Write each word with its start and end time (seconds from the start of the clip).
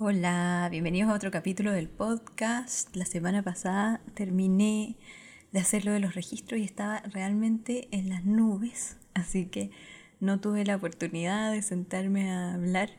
Hola, 0.00 0.68
bienvenidos 0.70 1.10
a 1.10 1.14
otro 1.14 1.32
capítulo 1.32 1.72
del 1.72 1.88
podcast. 1.88 2.94
La 2.94 3.04
semana 3.04 3.42
pasada 3.42 4.00
terminé 4.14 4.96
de 5.50 5.58
hacer 5.58 5.84
lo 5.84 5.90
de 5.90 5.98
los 5.98 6.14
registros 6.14 6.60
y 6.60 6.62
estaba 6.62 7.00
realmente 7.00 7.88
en 7.90 8.08
las 8.08 8.24
nubes, 8.24 8.96
así 9.14 9.46
que 9.46 9.72
no 10.20 10.38
tuve 10.38 10.64
la 10.64 10.76
oportunidad 10.76 11.50
de 11.50 11.62
sentarme 11.62 12.30
a 12.30 12.54
hablar 12.54 12.90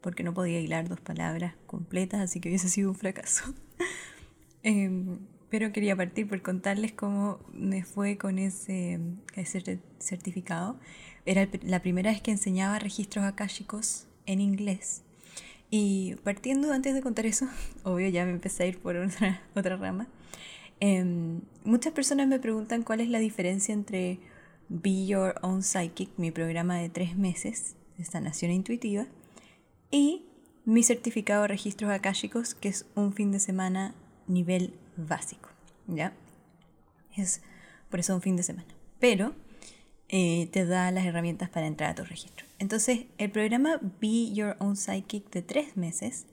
porque 0.00 0.22
no 0.22 0.32
podía 0.32 0.58
hilar 0.58 0.88
dos 0.88 0.98
palabras 0.98 1.56
completas, 1.66 2.20
así 2.22 2.40
que 2.40 2.48
hubiese 2.48 2.70
sido 2.70 2.88
un 2.88 2.96
fracaso. 2.96 3.52
Em, 4.62 5.18
pero 5.50 5.72
quería 5.72 5.94
partir 5.94 6.26
por 6.26 6.40
contarles 6.40 6.92
cómo 6.92 7.38
me 7.52 7.84
fue 7.84 8.16
con 8.16 8.38
ese, 8.38 8.98
certificado. 9.98 10.80
Era 11.26 11.46
la 11.62 11.82
primera 11.82 12.10
vez 12.10 12.22
que 12.22 12.30
enseñaba 12.30 12.78
registros 12.78 13.26
akáshicos 13.26 14.08
en 14.24 14.40
inglés. 14.40 15.05
Y 15.70 16.14
partiendo 16.22 16.72
antes 16.72 16.94
de 16.94 17.02
contar 17.02 17.26
eso, 17.26 17.48
obvio 17.84 18.08
ya 18.08 18.24
me 18.24 18.30
empecé 18.30 18.64
a 18.64 18.66
ir 18.66 18.78
por 18.78 18.96
otra, 18.96 19.42
otra 19.54 19.76
rama. 19.76 20.06
Em, 20.80 21.40
muchas 21.64 21.92
personas 21.92 22.28
me 22.28 22.38
preguntan 22.38 22.82
cuál 22.82 23.00
es 23.00 23.08
la 23.08 23.18
diferencia 23.18 23.72
entre 23.72 24.18
Be 24.68 25.06
Your 25.06 25.36
Own 25.42 25.62
Psychic, 25.62 26.10
mi 26.16 26.30
programa 26.30 26.76
de 26.76 26.88
tres 26.88 27.16
meses 27.16 27.76
de 27.96 28.04
sanación 28.04 28.50
intuitiva, 28.50 29.06
y 29.90 30.26
mi 30.64 30.82
certificado 30.82 31.42
de 31.42 31.48
registros 31.48 31.90
akáshicos, 31.90 32.54
que 32.54 32.68
es 32.68 32.86
un 32.94 33.12
fin 33.12 33.32
de 33.32 33.38
semana 33.38 33.94
nivel 34.26 34.74
básico. 34.96 35.48
¿Ya? 35.86 36.12
Es 37.16 37.40
por 37.88 38.00
eso 38.00 38.14
un 38.14 38.20
fin 38.20 38.36
de 38.36 38.42
semana. 38.42 38.68
Pero 38.98 39.32
eh, 40.08 40.48
te 40.52 40.66
da 40.66 40.90
las 40.90 41.06
herramientas 41.06 41.48
para 41.48 41.66
entrar 41.66 41.90
a 41.90 41.94
tu 41.94 42.04
registro. 42.04 42.45
Entonces, 42.58 43.06
el 43.18 43.30
programa 43.30 43.80
Be 44.00 44.32
Your 44.32 44.56
Own 44.60 44.76
Psychic 44.76 45.30
de 45.30 45.42
tres 45.42 45.76
meses 45.76 46.26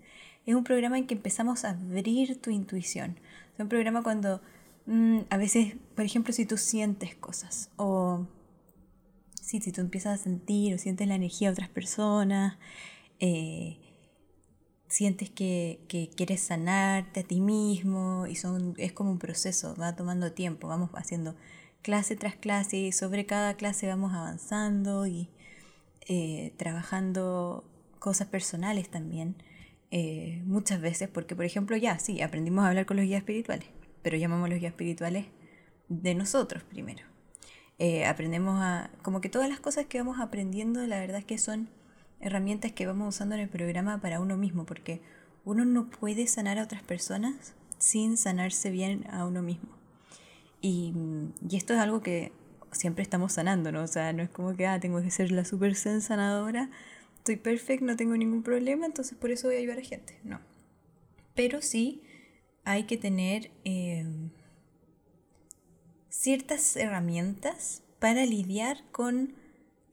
es 0.45 0.55
un 0.55 0.63
programa 0.63 0.97
en 0.97 1.07
que 1.07 1.15
empezamos 1.15 1.65
a 1.65 1.71
abrir 1.71 2.41
tu 2.41 2.49
intuición. 2.49 3.19
Es 3.53 3.59
un 3.59 3.69
programa 3.69 4.03
cuando 4.03 4.41
mm, 4.85 5.19
a 5.29 5.37
veces, 5.37 5.75
por 5.95 6.05
ejemplo, 6.05 6.33
si 6.33 6.45
tú 6.45 6.57
sientes 6.57 7.15
cosas 7.15 7.69
o 7.75 8.25
si 9.59 9.71
tú 9.71 9.81
empiezas 9.81 10.19
a 10.19 10.23
sentir 10.23 10.73
o 10.73 10.77
sientes 10.77 11.07
la 11.07 11.15
energía 11.15 11.49
de 11.49 11.53
otras 11.53 11.69
personas, 11.69 12.57
eh, 13.19 13.77
sientes 14.87 15.29
que, 15.29 15.79
que, 15.87 16.09
quieres 16.09 16.41
sanarte 16.41 17.21
a 17.21 17.23
ti 17.23 17.39
mismo 17.39 18.27
y 18.27 18.35
son, 18.35 18.73
es 18.77 18.93
como 18.93 19.11
un 19.11 19.19
proceso, 19.19 19.75
va 19.75 19.95
tomando 19.95 20.31
tiempo, 20.31 20.67
vamos 20.67 20.89
haciendo 20.95 21.35
clase 21.81 22.15
tras 22.15 22.35
clase 22.35 22.77
y 22.77 22.91
sobre 22.91 23.25
cada 23.25 23.55
clase 23.55 23.87
vamos 23.87 24.13
avanzando 24.13 25.05
y 25.07 25.29
eh, 26.07 26.53
trabajando 26.57 27.63
cosas 27.99 28.27
personales 28.27 28.89
también. 28.89 29.35
Eh, 29.91 30.41
muchas 30.45 30.81
veces, 30.81 31.07
porque 31.07 31.35
por 31.35 31.45
ejemplo 31.45 31.77
ya, 31.77 31.99
sí, 31.99 32.21
aprendimos 32.21 32.65
a 32.65 32.69
hablar 32.69 32.85
con 32.85 32.97
los 32.97 33.05
guías 33.05 33.19
espirituales, 33.19 33.67
pero 34.01 34.17
llamamos 34.17 34.49
los 34.49 34.59
guías 34.59 34.71
espirituales 34.71 35.27
de 35.87 36.15
nosotros 36.15 36.63
primero. 36.63 37.03
Eh, 37.79 38.05
aprendemos 38.05 38.59
a, 38.59 38.89
como 39.01 39.21
que 39.21 39.29
todas 39.29 39.49
las 39.49 39.59
cosas 39.59 39.85
que 39.85 39.99
vamos 39.99 40.19
aprendiendo, 40.19 40.85
la 40.87 40.99
verdad 40.99 41.19
es 41.19 41.25
que 41.25 41.37
son 41.37 41.69
herramientas 42.19 42.71
que 42.71 42.85
vamos 42.85 43.15
usando 43.15 43.35
en 43.35 43.41
el 43.41 43.49
programa 43.49 44.01
para 44.01 44.19
uno 44.19 44.35
mismo, 44.35 44.65
porque 44.65 45.01
uno 45.45 45.63
no 45.63 45.89
puede 45.89 46.27
sanar 46.27 46.57
a 46.57 46.63
otras 46.63 46.83
personas 46.83 47.53
sin 47.77 48.17
sanarse 48.17 48.71
bien 48.71 49.05
a 49.11 49.25
uno 49.25 49.41
mismo. 49.41 49.69
Y, 50.61 50.93
y 51.49 51.55
esto 51.55 51.73
es 51.73 51.79
algo 51.79 52.01
que 52.01 52.31
siempre 52.73 53.03
estamos 53.03 53.33
sanando, 53.33 53.71
¿no? 53.71 53.83
O 53.83 53.87
sea, 53.87 54.13
no 54.13 54.23
es 54.23 54.29
como 54.29 54.55
que, 54.55 54.67
ah, 54.67 54.79
tengo 54.79 55.01
que 55.01 55.11
ser 55.11 55.31
la 55.31 55.45
super 55.45 55.75
zen 55.75 56.01
sanadora, 56.01 56.69
estoy 57.17 57.37
perfecta, 57.37 57.85
no 57.85 57.95
tengo 57.95 58.17
ningún 58.17 58.43
problema, 58.43 58.85
entonces 58.85 59.17
por 59.17 59.31
eso 59.31 59.47
voy 59.47 59.55
a 59.55 59.59
ayudar 59.59 59.79
a 59.79 59.83
gente. 59.83 60.19
No. 60.23 60.39
Pero 61.35 61.61
sí 61.61 62.03
hay 62.65 62.83
que 62.83 62.97
tener 62.97 63.51
eh, 63.63 64.05
ciertas 66.09 66.75
herramientas 66.75 67.83
para 67.99 68.25
lidiar 68.25 68.83
con 68.91 69.33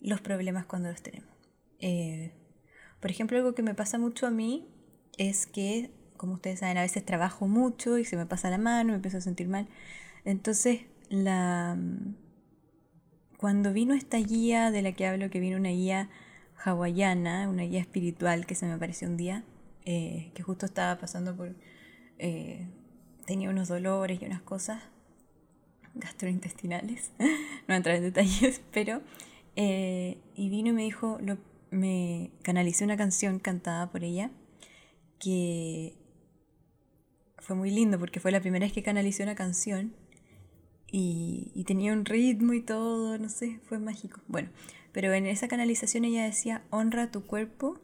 los 0.01 0.21
problemas 0.21 0.67
cuando 0.67 0.91
los 0.91 1.03
tenemos. 1.03 1.31
Eh, 1.79 2.33
por 3.01 3.11
ejemplo, 3.11 3.39
algo 3.39 3.55
que 3.55 3.63
me 3.63 3.75
pasa 3.75 3.99
mucho 3.99 4.27
a 4.27 4.31
mí 4.31 4.69
es 5.17 5.47
que, 5.47 5.91
como 6.17 6.35
ustedes 6.35 6.61
saben, 6.61 6.79
a 6.79 6.83
veces 6.83 7.05
trabajo 7.05 7.49
mucho 7.49 7.99
y 7.99 8.05
se 8.05 8.17
me 8.17 8.27
pasa 8.27 8.51
la 8.51 8.59
mano, 8.59 8.91
me 8.91 8.97
empiezo 8.97 9.19
a 9.19 9.23
sentir 9.23 9.49
mal. 9.49 9.69
Entonces, 10.25 10.83
la, 11.09 11.79
cuando 13.41 13.73
vino 13.73 13.95
esta 13.95 14.19
guía 14.19 14.71
de 14.71 14.83
la 14.83 14.93
que 14.93 15.07
hablo, 15.07 15.31
que 15.31 15.41
vino 15.41 15.57
una 15.57 15.71
guía 15.71 16.11
hawaiana, 16.63 17.49
una 17.49 17.63
guía 17.63 17.81
espiritual 17.81 18.45
que 18.45 18.55
se 18.55 18.67
me 18.67 18.75
apareció 18.75 19.09
un 19.09 19.17
día, 19.17 19.45
eh, 19.87 20.31
que 20.35 20.43
justo 20.43 20.67
estaba 20.67 21.01
pasando 21.01 21.35
por... 21.35 21.57
Eh, 22.19 22.67
tenía 23.25 23.49
unos 23.49 23.69
dolores 23.69 24.21
y 24.21 24.27
unas 24.27 24.43
cosas 24.43 24.83
gastrointestinales, 25.95 27.13
no 27.67 27.75
entrar 27.75 27.97
en 27.97 28.03
detalles, 28.03 28.61
pero... 28.75 29.01
Eh, 29.57 30.19
y 30.35 30.51
vino 30.51 30.69
y 30.69 30.73
me 30.73 30.83
dijo, 30.83 31.17
lo, 31.23 31.39
me 31.71 32.33
canalicé 32.43 32.85
una 32.85 32.99
canción 32.99 33.39
cantada 33.39 33.91
por 33.91 34.05
ella 34.05 34.31
que 35.19 35.97
fue 37.39 37.57
muy 37.57 37.71
lindo 37.71 37.99
porque 37.99 38.21
fue 38.21 38.33
la 38.33 38.41
primera 38.41 38.67
vez 38.67 38.75
que 38.75 38.83
canalicé 38.83 39.23
una 39.23 39.35
canción 39.35 39.95
y, 40.93 41.65
tenía 41.67 41.93
un 41.93 42.05
ritmo 42.05 42.53
y 42.53 42.63
todo, 42.63 43.19
no 43.19 43.29
sé, 43.29 43.61
fue 43.65 43.79
mágico. 43.79 44.21
Bueno, 44.29 44.49
pero 44.93 45.13
en 45.13 45.27
esa 45.27 45.49
canalización 45.49 46.05
ella 46.05 46.25
decía, 46.25 46.65
honra 46.71 47.11
tu 47.11 47.27
cuerpo, 47.27 47.81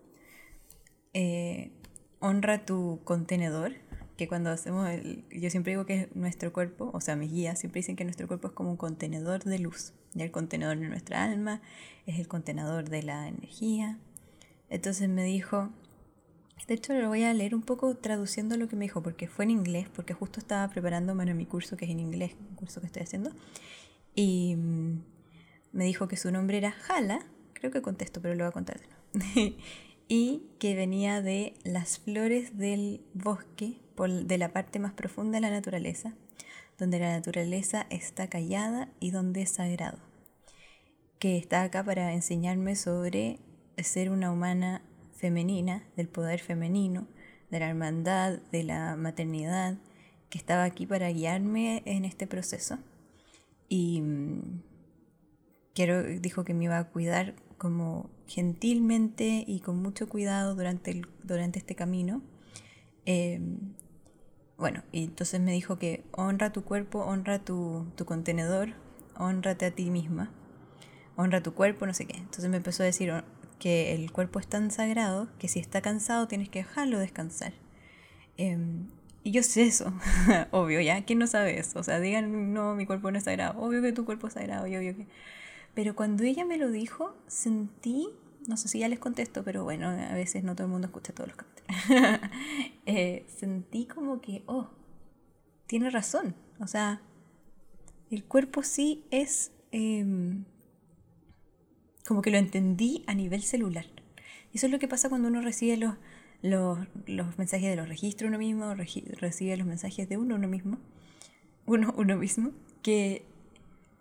eh, 1.14 1.70
honra 2.20 2.64
tu 2.64 3.00
contenedor, 3.04 3.74
que 4.16 4.28
cuando 4.28 4.50
hacemos, 4.50 4.88
el, 4.88 5.24
yo 5.30 5.50
siempre 5.50 5.72
digo 5.72 5.86
que 5.86 6.02
es 6.02 6.16
nuestro 6.16 6.52
cuerpo, 6.52 6.90
o 6.92 7.00
sea, 7.00 7.16
mis 7.16 7.30
guías 7.30 7.60
siempre 7.60 7.80
dicen 7.80 7.96
que 7.96 8.04
nuestro 8.04 8.26
cuerpo 8.26 8.48
es 8.48 8.54
como 8.54 8.70
un 8.70 8.76
contenedor 8.76 9.44
de 9.44 9.58
luz, 9.58 9.92
y 10.14 10.22
el 10.22 10.30
contenedor 10.30 10.78
de 10.78 10.88
nuestra 10.88 11.22
alma 11.24 11.60
es 12.06 12.18
el 12.18 12.26
contenedor 12.26 12.88
de 12.88 13.02
la 13.02 13.28
energía. 13.28 13.98
Entonces 14.68 15.08
me 15.08 15.24
dijo, 15.24 15.70
de 16.66 16.74
hecho, 16.74 16.94
lo 16.94 17.08
voy 17.08 17.22
a 17.22 17.32
leer 17.32 17.54
un 17.54 17.62
poco 17.62 17.94
traduciendo 17.96 18.56
lo 18.56 18.68
que 18.68 18.76
me 18.76 18.86
dijo, 18.86 19.02
porque 19.02 19.28
fue 19.28 19.44
en 19.44 19.52
inglés, 19.52 19.88
porque 19.94 20.14
justo 20.14 20.40
estaba 20.40 20.68
preparándome 20.68 21.24
para 21.24 21.34
mi 21.34 21.46
curso, 21.46 21.76
que 21.76 21.84
es 21.84 21.90
en 21.90 22.00
inglés, 22.00 22.32
un 22.50 22.56
curso 22.56 22.80
que 22.80 22.86
estoy 22.86 23.02
haciendo. 23.02 23.30
Y 24.14 24.56
mm, 24.56 25.02
me 25.72 25.84
dijo 25.84 26.08
que 26.08 26.16
su 26.16 26.32
nombre 26.32 26.58
era 26.58 26.72
Jala, 26.72 27.20
creo 27.52 27.70
que 27.70 27.82
contesto, 27.82 28.20
pero 28.20 28.34
lo 28.34 28.44
voy 28.44 28.48
a 28.48 28.52
contar 28.52 28.80
y 30.08 30.42
que 30.58 30.74
venía 30.74 31.22
de 31.22 31.54
las 31.64 31.98
flores 31.98 32.56
del 32.56 33.00
bosque, 33.14 33.78
de 33.96 34.38
la 34.38 34.52
parte 34.52 34.78
más 34.78 34.92
profunda 34.92 35.36
de 35.36 35.40
la 35.40 35.50
naturaleza, 35.50 36.14
donde 36.78 36.98
la 36.98 37.12
naturaleza 37.12 37.86
está 37.90 38.28
callada 38.28 38.90
y 39.00 39.10
donde 39.10 39.42
es 39.42 39.50
sagrado. 39.50 39.98
Que 41.18 41.38
está 41.38 41.62
acá 41.62 41.82
para 41.82 42.12
enseñarme 42.12 42.76
sobre 42.76 43.38
ser 43.78 44.10
una 44.10 44.30
humana 44.30 44.82
femenina, 45.16 45.82
del 45.96 46.08
poder 46.08 46.40
femenino, 46.40 47.06
de 47.50 47.60
la 47.60 47.68
hermandad, 47.68 48.38
de 48.52 48.62
la 48.62 48.96
maternidad, 48.96 49.78
que 50.28 50.38
estaba 50.38 50.64
aquí 50.64 50.86
para 50.86 51.10
guiarme 51.10 51.82
en 51.86 52.04
este 52.04 52.26
proceso. 52.26 52.78
Y 53.68 54.00
mm, 54.00 54.62
quiero, 55.74 56.02
dijo 56.02 56.44
que 56.44 56.54
me 56.54 56.64
iba 56.64 56.78
a 56.78 56.88
cuidar 56.88 57.34
como 57.58 58.10
gentilmente 58.26 59.44
y 59.46 59.60
con 59.60 59.80
mucho 59.80 60.08
cuidado 60.08 60.54
durante, 60.54 60.90
el, 60.90 61.06
durante 61.22 61.58
este 61.58 61.74
camino. 61.74 62.22
Em, 63.04 63.74
bueno, 64.58 64.82
y 64.90 65.04
entonces 65.04 65.40
me 65.40 65.52
dijo 65.52 65.78
que 65.78 66.04
honra 66.12 66.52
tu 66.52 66.64
cuerpo, 66.64 67.00
honra 67.00 67.38
tu, 67.38 67.86
tu 67.94 68.04
contenedor, 68.04 68.70
honrate 69.18 69.66
a 69.66 69.70
ti 69.70 69.90
misma, 69.90 70.32
honra 71.16 71.42
tu 71.42 71.54
cuerpo, 71.54 71.86
no 71.86 71.94
sé 71.94 72.06
qué. 72.06 72.16
Entonces 72.16 72.48
me 72.50 72.56
empezó 72.56 72.82
a 72.82 72.86
decir, 72.86 73.12
que 73.58 73.94
el 73.94 74.12
cuerpo 74.12 74.38
es 74.38 74.46
tan 74.46 74.70
sagrado 74.70 75.28
que 75.38 75.48
si 75.48 75.58
está 75.58 75.80
cansado 75.80 76.28
tienes 76.28 76.48
que 76.48 76.60
dejarlo 76.60 76.98
descansar. 76.98 77.52
Em, 78.36 78.88
y 79.24 79.32
yo 79.32 79.42
sé 79.42 79.62
eso, 79.62 79.92
obvio, 80.52 80.80
¿ya? 80.80 81.04
¿Quién 81.04 81.18
no 81.18 81.26
sabe 81.26 81.58
eso? 81.58 81.80
O 81.80 81.82
sea, 81.82 81.98
digan, 81.98 82.52
no, 82.52 82.74
mi 82.74 82.86
cuerpo 82.86 83.10
no 83.10 83.18
es 83.18 83.24
sagrado. 83.24 83.60
Obvio 83.60 83.82
que 83.82 83.92
tu 83.92 84.04
cuerpo 84.04 84.28
es 84.28 84.34
sagrado, 84.34 84.66
y 84.66 84.76
obvio 84.76 84.96
que... 84.96 85.06
Pero 85.74 85.96
cuando 85.96 86.22
ella 86.22 86.44
me 86.44 86.58
lo 86.58 86.70
dijo, 86.70 87.16
sentí, 87.26 88.08
no 88.46 88.56
sé 88.56 88.68
si 88.68 88.78
ya 88.78 88.88
les 88.88 88.98
contesto, 88.98 89.42
pero 89.42 89.64
bueno, 89.64 89.88
a 89.88 90.14
veces 90.14 90.44
no 90.44 90.54
todo 90.54 90.66
el 90.66 90.72
mundo 90.72 90.86
escucha 90.86 91.12
todos 91.12 91.28
los 91.28 91.36
capítulos. 91.36 92.20
Eh, 92.88 93.26
sentí 93.26 93.86
como 93.86 94.20
que, 94.20 94.44
oh, 94.46 94.70
tiene 95.66 95.90
razón. 95.90 96.36
O 96.60 96.68
sea, 96.68 97.02
el 98.10 98.24
cuerpo 98.24 98.62
sí 98.62 99.04
es... 99.10 99.50
Em, 99.72 100.44
como 102.06 102.22
que 102.22 102.30
lo 102.30 102.38
entendí 102.38 103.04
a 103.06 103.14
nivel 103.14 103.42
celular. 103.42 103.86
Eso 104.54 104.66
es 104.66 104.72
lo 104.72 104.78
que 104.78 104.88
pasa 104.88 105.08
cuando 105.08 105.28
uno 105.28 105.42
recibe 105.42 105.76
los, 105.76 105.94
los, 106.42 107.38
mensajes 107.38 107.68
de 107.68 107.76
los 107.76 107.88
registros 107.88 108.28
uno 108.28 108.38
mismo, 108.38 108.74
recibe 108.74 109.56
los 109.56 109.66
mensajes 109.66 110.08
de 110.08 110.16
uno 110.16 110.36
uno 110.36 110.48
mismo, 110.48 110.78
uno 111.66 111.94
uno 111.96 112.16
mismo, 112.16 112.52
que 112.82 113.24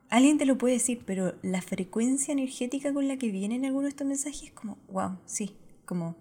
alguien 0.10 0.38
te 0.38 0.46
lo 0.46 0.58
puede 0.58 0.76
decir, 0.76 1.02
pero 1.06 1.36
la 1.42 1.62
frecuencia 1.62 2.32
energética 2.32 2.94
con 2.94 3.08
la 3.08 3.18
que 3.18 3.32
vienen 3.32 3.66
algunos 3.66 3.86
de 3.86 3.90
estos 3.90 4.08
mensajes 4.08 4.44
es 4.44 4.52
como, 4.52 4.78
wow, 4.88 5.18
sí, 5.26 5.56
como, 5.86 6.16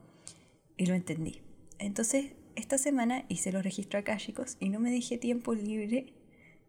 y 0.76 0.86
lo 0.86 0.94
entendí. 0.94 1.42
Entonces, 1.78 2.32
esta 2.56 2.78
semana 2.78 3.24
hice 3.28 3.52
los 3.52 3.62
registros 3.62 4.00
akáshicos 4.00 4.56
y 4.58 4.68
no 4.68 4.80
me 4.80 4.90
dejé 4.90 5.18
tiempo 5.18 5.54
libre, 5.54 6.12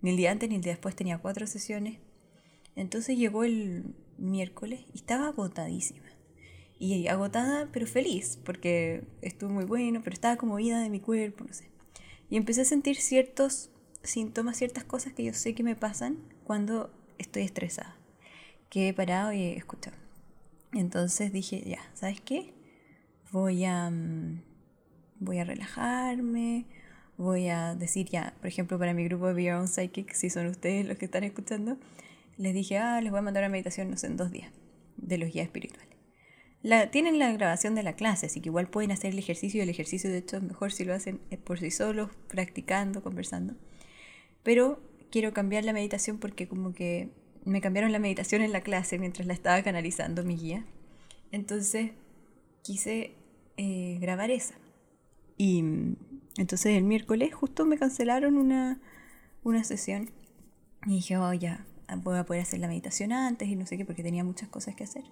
ni 0.01 0.11
el 0.11 0.17
día 0.17 0.31
antes 0.31 0.49
ni 0.49 0.55
el 0.55 0.61
día 0.61 0.73
después, 0.73 0.95
tenía 0.95 1.19
cuatro 1.19 1.47
sesiones. 1.47 1.99
Entonces 2.75 3.17
llegó 3.17 3.43
el 3.43 3.95
miércoles 4.17 4.81
y 4.93 4.97
estaba 4.97 5.27
agotadísima. 5.27 6.05
Y 6.77 7.07
agotada, 7.07 7.69
pero 7.71 7.87
feliz, 7.87 8.37
porque 8.43 9.03
estuvo 9.21 9.49
muy 9.49 9.65
bueno, 9.65 10.01
pero 10.03 10.13
estaba 10.13 10.35
como 10.35 10.59
ida 10.59 10.81
de 10.81 10.89
mi 10.89 10.99
cuerpo, 10.99 11.45
no 11.45 11.53
sé. 11.53 11.69
Y 12.29 12.35
empecé 12.35 12.61
a 12.61 12.65
sentir 12.65 12.97
ciertos 12.97 13.69
síntomas, 14.03 14.57
ciertas 14.57 14.83
cosas 14.83 15.13
que 15.13 15.23
yo 15.23 15.33
sé 15.33 15.55
que 15.55 15.63
me 15.63 15.75
pasan 15.75 16.17
cuando 16.43 16.91
estoy 17.17 17.43
estresada. 17.43 17.95
Que 18.69 18.89
he 18.89 18.93
parado 18.93 19.31
y 19.31 19.41
he 19.41 19.57
escuchado. 19.57 19.95
Entonces 20.73 21.31
dije, 21.31 21.63
ya, 21.65 21.79
¿sabes 21.93 22.19
qué? 22.19 22.53
Voy 23.31 23.63
a, 23.63 23.89
mm, 23.89 24.41
voy 25.19 25.39
a 25.39 25.45
relajarme, 25.45 26.65
voy 27.17 27.47
a 27.47 27.75
decir 27.75 28.09
ya, 28.09 28.33
por 28.39 28.47
ejemplo, 28.47 28.77
para 28.77 28.93
mi 28.93 29.05
grupo 29.05 29.27
de 29.27 29.33
Beyond 29.33 29.67
Psychic, 29.69 30.13
si 30.13 30.29
son 30.29 30.47
ustedes 30.47 30.85
los 30.85 30.97
que 30.97 31.05
están 31.05 31.23
escuchando, 31.23 31.77
les 32.37 32.53
dije, 32.53 32.77
ah, 32.77 33.01
les 33.01 33.11
voy 33.11 33.19
a 33.19 33.23
mandar 33.23 33.43
una 33.43 33.49
meditación, 33.49 33.89
no 33.89 33.97
sé, 33.97 34.07
en 34.07 34.17
dos 34.17 34.31
días, 34.31 34.51
de 34.97 35.17
los 35.17 35.31
guías 35.31 35.45
espirituales. 35.45 35.95
La, 36.61 36.89
tienen 36.89 37.19
la 37.19 37.31
grabación 37.31 37.75
de 37.75 37.83
la 37.83 37.93
clase, 37.93 38.25
así 38.25 38.41
que 38.41 38.49
igual 38.49 38.67
pueden 38.67 38.91
hacer 38.91 39.13
el 39.13 39.19
ejercicio 39.19 39.59
y 39.59 39.63
el 39.63 39.69
ejercicio 39.69 40.09
de 40.09 40.17
hecho 40.17 40.37
es 40.37 40.43
mejor 40.43 40.71
si 40.71 40.83
lo 40.83 40.93
hacen 40.93 41.21
eh, 41.29 41.37
por 41.37 41.59
sí 41.59 41.69
solos, 41.69 42.09
practicando, 42.27 43.03
conversando. 43.03 43.53
Pero 44.41 44.81
quiero 45.11 45.31
cambiar 45.31 45.63
la 45.63 45.73
meditación 45.73 46.17
porque 46.17 46.47
como 46.47 46.73
que 46.73 47.11
me 47.45 47.61
cambiaron 47.61 47.91
la 47.91 47.99
meditación 47.99 48.41
en 48.41 48.51
la 48.51 48.61
clase 48.61 48.97
mientras 48.97 49.27
la 49.27 49.33
estaba 49.33 49.61
canalizando 49.61 50.23
mi 50.23 50.37
guía. 50.37 50.65
Entonces 51.31 51.91
quise 52.63 53.13
eh, 53.57 53.97
grabar 54.01 54.31
esa. 54.31 54.55
Y 55.37 55.61
mm, 55.61 55.97
entonces 56.37 56.77
el 56.77 56.83
miércoles 56.83 57.33
justo 57.33 57.65
me 57.65 57.77
cancelaron 57.77 58.37
una, 58.37 58.81
una 59.43 59.63
sesión. 59.63 60.09
Y 60.87 60.95
dije, 60.95 61.17
oh, 61.17 61.33
ya, 61.33 61.65
voy 61.97 62.17
a 62.17 62.25
poder 62.25 62.41
hacer 62.41 62.59
la 62.59 62.67
meditación 62.67 63.11
antes 63.11 63.47
y 63.47 63.55
no 63.55 63.65
sé 63.65 63.77
qué, 63.77 63.85
porque 63.85 64.03
tenía 64.03 64.23
muchas 64.23 64.49
cosas 64.49 64.75
que 64.75 64.83
hacer. 64.83 65.03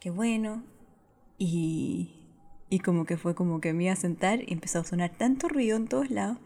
Qué 0.00 0.10
bueno. 0.10 0.62
Y, 1.38 2.14
y 2.70 2.80
como 2.80 3.04
que 3.04 3.16
fue 3.16 3.34
como 3.34 3.60
que 3.60 3.72
me 3.72 3.84
iba 3.84 3.92
a 3.92 3.96
sentar 3.96 4.42
y 4.46 4.52
empezó 4.52 4.80
a 4.80 4.84
sonar 4.84 5.10
tanto 5.16 5.48
ruido 5.48 5.76
en 5.76 5.88
todos 5.88 6.10
lados. 6.10 6.38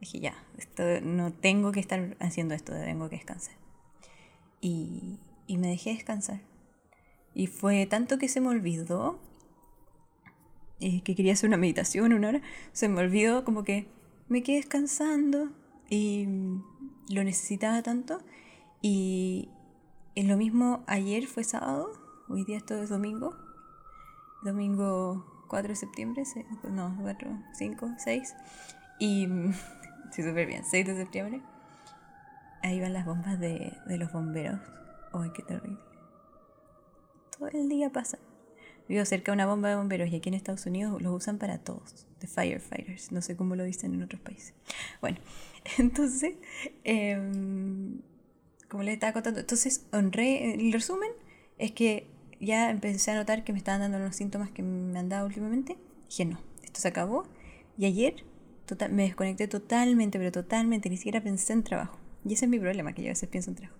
Dije, 0.00 0.20
ya, 0.20 0.34
esto, 0.58 0.82
no 1.02 1.32
tengo 1.32 1.72
que 1.72 1.80
estar 1.80 2.16
haciendo 2.20 2.54
esto, 2.54 2.72
tengo 2.72 3.08
que 3.08 3.16
descansar. 3.16 3.54
Y, 4.60 5.18
y 5.46 5.58
me 5.58 5.68
dejé 5.68 5.90
descansar. 5.90 6.40
Y 7.34 7.46
fue 7.46 7.86
tanto 7.86 8.18
que 8.18 8.28
se 8.28 8.40
me 8.40 8.48
olvidó 8.48 9.18
eh, 10.78 11.00
que 11.02 11.14
quería 11.14 11.32
hacer 11.32 11.48
una 11.48 11.56
meditación 11.56 12.12
una 12.12 12.28
hora, 12.28 12.42
se 12.72 12.88
me 12.88 13.00
olvidó 13.00 13.44
como 13.44 13.64
que 13.64 13.86
me 14.28 14.42
quedé 14.42 14.56
descansando 14.56 15.50
y 15.88 16.26
lo 17.08 17.24
necesitaba 17.24 17.82
tanto. 17.82 18.20
Y 18.88 19.48
en 20.14 20.28
lo 20.28 20.36
mismo 20.36 20.84
ayer 20.86 21.26
fue 21.26 21.42
sábado, 21.42 21.90
hoy 22.28 22.44
día 22.44 22.56
esto 22.56 22.80
es 22.80 22.88
domingo, 22.88 23.34
domingo 24.44 25.44
4 25.48 25.70
de 25.70 25.74
septiembre, 25.74 26.22
no, 26.70 26.96
4, 27.02 27.28
5, 27.52 27.94
6, 27.98 28.36
y 29.00 29.26
sí, 30.12 30.22
súper 30.22 30.46
bien, 30.46 30.62
6 30.64 30.86
de 30.86 30.94
septiembre, 30.94 31.42
ahí 32.62 32.80
van 32.80 32.92
las 32.92 33.04
bombas 33.06 33.40
de, 33.40 33.76
de 33.86 33.98
los 33.98 34.12
bomberos. 34.12 34.60
¡Ay, 35.12 35.30
qué 35.34 35.42
terrible! 35.42 35.80
Todo 37.36 37.48
el 37.48 37.68
día 37.68 37.90
pasa. 37.90 38.18
Vivo 38.88 39.04
cerca 39.04 39.32
de 39.32 39.34
una 39.34 39.46
bomba 39.46 39.68
de 39.68 39.74
bomberos 39.74 40.10
y 40.10 40.14
aquí 40.14 40.28
en 40.28 40.36
Estados 40.36 40.64
Unidos 40.64 41.02
los 41.02 41.12
usan 41.12 41.38
para 41.38 41.58
todos, 41.58 42.06
de 42.20 42.28
firefighters, 42.28 43.10
no 43.10 43.20
sé 43.20 43.36
cómo 43.36 43.56
lo 43.56 43.64
dicen 43.64 43.94
en 43.94 44.04
otros 44.04 44.20
países. 44.20 44.54
Bueno, 45.00 45.18
entonces, 45.78 46.36
em, 46.84 48.00
como 48.68 48.82
les 48.82 48.94
estaba 48.94 49.12
contando, 49.12 49.40
entonces 49.40 49.86
honré, 49.92 50.54
el 50.54 50.72
resumen 50.72 51.10
es 51.58 51.72
que 51.72 52.06
ya 52.40 52.70
empecé 52.70 53.10
a 53.10 53.14
notar 53.14 53.44
que 53.44 53.52
me 53.52 53.58
estaban 53.58 53.80
dando 53.80 53.98
los 53.98 54.16
síntomas 54.16 54.50
que 54.50 54.62
me 54.62 54.98
han 54.98 55.08
dado 55.08 55.26
últimamente. 55.26 55.76
Dije, 56.08 56.24
no, 56.24 56.38
esto 56.64 56.80
se 56.80 56.88
acabó. 56.88 57.24
Y 57.78 57.86
ayer 57.86 58.24
tota-, 58.66 58.88
me 58.88 59.04
desconecté 59.04 59.48
totalmente, 59.48 60.18
pero 60.18 60.32
totalmente, 60.32 60.90
ni 60.90 60.96
siquiera 60.96 61.20
pensé 61.20 61.52
en 61.52 61.62
trabajo. 61.62 61.98
Y 62.24 62.34
ese 62.34 62.46
es 62.46 62.50
mi 62.50 62.58
problema, 62.58 62.92
que 62.92 63.02
yo 63.02 63.08
a 63.08 63.10
veces 63.10 63.28
pienso 63.28 63.50
en 63.50 63.56
trabajo 63.56 63.76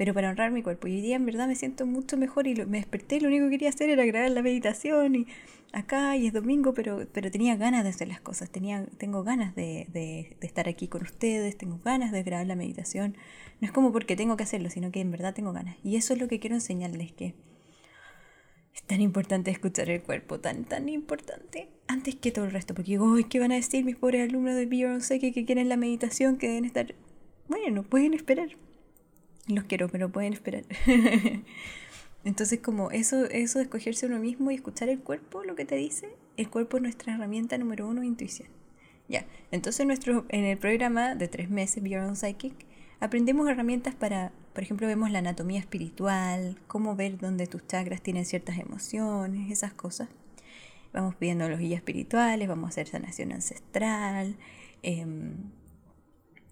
pero 0.00 0.14
para 0.14 0.30
honrar 0.30 0.50
mi 0.50 0.62
cuerpo. 0.62 0.88
Y 0.88 0.92
hoy 0.96 1.00
día 1.02 1.16
en 1.16 1.26
verdad 1.26 1.46
me 1.46 1.54
siento 1.54 1.84
mucho 1.84 2.16
mejor 2.16 2.46
y 2.46 2.54
me 2.64 2.78
desperté 2.78 3.16
y 3.16 3.20
lo 3.20 3.28
único 3.28 3.44
que 3.44 3.50
quería 3.50 3.68
hacer 3.68 3.90
era 3.90 4.04
grabar 4.06 4.30
la 4.30 4.40
meditación 4.40 5.14
y 5.14 5.26
acá 5.72 6.16
y 6.16 6.26
es 6.26 6.32
domingo, 6.32 6.72
pero, 6.72 7.06
pero 7.12 7.30
tenía 7.30 7.54
ganas 7.56 7.84
de 7.84 7.90
hacer 7.90 8.08
las 8.08 8.20
cosas, 8.20 8.48
tenía, 8.48 8.86
tengo 8.96 9.22
ganas 9.24 9.54
de, 9.54 9.86
de, 9.92 10.38
de 10.40 10.46
estar 10.46 10.70
aquí 10.70 10.88
con 10.88 11.02
ustedes, 11.02 11.58
tengo 11.58 11.80
ganas 11.84 12.12
de 12.12 12.22
grabar 12.22 12.46
la 12.46 12.56
meditación. 12.56 13.14
No 13.60 13.66
es 13.66 13.72
como 13.72 13.92
porque 13.92 14.16
tengo 14.16 14.38
que 14.38 14.44
hacerlo, 14.44 14.70
sino 14.70 14.90
que 14.90 15.00
en 15.00 15.10
verdad 15.10 15.34
tengo 15.34 15.52
ganas. 15.52 15.76
Y 15.84 15.96
eso 15.96 16.14
es 16.14 16.18
lo 16.18 16.28
que 16.28 16.40
quiero 16.40 16.56
enseñarles, 16.56 17.12
que 17.12 17.34
es 18.74 18.82
tan 18.84 19.02
importante 19.02 19.50
escuchar 19.50 19.90
el 19.90 20.02
cuerpo, 20.02 20.40
tan, 20.40 20.64
tan 20.64 20.88
importante, 20.88 21.68
antes 21.88 22.16
que 22.16 22.30
todo 22.30 22.46
el 22.46 22.52
resto, 22.52 22.72
porque 22.74 22.92
digo, 22.92 23.14
¿qué 23.28 23.38
van 23.38 23.52
a 23.52 23.56
decir 23.56 23.84
mis 23.84 23.96
pobres 23.96 24.28
alumnos 24.28 24.54
de 24.54 24.64
Beyoncé 24.64 25.18
que, 25.18 25.30
que 25.32 25.44
quieren 25.44 25.68
la 25.68 25.76
meditación, 25.76 26.38
que 26.38 26.48
deben 26.48 26.64
estar... 26.64 26.94
Bueno, 27.50 27.82
pueden 27.82 28.14
esperar, 28.14 28.48
los 29.48 29.64
quiero, 29.64 29.88
pero 29.88 30.08
pueden 30.08 30.32
esperar. 30.32 30.62
Entonces, 32.24 32.60
como 32.60 32.92
eso, 32.92 33.24
eso 33.24 33.58
de 33.58 33.64
escogerse 33.64 34.06
uno 34.06 34.20
mismo 34.20 34.52
y 34.52 34.54
escuchar 34.54 34.88
el 34.88 35.00
cuerpo, 35.00 35.42
lo 35.42 35.56
que 35.56 35.64
te 35.64 35.74
dice, 35.74 36.10
el 36.36 36.48
cuerpo 36.48 36.76
es 36.76 36.84
nuestra 36.84 37.12
herramienta 37.12 37.58
número 37.58 37.88
uno, 37.88 38.04
intuición. 38.04 38.48
Ya, 39.08 39.26
entonces 39.50 39.84
nuestro, 39.84 40.26
en 40.28 40.44
el 40.44 40.58
programa 40.58 41.16
de 41.16 41.26
tres 41.26 41.50
meses, 41.50 41.82
Beyond 41.82 42.14
Psychic, 42.14 42.54
aprendemos 43.00 43.48
herramientas 43.48 43.96
para, 43.96 44.30
por 44.52 44.62
ejemplo, 44.62 44.86
vemos 44.86 45.10
la 45.10 45.18
anatomía 45.18 45.58
espiritual, 45.58 46.56
cómo 46.68 46.94
ver 46.94 47.18
dónde 47.18 47.48
tus 47.48 47.66
chakras 47.66 48.00
tienen 48.00 48.26
ciertas 48.26 48.58
emociones, 48.58 49.50
esas 49.50 49.72
cosas. 49.72 50.08
Vamos 50.92 51.16
pidiendo 51.16 51.48
los 51.48 51.58
guías 51.58 51.78
espirituales, 51.78 52.46
vamos 52.46 52.66
a 52.66 52.68
hacer 52.68 52.86
sanación 52.86 53.32
ancestral, 53.32 54.36
em, 54.84 55.34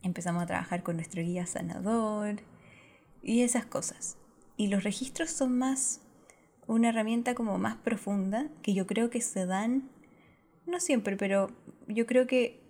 empezamos 0.03 0.43
a 0.43 0.47
trabajar 0.47 0.83
con 0.83 0.97
nuestro 0.97 1.23
guía 1.23 1.47
sanador, 1.47 2.37
y 3.23 3.43
esas 3.43 3.67
cosas. 3.67 4.17
Y 4.56 4.69
los 4.69 4.85
registros 4.85 5.31
son 5.31 5.59
más 5.59 6.00
una 6.67 6.91
herramienta 6.91 7.35
como 7.35 7.59
más 7.59 7.77
profunda 7.77 8.49
que 8.62 8.75
yo 8.75 8.87
creo 8.87 9.11
que 9.11 9.21
se 9.21 9.47
dan, 9.47 9.89
no 10.67 10.81
siempre, 10.81 11.17
pero 11.17 11.50
yo 11.87 12.06
creo 12.06 12.27
que 12.27 12.61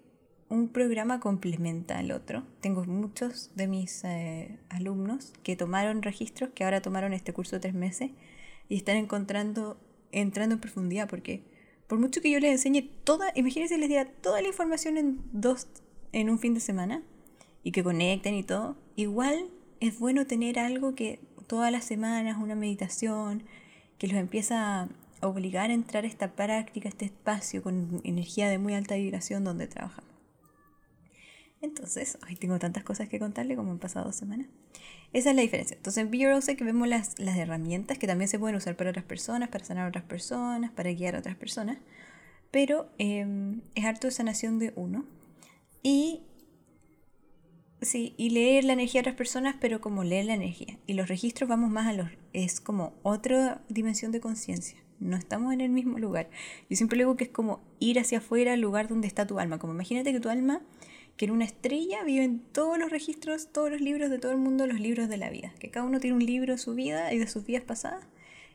un 0.49 0.69
programa 0.69 1.21
complementa 1.21 1.99
al 1.99 2.13
otro. 2.13 2.45
Tengo 2.61 2.85
muchos 2.85 3.51
de 3.55 3.67
mis 3.67 4.05
eh, 4.05 4.59
alumnos 4.69 5.33
que 5.43 5.57
tomaron 5.57 6.03
registros, 6.03 6.51
que 6.55 6.65
ahora 6.65 6.81
tomaron 6.81 7.13
este 7.13 7.33
curso 7.33 7.57
de 7.57 7.61
tres 7.61 7.75
meses 7.75 8.11
y 8.69 8.77
están 8.77 8.97
encontrando, 8.97 9.79
entrando 10.13 10.55
en 10.55 10.61
profundidad, 10.61 11.09
porque 11.09 11.43
por 11.87 11.99
mucho 11.99 12.21
que 12.21 12.31
yo 12.31 12.41
les 12.41 12.53
enseñe 12.53 12.89
toda, 13.05 13.33
imagínense 13.35 13.79
les 13.79 13.89
diera 13.89 14.07
toda 14.07 14.41
la 14.41 14.49
información 14.49 14.97
en 14.97 15.21
dos, 15.33 15.69
en 16.13 16.31
un 16.31 16.39
fin 16.39 16.55
de 16.55 16.61
semana 16.61 17.03
y 17.63 17.73
que 17.73 17.83
conecten 17.83 18.35
y 18.35 18.43
todo, 18.43 18.77
igual 18.97 19.49
es 19.81 19.99
bueno 19.99 20.27
tener 20.27 20.59
algo 20.59 20.95
que 20.95 21.21
todas 21.47 21.73
las 21.73 21.85
semanas, 21.85 22.37
una 22.41 22.55
meditación, 22.55 23.45
que 23.99 24.07
los 24.07 24.17
empieza 24.17 24.83
a 24.83 24.89
obligar 25.27 25.71
a 25.71 25.75
entrar 25.75 26.05
a 26.05 26.07
esta 26.07 26.33
práctica, 26.33 26.89
a 26.89 26.91
este 26.91 27.07
espacio 27.07 27.63
con 27.63 28.01
energía 28.05 28.49
de 28.49 28.59
muy 28.59 28.75
alta 28.75 28.95
vibración 28.95 29.45
donde 29.45 29.67
trabajamos. 29.67 30.09
Entonces, 31.61 32.19
hoy 32.29 32.37
tengo 32.37 32.59
tantas 32.59 32.85
cosas 32.85 33.09
que 33.09 33.19
contarle 33.19 33.57
como 33.57 33.73
han 33.73 33.79
pasado 33.79 34.07
dos 34.07 34.17
semanas. 34.17 34.47
Esa 35.13 35.31
es 35.31 35.37
la 35.37 35.43
diferencia. 35.43 35.77
Entonces 35.77 36.05
en 36.05 36.11
Be 36.11 36.57
que 36.57 36.65
vemos 36.65 36.87
las, 36.87 37.19
las 37.19 37.37
herramientas 37.37 37.99
que 37.99 38.07
también 38.07 38.29
se 38.29 38.39
pueden 38.39 38.57
usar 38.57 38.77
para 38.77 38.91
otras 38.91 39.05
personas, 39.05 39.49
para 39.49 39.65
sanar 39.65 39.87
a 39.87 39.89
otras 39.89 40.05
personas, 40.05 40.71
para 40.71 40.93
guiar 40.93 41.17
a 41.17 41.21
otras 41.21 41.37
personas. 41.37 41.79
Pero 42.51 42.91
em, 42.99 43.63
es 43.75 43.85
harto 43.85 44.07
de 44.07 44.13
sanación 44.13 44.59
de 44.59 44.73
uno. 44.77 45.05
Y 45.83 46.23
Sí, 47.81 48.15
y 48.17 48.31
leer 48.31 48.65
la 48.65 48.73
energía 48.73 49.01
de 49.01 49.03
otras 49.03 49.17
personas, 49.17 49.55
pero 49.61 49.81
como 49.81 50.03
leer 50.03 50.25
la 50.27 50.35
energía. 50.35 50.79
Y 50.87 50.95
los 50.95 51.09
registros 51.09 51.49
vamos 51.49 51.71
más 51.71 51.87
a 51.87 51.93
los... 51.93 52.09
Es 52.33 52.61
como 52.61 52.95
otra 53.03 53.63
dimensión 53.69 54.11
de 54.11 54.21
conciencia. 54.21 54.83
No 54.99 55.17
estamos 55.17 55.53
en 55.53 55.61
el 55.61 55.71
mismo 55.71 55.99
lugar. 55.99 56.29
Yo 56.69 56.77
siempre 56.77 56.99
digo 56.99 57.17
que 57.17 57.25
es 57.25 57.31
como 57.31 57.61
ir 57.79 58.01
hacia 58.01 58.19
afuera 58.19 58.55
al 58.55 58.61
lugar 58.61 58.89
donde 58.89 59.07
está 59.07 59.29
tu 59.29 59.39
alma. 59.39 59.59
Como 59.61 59.75
imagínate 59.75 60.13
que 60.13 60.19
tu 60.19 60.29
alma, 60.29 60.61
que 61.17 61.27
en 61.27 61.31
una 61.31 61.45
estrella, 61.45 62.03
vive 62.03 62.25
en 62.25 62.41
todos 62.41 62.79
los 62.79 62.91
registros, 62.91 63.53
todos 63.53 63.71
los 63.71 63.81
libros 63.81 64.11
de 64.11 64.19
todo 64.19 64.33
el 64.33 64.39
mundo, 64.39 64.67
los 64.67 64.81
libros 64.81 65.09
de 65.09 65.17
la 65.17 65.31
vida. 65.31 65.55
Que 65.61 65.71
cada 65.71 65.87
uno 65.87 66.01
tiene 66.01 66.17
un 66.17 66.27
libro 66.27 66.55
de 66.55 66.59
su 66.59 66.75
vida 66.75 67.13
y 67.15 67.19
de 67.19 67.29
sus 67.29 67.45
vidas 67.45 67.63
pasadas. 67.63 68.05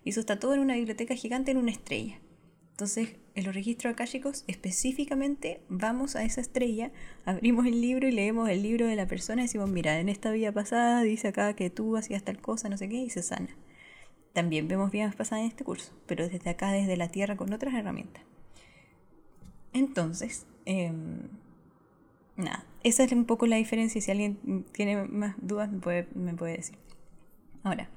Y 0.04 0.10
eso 0.10 0.20
está 0.20 0.38
todo 0.38 0.54
en 0.54 0.60
una 0.60 0.76
biblioteca 0.76 1.16
gigante 1.16 1.52
en 1.52 1.58
una 1.58 1.72
estrella. 1.72 2.20
Entonces, 2.72 3.16
en 3.36 3.46
los 3.46 3.56
registros 3.56 3.94
akáshicos, 3.94 4.44
específicamente 4.48 5.62
vamos 5.68 6.16
a 6.16 6.24
esa 6.24 6.42
estrella, 6.42 6.92
abrimos 7.26 7.66
el 7.66 7.82
libro 7.82 8.08
y 8.08 8.12
leemos 8.12 8.50
el 8.50 8.62
libro 8.62 8.86
de 8.86 8.96
la 8.96 9.08
persona 9.08 9.42
y 9.42 9.46
decimos, 9.46 9.70
mira, 9.70 10.00
en 10.00 10.10
esta 10.10 10.32
vida 10.32 10.52
pasada 10.52 11.02
dice 11.02 11.30
acá 11.30 11.56
que 11.56 11.70
tú 11.70 11.98
hacías 11.98 12.24
tal 12.24 12.40
cosa, 12.40 12.70
no 12.70 12.78
sé 12.78 12.90
qué, 12.90 12.98
y 12.98 13.10
se 13.10 13.24
sana. 13.24 13.50
También 14.34 14.68
vemos 14.68 14.92
vidas 14.92 15.16
pasadas 15.16 15.44
en 15.44 15.50
este 15.50 15.64
curso, 15.64 15.94
pero 16.06 16.28
desde 16.28 16.50
acá, 16.50 16.72
desde 16.72 16.98
la 16.98 17.10
tierra, 17.10 17.36
con 17.36 17.54
otras 17.54 17.74
herramientas. 17.74 18.24
entonces, 19.74 20.46
em, 20.66 21.30
nada, 22.36 22.66
esa 22.84 23.04
es 23.04 23.12
un 23.12 23.26
poco 23.26 23.48
la 23.48 23.56
diferencia. 23.56 24.02
Si 24.02 24.12
alguien 24.12 24.66
tiene 24.72 25.06
más 25.06 25.36
dudas, 25.42 25.72
me 25.72 25.80
puede, 25.80 26.08
me 26.16 26.34
puede 26.36 26.58
decir. 26.58 26.78
Ahora, 27.64 27.90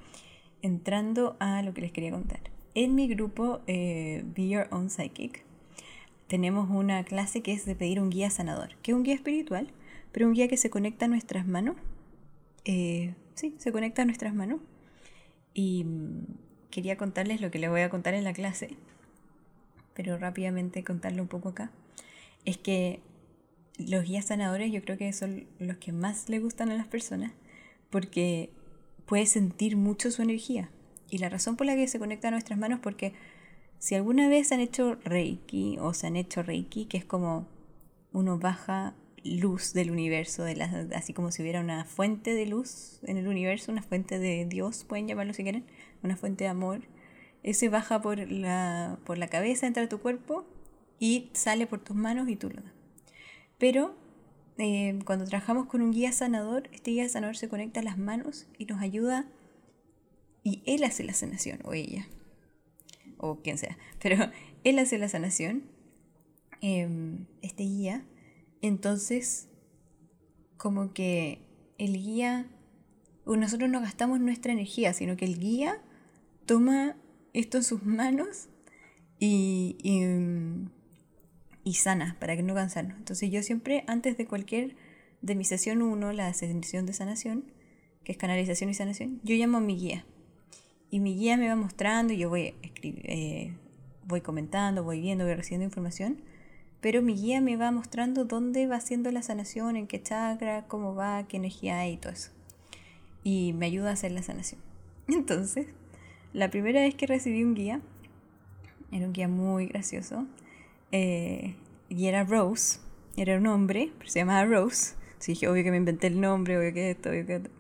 entrando 0.62 1.37
a 1.40 1.62
lo 1.62 1.75
que 1.75 1.83
les 1.83 1.93
quería 1.93 2.12
contar. 2.12 2.40
En 2.76 2.95
mi 2.95 3.09
grupo 3.09 3.62
eh, 3.66 4.23
Be 4.37 4.49
Your 4.49 4.68
Own 4.71 4.90
Psychic, 4.90 5.47
tenemos 6.26 6.68
una 6.68 7.04
clase 7.04 7.40
que 7.40 7.54
es 7.54 7.64
de 7.64 7.75
pedir 7.75 7.99
un 7.99 8.11
guía 8.11 8.28
sanador, 8.28 8.76
que 8.83 8.90
es 8.90 8.95
un 8.95 9.02
guía 9.02 9.14
espiritual, 9.14 9.73
pero 10.12 10.26
un 10.26 10.35
guía 10.35 10.47
que 10.47 10.59
se 10.59 10.68
conecta 10.68 11.06
a 11.06 11.09
nuestras 11.09 11.47
manos. 11.47 11.76
Eh, 12.66 13.14
sí, 13.35 13.54
se 13.56 13.73
conecta 13.73 14.02
a 14.02 14.04
nuestras 14.04 14.35
manos. 14.35 14.61
Y 15.54 15.85
mm, 15.85 16.26
quería 16.68 16.99
contarles 16.99 17.40
lo 17.40 17.50
que 17.50 17.59
les 17.59 17.71
voy 17.71 17.80
a 17.80 17.88
contar 17.88 18.12
en 18.12 18.25
la 18.25 18.35
clase, 18.35 18.76
pero 19.95 20.18
rápidamente 20.18 20.85
contarlo 20.85 21.23
un 21.23 21.28
poco 21.28 21.49
acá. 21.49 21.71
Es 22.45 22.59
que 22.59 23.00
los 23.78 24.04
guías 24.04 24.26
sanadores 24.26 24.71
yo 24.71 24.83
creo 24.83 24.99
que 24.99 25.11
son 25.14 25.47
los 25.59 25.78
que 25.78 25.92
más 25.92 26.28
le 26.28 26.40
gustan 26.40 26.71
a 26.71 26.75
las 26.75 26.87
personas 26.87 27.33
porque 27.88 28.50
puedes 29.06 29.30
sentir 29.30 29.78
mucho 29.78 30.11
su 30.11 30.21
energía. 30.21 30.68
Y 31.10 31.18
la 31.18 31.28
razón 31.28 31.56
por 31.56 31.66
la 31.66 31.76
que 31.76 31.88
se 31.88 31.98
conecta 31.98 32.28
a 32.28 32.30
nuestras 32.30 32.58
manos 32.58 32.80
porque 32.80 33.12
si 33.78 33.94
alguna 33.94 34.28
vez 34.28 34.52
han 34.52 34.60
hecho 34.60 34.96
Reiki 35.04 35.78
o 35.80 35.94
se 35.94 36.06
han 36.06 36.16
hecho 36.16 36.42
Reiki, 36.42 36.86
que 36.86 36.96
es 36.96 37.04
como 37.04 37.46
uno 38.12 38.38
baja 38.38 38.94
luz 39.22 39.72
del 39.72 39.90
universo, 39.90 40.44
de 40.44 40.62
así 40.94 41.12
como 41.12 41.30
si 41.30 41.42
hubiera 41.42 41.60
una 41.60 41.84
fuente 41.84 42.34
de 42.34 42.46
luz 42.46 43.00
en 43.02 43.16
el 43.16 43.28
universo, 43.28 43.72
una 43.72 43.82
fuente 43.82 44.18
de 44.18 44.46
Dios, 44.46 44.84
pueden 44.84 45.08
llamarlo 45.08 45.34
si 45.34 45.42
quieren, 45.42 45.66
una 46.02 46.16
fuente 46.16 46.44
de 46.44 46.50
amor. 46.50 46.82
Ese 47.42 47.68
baja 47.68 48.00
por 48.00 48.18
la, 48.30 48.98
por 49.04 49.18
la 49.18 49.28
cabeza, 49.28 49.66
entra 49.66 49.88
tu 49.88 50.00
cuerpo 50.00 50.46
y 50.98 51.30
sale 51.32 51.66
por 51.66 51.80
tus 51.80 51.96
manos 51.96 52.28
y 52.28 52.36
tú 52.36 52.50
lo 52.50 52.62
das. 52.62 52.72
Pero 53.58 53.94
eh, 54.58 54.98
cuando 55.04 55.26
trabajamos 55.26 55.66
con 55.66 55.82
un 55.82 55.92
guía 55.92 56.12
sanador, 56.12 56.68
este 56.72 56.92
guía 56.92 57.08
sanador 57.08 57.36
se 57.36 57.48
conecta 57.48 57.80
a 57.80 57.82
las 57.82 57.98
manos 57.98 58.46
y 58.58 58.66
nos 58.66 58.80
ayuda 58.80 59.26
y 60.47 60.62
él 60.65 60.85
hace 60.85 61.03
la 61.03 61.12
sanación, 61.12 61.59
o 61.65 61.75
ella, 61.75 62.07
o 63.19 63.41
quien 63.43 63.59
sea, 63.59 63.76
pero 64.00 64.31
él 64.62 64.79
hace 64.79 64.97
la 64.97 65.09
sanación, 65.09 65.65
em, 66.61 67.26
este 67.43 67.65
guía, 67.65 68.07
entonces 68.62 69.49
como 70.57 70.95
que 70.95 71.41
el 71.79 72.00
guía, 72.00 72.47
nosotros 73.26 73.69
no 73.69 73.81
gastamos 73.81 74.21
nuestra 74.21 74.53
energía, 74.53 74.93
sino 74.93 75.17
que 75.17 75.25
el 75.25 75.41
guía 75.41 75.83
toma 76.47 76.97
esto 77.33 77.57
en 77.59 77.65
sus 77.65 77.83
manos 77.83 78.49
y, 79.19 79.76
y, 81.65 81.75
sana 81.75 82.17
para 82.21 82.37
que 82.37 82.45
no 82.45 82.55
cansarnos. 82.55 82.97
Entonces 82.97 83.33
yo 83.33 83.43
siempre, 83.43 83.83
antes 83.88 84.17
de 84.17 84.26
cualquier, 84.26 84.76
de 85.23 85.35
mi 85.35 85.45
sesión 85.45 85.83
1, 85.83 86.12
la 86.12 86.33
sesión 86.35 86.87
de 86.87 86.93
sanación, 86.93 87.53
que 88.05 88.12
es 88.12 88.19
canalización 88.19 88.71
y 88.71 88.75
sanación, 88.75 89.21
yo 89.25 89.35
llamo 89.35 89.59
a 89.59 89.61
mi 89.61 89.76
guía 89.76 90.07
y 90.90 91.00
mi 91.00 91.14
guía 91.14 91.37
me 91.37 91.49
va 91.49 91.57
mostrando 91.57 92.12
y 92.12 92.19
yo 92.19 92.28
voy, 92.28 92.55
eh, 92.83 93.52
voy 94.07 94.21
comentando, 94.21 94.85
voy 94.85 95.00
viendo, 95.00 95.25
voy 95.25 95.35
recibiendo 95.35 95.64
información, 95.64 96.21
pero 96.81 97.02
mi 97.02 97.14
guía 97.14 97.40
me 97.40 97.57
va 97.57 97.71
mostrando 97.73 98.25
dónde 98.25 98.66
va 98.66 98.76
haciendo 98.76 99.11
la 99.11 99.23
sanación, 99.23 99.76
en 99.76 99.87
qué 99.87 100.02
chakra, 100.02 100.66
cómo 100.69 100.95
va, 100.95 101.26
qué 101.26 101.38
energía 101.38 101.81
hay 101.81 101.95
y 101.95 101.97
todo 101.97 102.12
eso. 102.12 102.31
Y 103.25 103.52
me 103.55 103.66
ayuda 103.66 103.90
a 103.90 103.93
hacer 103.95 104.12
la 104.12 104.23
sanación. 104.23 104.61
Entonces, 105.09 105.66
la 106.33 106.50
primera 106.50 106.81
vez 106.81 106.95
que 106.95 107.07
recibí 107.07 107.43
un 107.43 107.55
guía, 107.55 107.81
era 108.93 109.07
un 109.07 109.12
guía 109.12 109.28
muy 109.28 109.66
gracioso, 109.66 110.26
eh, 110.93 111.57
y 111.88 112.07
era 112.07 112.25
Rose, 112.25 112.78
era 113.16 113.37
un 113.38 113.47
hombre, 113.47 113.90
pero 113.99 114.11
se 114.11 114.21
llamaba 114.21 114.45
Rose. 114.45 114.95
Dije, 115.26 115.49
obvio 115.49 115.64
que 115.64 115.73
me 115.73 115.78
inventé 115.78 116.07
el 116.07 116.21
nombre, 116.21 116.57
obvio 116.57 116.73
que 116.73 116.90
esto, 116.90 117.11
obvio 117.11 117.26
que 117.26 117.37
esto. 117.37 117.50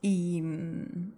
Y 0.00 0.40
mm, 0.40 1.12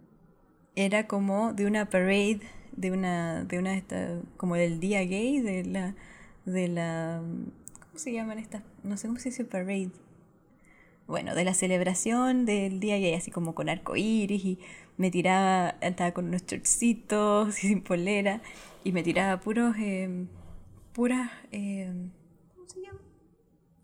era 0.76 1.06
como 1.06 1.54
de 1.54 1.66
una 1.66 1.86
parade, 1.88 2.40
de 2.72 2.92
una, 2.92 3.44
de 3.44 3.58
una 3.58 3.74
esta, 3.74 4.20
como 4.36 4.54
del 4.54 4.78
día 4.78 5.02
gay, 5.04 5.40
de 5.40 5.64
la, 5.64 5.94
de 6.44 6.68
la, 6.68 7.22
¿cómo 7.80 7.98
se 7.98 8.12
llaman 8.12 8.38
estas? 8.38 8.62
No 8.84 8.96
sé 8.98 9.08
cómo 9.08 9.18
se 9.18 9.30
dice 9.30 9.44
parade. 9.44 9.90
Bueno, 11.06 11.34
de 11.34 11.44
la 11.44 11.54
celebración 11.54 12.44
del 12.44 12.78
día 12.78 12.98
gay, 12.98 13.14
así 13.14 13.30
como 13.30 13.54
con 13.54 13.68
arco 13.68 13.96
iris, 13.96 14.44
y 14.44 14.58
me 14.98 15.10
tiraba, 15.10 15.76
estaba 15.80 16.12
con 16.12 16.26
unos 16.26 16.44
chorcitos, 16.44 17.54
sin 17.56 17.82
polera, 17.82 18.42
y 18.84 18.92
me 18.92 19.02
tiraba 19.02 19.40
puros, 19.40 19.74
eh, 19.78 20.26
puras, 20.92 21.30
eh, 21.52 21.90
¿cómo 22.54 22.68
se 22.68 22.82
llama? 22.82 23.00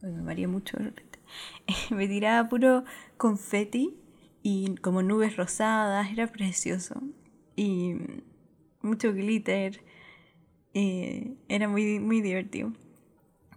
me 0.03 0.23
maría 0.23 0.49
mucho 0.49 0.77
me 1.91 2.09
tiraba 2.09 2.49
puro 2.49 2.85
confeti 3.17 4.02
y 4.43 4.75
como 4.77 5.03
nubes 5.03 5.37
rosadas, 5.37 6.11
era 6.11 6.27
precioso. 6.27 7.01
Y 7.57 7.97
mucho 8.83 9.13
glitter, 9.13 9.83
era 10.75 11.69
muy, 11.69 12.01
muy 12.01 12.21
divertido. 12.21 12.73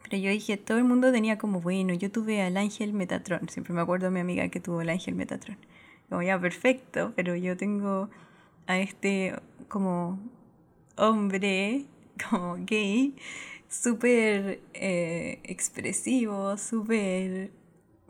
Pero 0.03 0.17
yo 0.17 0.29
dije, 0.29 0.57
todo 0.57 0.77
el 0.77 0.83
mundo 0.83 1.11
tenía 1.11 1.37
como, 1.37 1.61
bueno, 1.61 1.93
yo 1.93 2.11
tuve 2.11 2.41
al 2.41 2.57
ángel 2.57 2.93
Metatron, 2.93 3.49
siempre 3.49 3.73
me 3.73 3.81
acuerdo 3.81 4.05
de 4.05 4.11
mi 4.11 4.19
amiga 4.19 4.47
que 4.49 4.59
tuvo 4.59 4.81
el 4.81 4.89
ángel 4.89 5.15
Metatron. 5.15 5.57
Como 6.09 6.21
ya, 6.21 6.39
perfecto, 6.39 7.13
pero 7.15 7.35
yo 7.35 7.57
tengo 7.57 8.09
a 8.67 8.79
este 8.79 9.33
como 9.67 10.19
hombre, 10.95 11.85
como 12.29 12.57
gay, 12.59 13.15
súper 13.67 14.61
eh, 14.73 15.39
expresivo, 15.43 16.57
súper... 16.57 17.51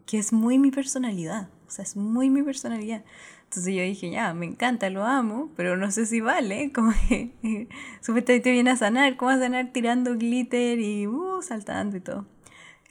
que 0.05 0.17
es 0.17 0.33
muy 0.33 0.59
mi 0.59 0.71
personalidad. 0.71 1.49
O 1.67 1.71
sea, 1.71 1.83
es 1.83 1.95
muy 1.95 2.29
mi 2.29 2.43
personalidad. 2.43 3.03
Entonces 3.45 3.73
yo 3.73 3.81
dije, 3.83 4.09
ya, 4.09 4.33
me 4.33 4.45
encanta, 4.45 4.89
lo 4.89 5.05
amo, 5.05 5.51
pero 5.55 5.77
no 5.77 5.89
sé 5.91 6.05
si 6.05 6.21
vale. 6.21 6.71
Como 6.75 6.91
que 7.07 7.67
supuestamente 8.01 8.51
viene 8.51 8.71
a 8.71 8.75
sanar. 8.75 9.17
¿Cómo 9.17 9.31
a 9.31 9.39
sanar 9.39 9.71
tirando 9.71 10.15
glitter 10.15 10.79
y 10.79 11.07
uh, 11.07 11.41
saltando 11.41 11.97
y 11.97 12.01
todo? 12.01 12.27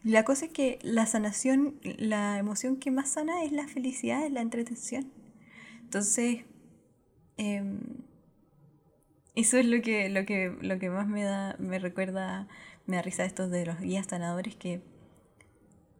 La 0.04 0.24
cosa 0.24 0.46
es 0.46 0.52
que 0.52 0.78
la 0.82 1.06
sanación, 1.06 1.76
la 1.82 2.38
emoción 2.38 2.76
que 2.76 2.90
más 2.90 3.10
sana 3.10 3.42
es 3.42 3.52
la 3.52 3.66
felicidad, 3.66 4.24
es 4.26 4.32
la 4.32 4.42
entretención. 4.42 5.10
Entonces, 5.82 6.44
em, 7.38 7.80
eso 9.34 9.56
es 9.56 9.66
lo 9.66 9.80
que, 9.80 10.10
lo, 10.10 10.26
que, 10.26 10.56
lo 10.60 10.78
que 10.78 10.90
más 10.90 11.08
me 11.08 11.24
da, 11.24 11.56
me 11.58 11.78
recuerda, 11.78 12.48
me 12.86 12.96
da 12.96 13.02
risa 13.02 13.24
estos 13.24 13.50
de 13.50 13.64
los 13.64 13.80
guías 13.80 14.06
sanadores 14.06 14.56
que 14.56 14.82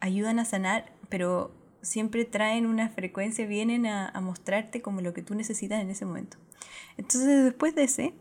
ayudan 0.01 0.39
a 0.39 0.45
sanar, 0.45 0.93
pero 1.09 1.55
siempre 1.85 2.25
traen 2.25 2.67
una 2.67 2.89
frecuencia, 2.89 3.47
vienen 3.47 3.87
a, 3.87 4.13
mostrarte 4.21 4.83
como 4.83 5.01
lo 5.01 5.15
que 5.15 5.23
tú 5.23 5.35
necesitas 5.35 5.81
en 5.81 5.91
ese 5.91 6.05
momento. 6.05 6.37
Entonces 6.97 7.45
después 7.45 7.75
de 7.75 7.85
ese, 7.85 8.15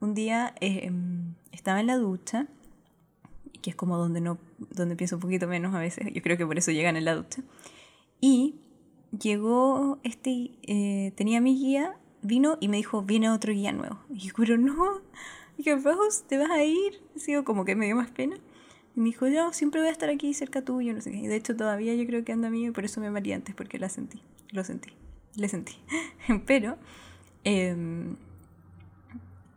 un 0.00 0.14
día 0.14 0.54
em, 0.60 1.34
estaba 1.52 1.80
en 1.80 1.86
la 1.86 1.96
ducha, 1.96 2.46
que 3.60 3.70
es 3.70 3.76
como 3.76 3.96
donde, 3.98 4.20
no, 4.20 4.38
donde 4.70 4.96
pienso 4.96 5.16
un 5.16 5.22
poquito 5.22 5.46
menos 5.46 5.74
a 5.74 5.78
veces, 5.78 6.12
yo 6.12 6.22
creo 6.22 6.36
que 6.36 6.46
por 6.46 6.58
eso 6.58 6.70
llegan 6.70 6.96
en 6.96 7.04
la 7.04 7.14
ducha, 7.14 7.42
y 8.20 8.56
llegó 9.18 9.98
este, 10.02 10.52
eh, 10.62 11.12
tenía 11.16 11.40
mi 11.40 11.58
guía, 11.58 11.96
vino 12.22 12.56
y 12.60 12.68
me 12.68 12.76
dijo, 12.76 13.02
viene 13.02 13.30
otro 13.30 13.52
guía 13.52 13.72
nuevo. 13.72 13.98
Y 14.10 14.18
yo, 14.18 14.32
pero 14.36 14.56
no, 14.56 15.00
que 15.62 15.74
vos 15.76 16.24
te 16.26 16.38
vas 16.38 16.50
a 16.50 16.64
ir, 16.64 17.00
sigo 17.16 17.44
como 17.44 17.64
que 17.64 17.74
me 17.74 17.86
dio 17.86 17.96
más 17.96 18.10
pena. 18.10 18.36
Y 18.94 19.00
me 19.00 19.06
dijo, 19.06 19.26
yo 19.28 19.52
siempre 19.52 19.80
voy 19.80 19.88
a 19.88 19.92
estar 19.92 20.10
aquí 20.10 20.34
cerca 20.34 20.62
tuyo, 20.62 20.92
no 20.92 21.00
sé 21.00 21.10
qué. 21.10 21.18
Y 21.18 21.26
de 21.26 21.36
hecho 21.36 21.56
todavía 21.56 21.94
yo 21.94 22.06
creo 22.06 22.24
que 22.24 22.32
anda 22.32 22.50
mío 22.50 22.70
y 22.70 22.72
por 22.72 22.84
eso 22.84 23.00
me 23.00 23.10
maría 23.10 23.36
antes, 23.36 23.54
porque 23.54 23.78
la 23.78 23.88
sentí, 23.88 24.22
lo 24.50 24.64
sentí, 24.64 24.90
le 25.36 25.48
sentí. 25.48 25.74
Pero 26.46 26.76
em, 27.44 28.16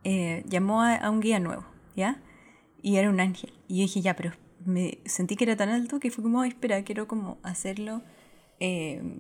eh, 0.04 0.44
llamó 0.48 0.82
a, 0.82 1.10
un 1.10 1.20
guía 1.20 1.40
nuevo, 1.40 1.66
¿ya? 1.96 2.22
Y 2.82 2.98
era 2.98 3.10
un 3.10 3.20
ángel. 3.20 3.52
Y 3.68 3.78
yo 3.78 3.82
dije, 3.84 4.02
ya, 4.02 4.16
pero 4.16 4.32
me 4.64 5.00
sentí 5.06 5.36
que 5.36 5.46
era 5.46 5.56
tan 5.56 5.70
alto 5.70 6.00
que 6.00 6.12
fue 6.12 6.24
como, 6.24 6.44
espera, 6.44 6.84
quiero 6.84 7.08
como 7.08 7.40
hacerlo 7.42 8.04
em, 8.60 9.20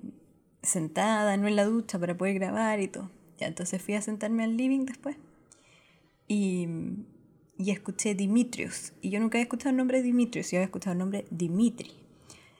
sentada, 0.61 1.35
no 1.37 1.47
en 1.47 1.55
la 1.55 1.65
ducha, 1.65 1.99
para 1.99 2.15
poder 2.15 2.35
grabar 2.35 2.79
y 2.79 2.87
todo. 2.87 3.09
Ya, 3.37 3.47
entonces 3.47 3.81
fui 3.81 3.95
a 3.95 4.01
sentarme 4.01 4.43
al 4.43 4.55
living 4.55 4.85
después. 4.85 5.17
Y 6.27 6.67
y 7.57 7.71
escuché 7.71 8.15
Dimitrios. 8.15 8.93
Y 9.01 9.09
yo 9.09 9.19
nunca 9.19 9.37
había 9.37 9.43
escuchado 9.43 9.69
el 9.71 9.77
nombre 9.77 10.01
Dimitrios, 10.01 10.51
yo 10.51 10.57
había 10.57 10.65
escuchado 10.65 10.93
el 10.93 10.99
nombre 10.99 11.25
Dimitri. 11.31 11.91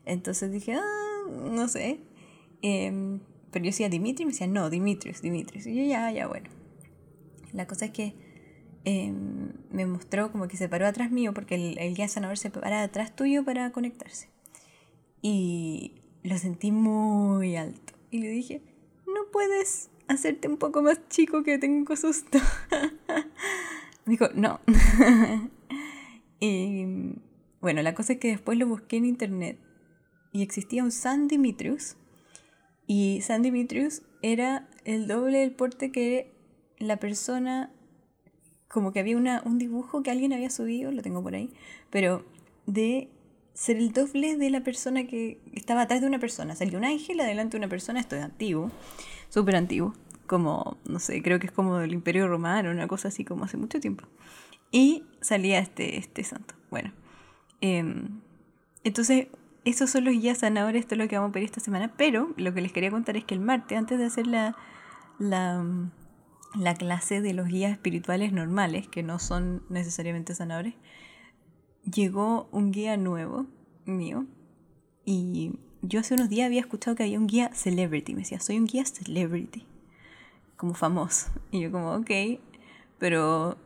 Entonces 0.06 0.52
dije, 0.52 0.74
ah, 0.74 1.24
no 1.30 1.68
sé. 1.68 2.00
Em, 2.62 3.20
pero 3.52 3.66
yo 3.66 3.70
decía 3.70 3.90
Dimitri 3.90 4.24
y 4.24 4.25
me 4.25 4.32
decía, 4.32 4.48
no, 4.48 4.70
Dimitrios, 4.70 5.22
Dimitrios. 5.22 5.66
Y 5.66 5.75
yo, 5.75 5.84
ya, 5.84 6.12
ya, 6.12 6.28
bueno. 6.28 6.50
La 7.54 7.68
cosa 7.68 7.86
es 7.86 7.92
que 7.92 8.16
em, 8.86 9.54
me 9.72 9.86
mostró 9.86 10.32
como 10.32 10.48
que 10.48 10.58
se 10.58 10.70
paró 10.70 10.88
atrás 10.88 11.12
mío, 11.12 11.34
porque 11.34 11.56
el, 11.56 11.78
el 11.78 11.96
guía 11.96 12.08
sanador 12.08 12.38
se 12.38 12.50
para 12.50 12.84
atrás 12.84 13.16
tuyo 13.16 13.44
para 13.44 13.72
conectarse. 13.72 14.30
Y 15.22 16.02
lo 16.24 16.38
sentí 16.38 16.72
muy 16.72 17.56
alto. 17.56 17.94
Y 18.12 18.20
le 18.20 18.30
dije, 18.30 18.62
no 19.08 19.32
puedes 19.32 19.90
hacerte 20.08 20.48
un 20.48 20.58
poco 20.58 20.82
más 20.82 21.00
chico 21.10 21.44
que 21.44 21.58
tengo 21.58 21.96
susto. 21.96 22.40
Dijo, 24.05 24.27
no. 24.35 24.59
y 26.39 26.85
Bueno, 27.62 27.81
la 27.81 27.95
cosa 27.95 28.13
es 28.13 28.19
que 28.19 28.29
después 28.29 28.57
lo 28.57 28.67
busqué 28.67 28.97
en 28.97 29.05
internet 29.05 29.57
y 30.31 30.41
existía 30.41 30.83
un 30.83 30.91
San 30.91 31.27
Dimitrius. 31.27 31.95
Y 32.88 33.21
San 33.21 33.41
Dimitrius 33.41 34.03
era 34.21 34.67
el 34.83 35.07
doble 35.07 35.39
del 35.39 35.51
porte 35.51 35.91
que 35.91 36.35
la 36.77 36.97
persona, 36.97 37.71
como 38.67 38.91
que 38.91 39.00
había 39.00 39.17
una, 39.17 39.41
un 39.45 39.57
dibujo 39.57 40.03
que 40.03 40.12
alguien 40.12 40.33
había 40.33 40.50
subido, 40.50 40.91
lo 40.91 41.01
tengo 41.01 41.24
por 41.24 41.35
ahí, 41.35 41.51
pero 41.89 42.25
de 42.67 43.09
ser 43.53 43.77
el 43.77 43.93
doble 43.93 44.35
de 44.35 44.50
la 44.50 44.63
persona 44.63 45.07
que 45.07 45.39
estaba 45.53 45.83
atrás 45.83 46.01
de 46.01 46.07
una 46.07 46.19
persona. 46.19 46.55
Salió 46.55 46.77
un 46.77 46.85
ángel 46.85 47.19
adelante 47.21 47.57
de 47.57 47.59
una 47.59 47.69
persona, 47.69 48.01
esto 48.01 48.15
es 48.15 48.24
antiguo, 48.24 48.69
súper 49.29 49.55
antiguo, 49.55 49.93
como, 50.25 50.77
no 50.86 51.00
sé, 51.00 51.22
creo 51.22 51.39
que 51.39 51.48
es 51.48 51.51
como 51.51 51.77
del 51.77 51.94
Imperio 51.94 52.27
Romano, 52.27 52.72
una 52.72 52.88
cosa 52.88 53.10
así 53.10 53.24
como 53.24 53.46
hace 53.46 53.58
mucho 53.58 53.79
tiempo. 53.79 54.05
Y 54.72 55.03
salía 55.22 55.60
este, 55.60 55.98
este 55.98 56.24
santo. 56.24 56.55
Bueno, 56.70 56.91
em, 57.62 58.22
entonces, 58.84 59.27
esos 59.63 59.89
son 59.89 60.05
los 60.05 60.13
guías 60.13 60.39
sanadores, 60.39 60.82
esto 60.82 60.96
es 60.96 61.00
lo 61.00 61.08
que 61.08 61.15
vamos 61.17 61.29
a 61.29 61.34
pedir 61.34 61.46
esta 61.46 61.60
semana, 61.60 61.94
pero 61.98 62.34
lo 62.38 62.53
que 62.53 62.62
les 62.62 62.72
quería 62.72 62.91
contar 62.91 63.17
es 63.17 63.24
que 63.24 63.34
el 63.34 63.39
martes, 63.39 63.77
antes 63.77 63.98
de 63.98 64.05
hacer 64.05 64.27
la, 64.27 64.55
la, 65.17 65.63
la 66.55 66.75
clase 66.75 67.22
de 67.22 67.34
los 67.34 67.48
guías 67.48 67.72
espirituales 67.72 68.32
normales, 68.32 68.88
que 68.88 69.03
no 69.03 69.20
son 69.20 69.63
necesariamente 69.70 70.36
sanadores, 70.36 70.75
llegó 71.91 72.48
un 72.51 72.72
guía 72.72 72.98
nuevo 72.98 73.46
mío 73.86 74.25
y 75.03 75.53
yo 75.82 76.00
hace 76.00 76.15
unos 76.15 76.29
días 76.29 76.48
había 76.48 76.62
escuchado 76.62 76.96
que 76.96 77.03
había 77.03 77.20
un 77.20 77.27
guía 77.27 77.51
celebrity, 77.53 78.13
me 78.13 78.22
decía, 78.22 78.39
soy 78.39 78.58
un 78.58 78.65
guía 78.65 78.86
celebrity, 78.86 79.65
como 80.57 80.74
famoso. 80.74 81.27
Y 81.51 81.62
yo 81.62 81.71
como, 81.71 81.93
ok, 81.95 82.12
pero 83.00 83.57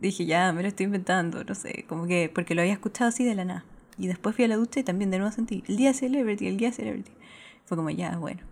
dije, 0.00 0.26
ya, 0.26 0.52
me 0.52 0.62
lo 0.62 0.68
estoy 0.68 0.86
inventando, 0.86 1.44
no 1.44 1.54
sé, 1.54 1.84
como 1.88 2.06
que, 2.06 2.30
porque 2.32 2.54
lo 2.54 2.62
había 2.62 2.72
escuchado 2.72 3.08
así 3.08 3.24
de 3.24 3.34
la 3.34 3.44
nada. 3.44 3.64
Y 3.98 4.06
después 4.06 4.34
fui 4.34 4.44
a 4.44 4.48
la 4.48 4.56
ducha 4.56 4.80
y 4.80 4.84
también 4.84 5.10
de 5.10 5.18
nuevo 5.18 5.32
sentí, 5.32 5.62
el 5.68 5.76
día 5.76 5.92
celebrity, 5.94 6.46
el 6.46 6.56
guía 6.56 6.72
celebrity. 6.72 7.12
Fue 7.64 7.76
como, 7.76 7.90
ya, 7.90 8.16
bueno. 8.16 8.42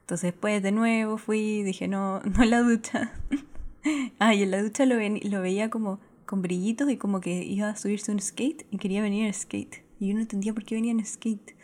Entonces 0.00 0.32
después 0.32 0.62
de 0.62 0.72
nuevo 0.72 1.16
fui, 1.16 1.62
dije, 1.62 1.88
no, 1.88 2.20
no 2.24 2.42
en 2.42 2.50
la 2.50 2.60
ducha. 2.60 3.12
ah, 4.18 4.34
y 4.34 4.42
en 4.42 4.50
la 4.50 4.62
ducha 4.62 4.84
lo, 4.86 4.96
lo 4.96 5.40
veía 5.40 5.70
como 5.70 6.00
con 6.26 6.42
brillitos 6.42 6.90
y 6.90 6.96
como 6.96 7.20
que 7.20 7.44
iba 7.44 7.68
a 7.68 7.76
subirse 7.76 8.12
un 8.12 8.20
skate 8.20 8.66
y 8.70 8.78
quería 8.78 9.02
venir 9.02 9.26
en 9.26 9.34
skate. 9.34 9.84
Y 10.00 10.08
yo 10.08 10.14
no 10.14 10.20
entendía 10.20 10.52
por 10.52 10.64
qué 10.64 10.74
venía 10.74 10.92
en 10.92 11.04
skate. 11.04 11.54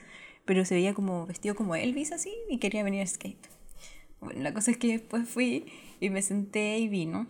Pero 0.45 0.65
se 0.65 0.75
veía 0.75 0.95
como 0.95 1.27
vestido 1.27 1.55
como 1.55 1.77
Elvis 1.77 2.13
así 2.13 2.33
y 2.49 2.59
quería 2.59 2.83
venir 2.83 3.01
en 3.01 3.09
skate. 3.09 3.49
Bueno, 4.21 4.43
la 4.43 4.53
cosa 4.53 4.71
es 4.71 4.77
que 4.77 4.89
después 4.89 5.29
fui 5.29 5.67
y 6.01 6.11
me 6.11 6.23
senté 6.23 6.79
y 6.79 6.89
vino. 6.89 7.27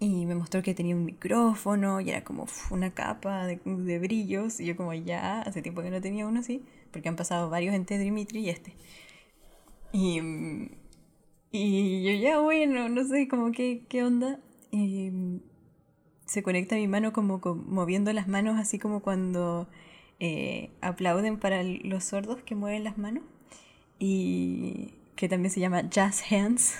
Y 0.00 0.26
me 0.26 0.34
mostró 0.34 0.62
que 0.62 0.74
tenía 0.74 0.96
un 0.96 1.04
micrófono 1.04 2.00
y 2.00 2.10
era 2.10 2.24
como 2.24 2.46
una 2.70 2.90
capa 2.92 3.46
de, 3.46 3.98
brillos. 4.00 4.58
Y 4.58 4.66
yo 4.66 4.76
como 4.76 4.92
ya, 4.94 5.42
hace 5.42 5.62
tiempo 5.62 5.82
que 5.82 5.90
no 5.90 6.00
tenía 6.00 6.26
uno 6.26 6.40
así, 6.40 6.64
porque 6.90 7.08
han 7.08 7.16
pasado 7.16 7.50
varios 7.50 7.74
entre 7.74 7.98
Dimitri 7.98 8.40
y 8.40 8.50
este. 8.50 8.74
Y, 9.92 10.20
y 11.52 12.02
yo 12.02 12.20
ya, 12.20 12.40
bueno, 12.40 12.88
no 12.88 13.04
sé, 13.04 13.28
como 13.28 13.52
que, 13.52 13.84
qué 13.88 14.02
onda. 14.02 14.40
Y 14.72 15.12
se 16.26 16.42
conecta 16.42 16.76
mi 16.76 16.88
mano 16.88 17.12
como, 17.12 17.40
moviendo 17.66 18.12
las 18.12 18.26
manos, 18.26 18.58
así 18.58 18.78
como 18.78 19.02
cuando 19.02 19.68
eh, 20.18 20.70
aplauden 20.80 21.38
para 21.38 21.62
los 21.62 22.04
sordos 22.04 22.42
que 22.42 22.54
mueven 22.54 22.84
las 22.84 22.98
manos. 22.98 23.22
Y 23.98 24.94
que 25.22 25.28
también 25.28 25.52
se 25.52 25.60
llama 25.60 25.88
Jazz 25.88 26.20
Hands. 26.32 26.74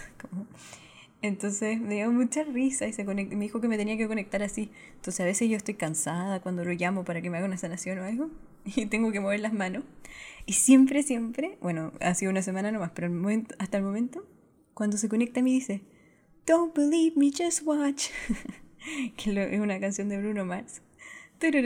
Entonces 1.22 1.80
me 1.80 1.94
dio 1.94 2.10
mucha 2.10 2.42
risa 2.42 2.88
y 2.88 2.92
se 2.92 3.04
me 3.04 3.24
dijo 3.24 3.60
que 3.60 3.68
me 3.68 3.76
tenía 3.76 3.96
que 3.96 4.08
conectar 4.08 4.42
así. 4.42 4.68
Entonces 4.96 5.20
a 5.20 5.24
veces 5.24 5.48
yo 5.48 5.56
estoy 5.56 5.74
cansada 5.74 6.40
cuando 6.40 6.64
lo 6.64 6.72
llamo 6.72 7.04
para 7.04 7.22
que 7.22 7.30
me 7.30 7.36
haga 7.36 7.46
una 7.46 7.56
sanación 7.56 8.00
o 8.00 8.04
algo 8.04 8.30
y 8.64 8.86
tengo 8.86 9.12
que 9.12 9.20
mover 9.20 9.38
las 9.38 9.52
manos. 9.52 9.84
Y 10.44 10.54
siempre, 10.54 11.04
siempre, 11.04 11.56
bueno, 11.60 11.92
ha 12.00 12.16
sido 12.16 12.32
una 12.32 12.42
semana 12.42 12.72
nomás, 12.72 12.90
pero 12.96 13.08
hasta 13.60 13.76
el 13.76 13.84
momento, 13.84 14.26
cuando 14.74 14.96
se 14.96 15.08
conecta 15.08 15.40
me 15.40 15.50
dice, 15.50 15.82
Don't 16.44 16.76
believe 16.76 17.14
me, 17.14 17.30
just 17.30 17.64
watch. 17.64 18.08
que 19.16 19.54
es 19.54 19.60
una 19.60 19.78
canción 19.78 20.08
de 20.08 20.18
Bruno 20.18 20.44
Mars. 20.44 20.82
Pero 21.38 21.60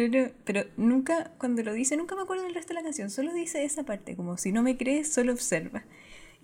nunca, 0.76 1.32
cuando 1.38 1.62
lo 1.62 1.72
dice, 1.72 1.96
nunca 1.96 2.16
me 2.16 2.20
acuerdo 2.20 2.44
del 2.44 2.54
resto 2.54 2.74
de 2.74 2.80
la 2.80 2.82
canción, 2.82 3.08
solo 3.08 3.32
dice 3.32 3.64
esa 3.64 3.84
parte, 3.84 4.14
como 4.14 4.36
si 4.36 4.52
no 4.52 4.62
me 4.62 4.76
crees, 4.76 5.10
solo 5.10 5.32
observa. 5.32 5.84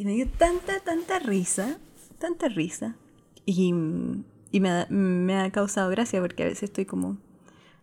Y 0.03 0.05
me 0.05 0.15
dio 0.15 0.27
tanta, 0.27 0.81
tanta 0.81 1.21
risa, 1.21 1.79
tanta 2.19 2.49
risa. 2.49 2.97
Y, 3.47 3.73
y 4.51 4.61
me, 4.61 4.69
ha, 4.69 4.87
me, 4.91 5.39
ha, 5.39 5.53
causado 5.53 5.91
gracia 5.91 6.21
porque 6.21 6.43
a 6.43 6.47
veces 6.47 6.65
estoy 6.65 6.87
como, 6.87 7.19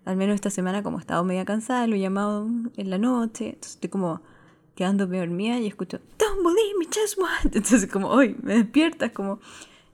al 0.03 0.17
menos 0.17 0.36
esta 0.36 0.49
semana, 0.49 0.84
como 0.84 0.97
he 0.97 0.99
estado 0.99 1.23
media 1.23 1.45
cansada, 1.45 1.88
lo 1.88 1.95
he 1.95 1.99
llamado 2.01 2.45
en 2.75 2.89
la 2.89 2.97
noche, 2.97 3.45
entonces 3.45 3.75
estoy 3.75 3.89
como 3.89 4.21
quedándome 4.75 5.19
dormida 5.19 5.60
y 5.60 5.67
escucho, 5.67 6.01
Don't 6.17 6.43
believe 6.43 6.77
me, 6.77 6.88
just 6.88 7.17
what. 7.17 7.29
Entonces, 7.55 7.88
como, 7.88 8.10
hoy 8.10 8.36
me 8.43 8.55
despiertas, 8.55 9.13
como, 9.13 9.39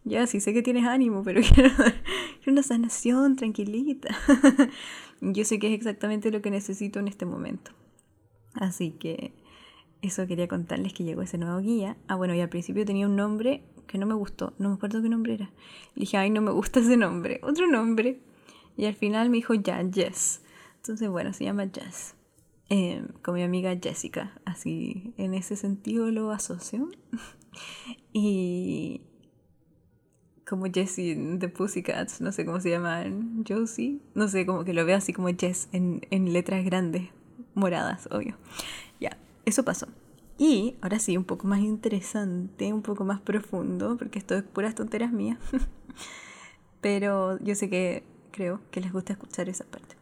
ya, 0.03 0.25
sí 0.25 0.39
sé 0.39 0.51
que 0.51 0.63
tienes 0.63 0.87
ánimo, 0.87 1.21
pero 1.21 1.41
quiero, 1.53 1.69
una 2.47 2.63
sanación 2.63 3.35
tranquilita. 3.35 4.17
Yo 5.21 5.45
sé 5.45 5.59
que 5.59 5.67
es 5.67 5.73
exactamente 5.75 6.31
lo 6.31 6.41
que 6.41 6.49
necesito 6.49 6.97
en 6.97 7.07
este 7.07 7.27
momento. 7.27 7.69
Así 8.55 8.89
que 8.89 9.31
eso 10.05 10.27
quería 10.27 10.47
contarles 10.47 10.93
que 10.93 11.03
llegó 11.03 11.21
ese 11.21 11.37
nuevo 11.37 11.59
guía. 11.59 11.97
Ah, 12.07 12.15
bueno, 12.15 12.33
y 12.35 12.41
al 12.41 12.49
principio 12.49 12.85
tenía 12.85 13.07
un 13.07 13.15
nombre 13.15 13.63
que 13.87 13.97
no 13.97 14.05
me 14.05 14.13
gustó. 14.13 14.53
No 14.57 14.69
me 14.69 14.75
acuerdo 14.75 15.01
qué 15.01 15.09
nombre 15.09 15.33
era. 15.35 15.51
Le 15.95 16.01
dije, 16.01 16.17
ay, 16.17 16.29
no 16.29 16.41
me 16.41 16.51
gusta 16.51 16.79
ese 16.79 16.97
nombre. 16.97 17.39
Otro 17.43 17.67
nombre. 17.67 18.19
Y 18.77 18.85
al 18.85 18.95
final 18.95 19.29
me 19.29 19.37
dijo, 19.37 19.53
ya, 19.53 19.83
Jess. 19.91 20.41
Entonces, 20.77 21.09
bueno, 21.09 21.33
se 21.33 21.45
llama 21.45 21.69
Jess. 21.73 22.15
Eh, 22.69 23.05
con 23.21 23.35
mi 23.35 23.43
amiga 23.43 23.77
Jessica. 23.81 24.39
Así, 24.45 25.13
en 25.17 25.33
ese 25.33 25.55
sentido 25.55 26.11
lo 26.11 26.31
asocio. 26.31 26.89
y 28.13 29.01
como 30.45 30.65
Jessie 30.71 31.15
de 31.15 31.49
Pussycats, 31.49 32.21
no 32.21 32.31
sé 32.31 32.45
cómo 32.45 32.59
se 32.59 32.69
llaman, 32.69 33.43
Josie, 33.47 33.99
no 34.13 34.27
sé, 34.27 34.45
como 34.45 34.63
que 34.63 34.73
lo 34.73 34.85
veo 34.85 34.97
así 34.97 35.11
como 35.11 35.29
Jess 35.29 35.69
en, 35.71 36.05
en 36.11 36.33
letras 36.33 36.63
grandes, 36.63 37.09
moradas, 37.55 38.07
obvio. 38.11 38.37
Eso 39.45 39.63
pasó. 39.63 39.87
Y 40.37 40.75
ahora 40.81 40.99
sí, 40.99 41.15
un 41.15 41.23
poco 41.23 41.47
más 41.47 41.59
interesante, 41.59 42.73
un 42.73 42.81
poco 42.81 43.05
más 43.05 43.21
profundo, 43.21 43.95
porque 43.97 44.19
esto 44.19 44.35
es 44.35 44.43
puras 44.43 44.75
tonteras 44.75 45.11
mías. 45.11 45.39
Pero 46.81 47.39
yo 47.39 47.55
sé 47.55 47.69
que 47.69 48.03
creo 48.31 48.59
que 48.69 48.81
les 48.81 48.91
gusta 48.91 49.13
escuchar 49.13 49.47
esa 49.47 49.63
parte. 49.65 49.95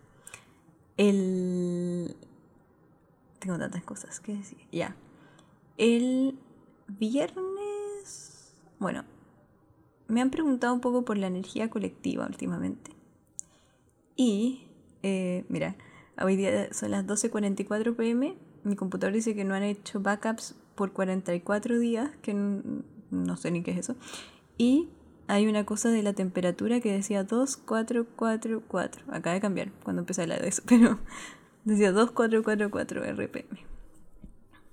El... 0.97 2.15
Tengo 3.39 3.59
tantas 3.59 3.83
cosas 3.83 4.19
que 4.19 4.33
decir. 4.33 4.57
Ya. 4.71 4.95
El 5.77 6.37
viernes... 6.87 8.55
Bueno, 8.79 9.05
me 10.07 10.21
han 10.21 10.29
preguntado 10.29 10.73
un 10.73 10.81
poco 10.81 11.05
por 11.05 11.17
la 11.17 11.27
energía 11.27 11.69
colectiva 11.69 12.25
últimamente. 12.25 12.91
Y, 14.15 14.67
eh, 15.03 15.45
mira, 15.49 15.75
hoy 16.21 16.35
día 16.35 16.73
son 16.73 16.91
las 16.91 17.05
12.44 17.05 17.95
pm. 17.95 18.35
Mi 18.63 18.75
computador 18.75 19.13
dice 19.13 19.35
que 19.35 19.43
no 19.43 19.53
han 19.53 19.63
hecho 19.63 19.99
backups 19.99 20.55
por 20.75 20.91
44 20.93 21.79
días, 21.79 22.11
que 22.21 22.33
no, 22.33 23.37
sé 23.37 23.51
ni 23.51 23.63
qué 23.63 23.71
es 23.71 23.77
eso. 23.77 23.95
Y 24.57 24.89
hay 25.27 25.47
una 25.47 25.65
cosa 25.65 25.89
de 25.89 26.03
la 26.03 26.13
temperatura 26.13 26.79
que 26.79 26.91
decía 26.91 27.23
2444. 27.23 29.05
Acaba 29.09 29.33
de 29.33 29.41
cambiar 29.41 29.71
cuando 29.83 30.01
empecé 30.01 30.21
a 30.21 30.23
hablar 30.23 30.41
de 30.41 30.47
eso, 30.47 30.63
pero 30.67 30.99
decía 31.65 31.91
2444 31.91 33.03
RPM. 33.03 33.59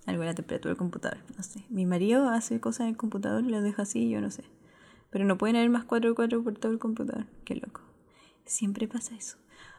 Algo 0.07 0.23
de 0.23 0.29
la 0.29 0.35
temperatura 0.35 0.71
del 0.71 0.79
computador, 0.79 1.19
no 1.37 1.43
sé. 1.43 1.65
Mi 1.69 1.87
marido 1.87 2.29
hace 2.29 2.61
cosas 2.61 2.83
en 2.83 2.89
el 2.89 2.97
computador 2.97 3.45
y 3.45 3.51
lo 3.51 3.61
deja 3.61 3.83
así, 3.83 4.09
yo 4.09 4.21
no 4.21 4.31
sé. 4.31 4.45
Pero 5.11 5.25
no 5.25 5.37
pueden 5.39 5.57
haber 5.57 5.71
más 5.71 5.85
4 5.85 6.15
4 6.15 6.43
por 6.43 6.55
todo 6.55 6.73
el 6.73 6.79
computador. 6.79 7.27
Qué 7.45 7.57
loco. 7.57 7.83
Siempre 8.45 8.89
pasa 8.89 9.15
eso. 9.15 9.37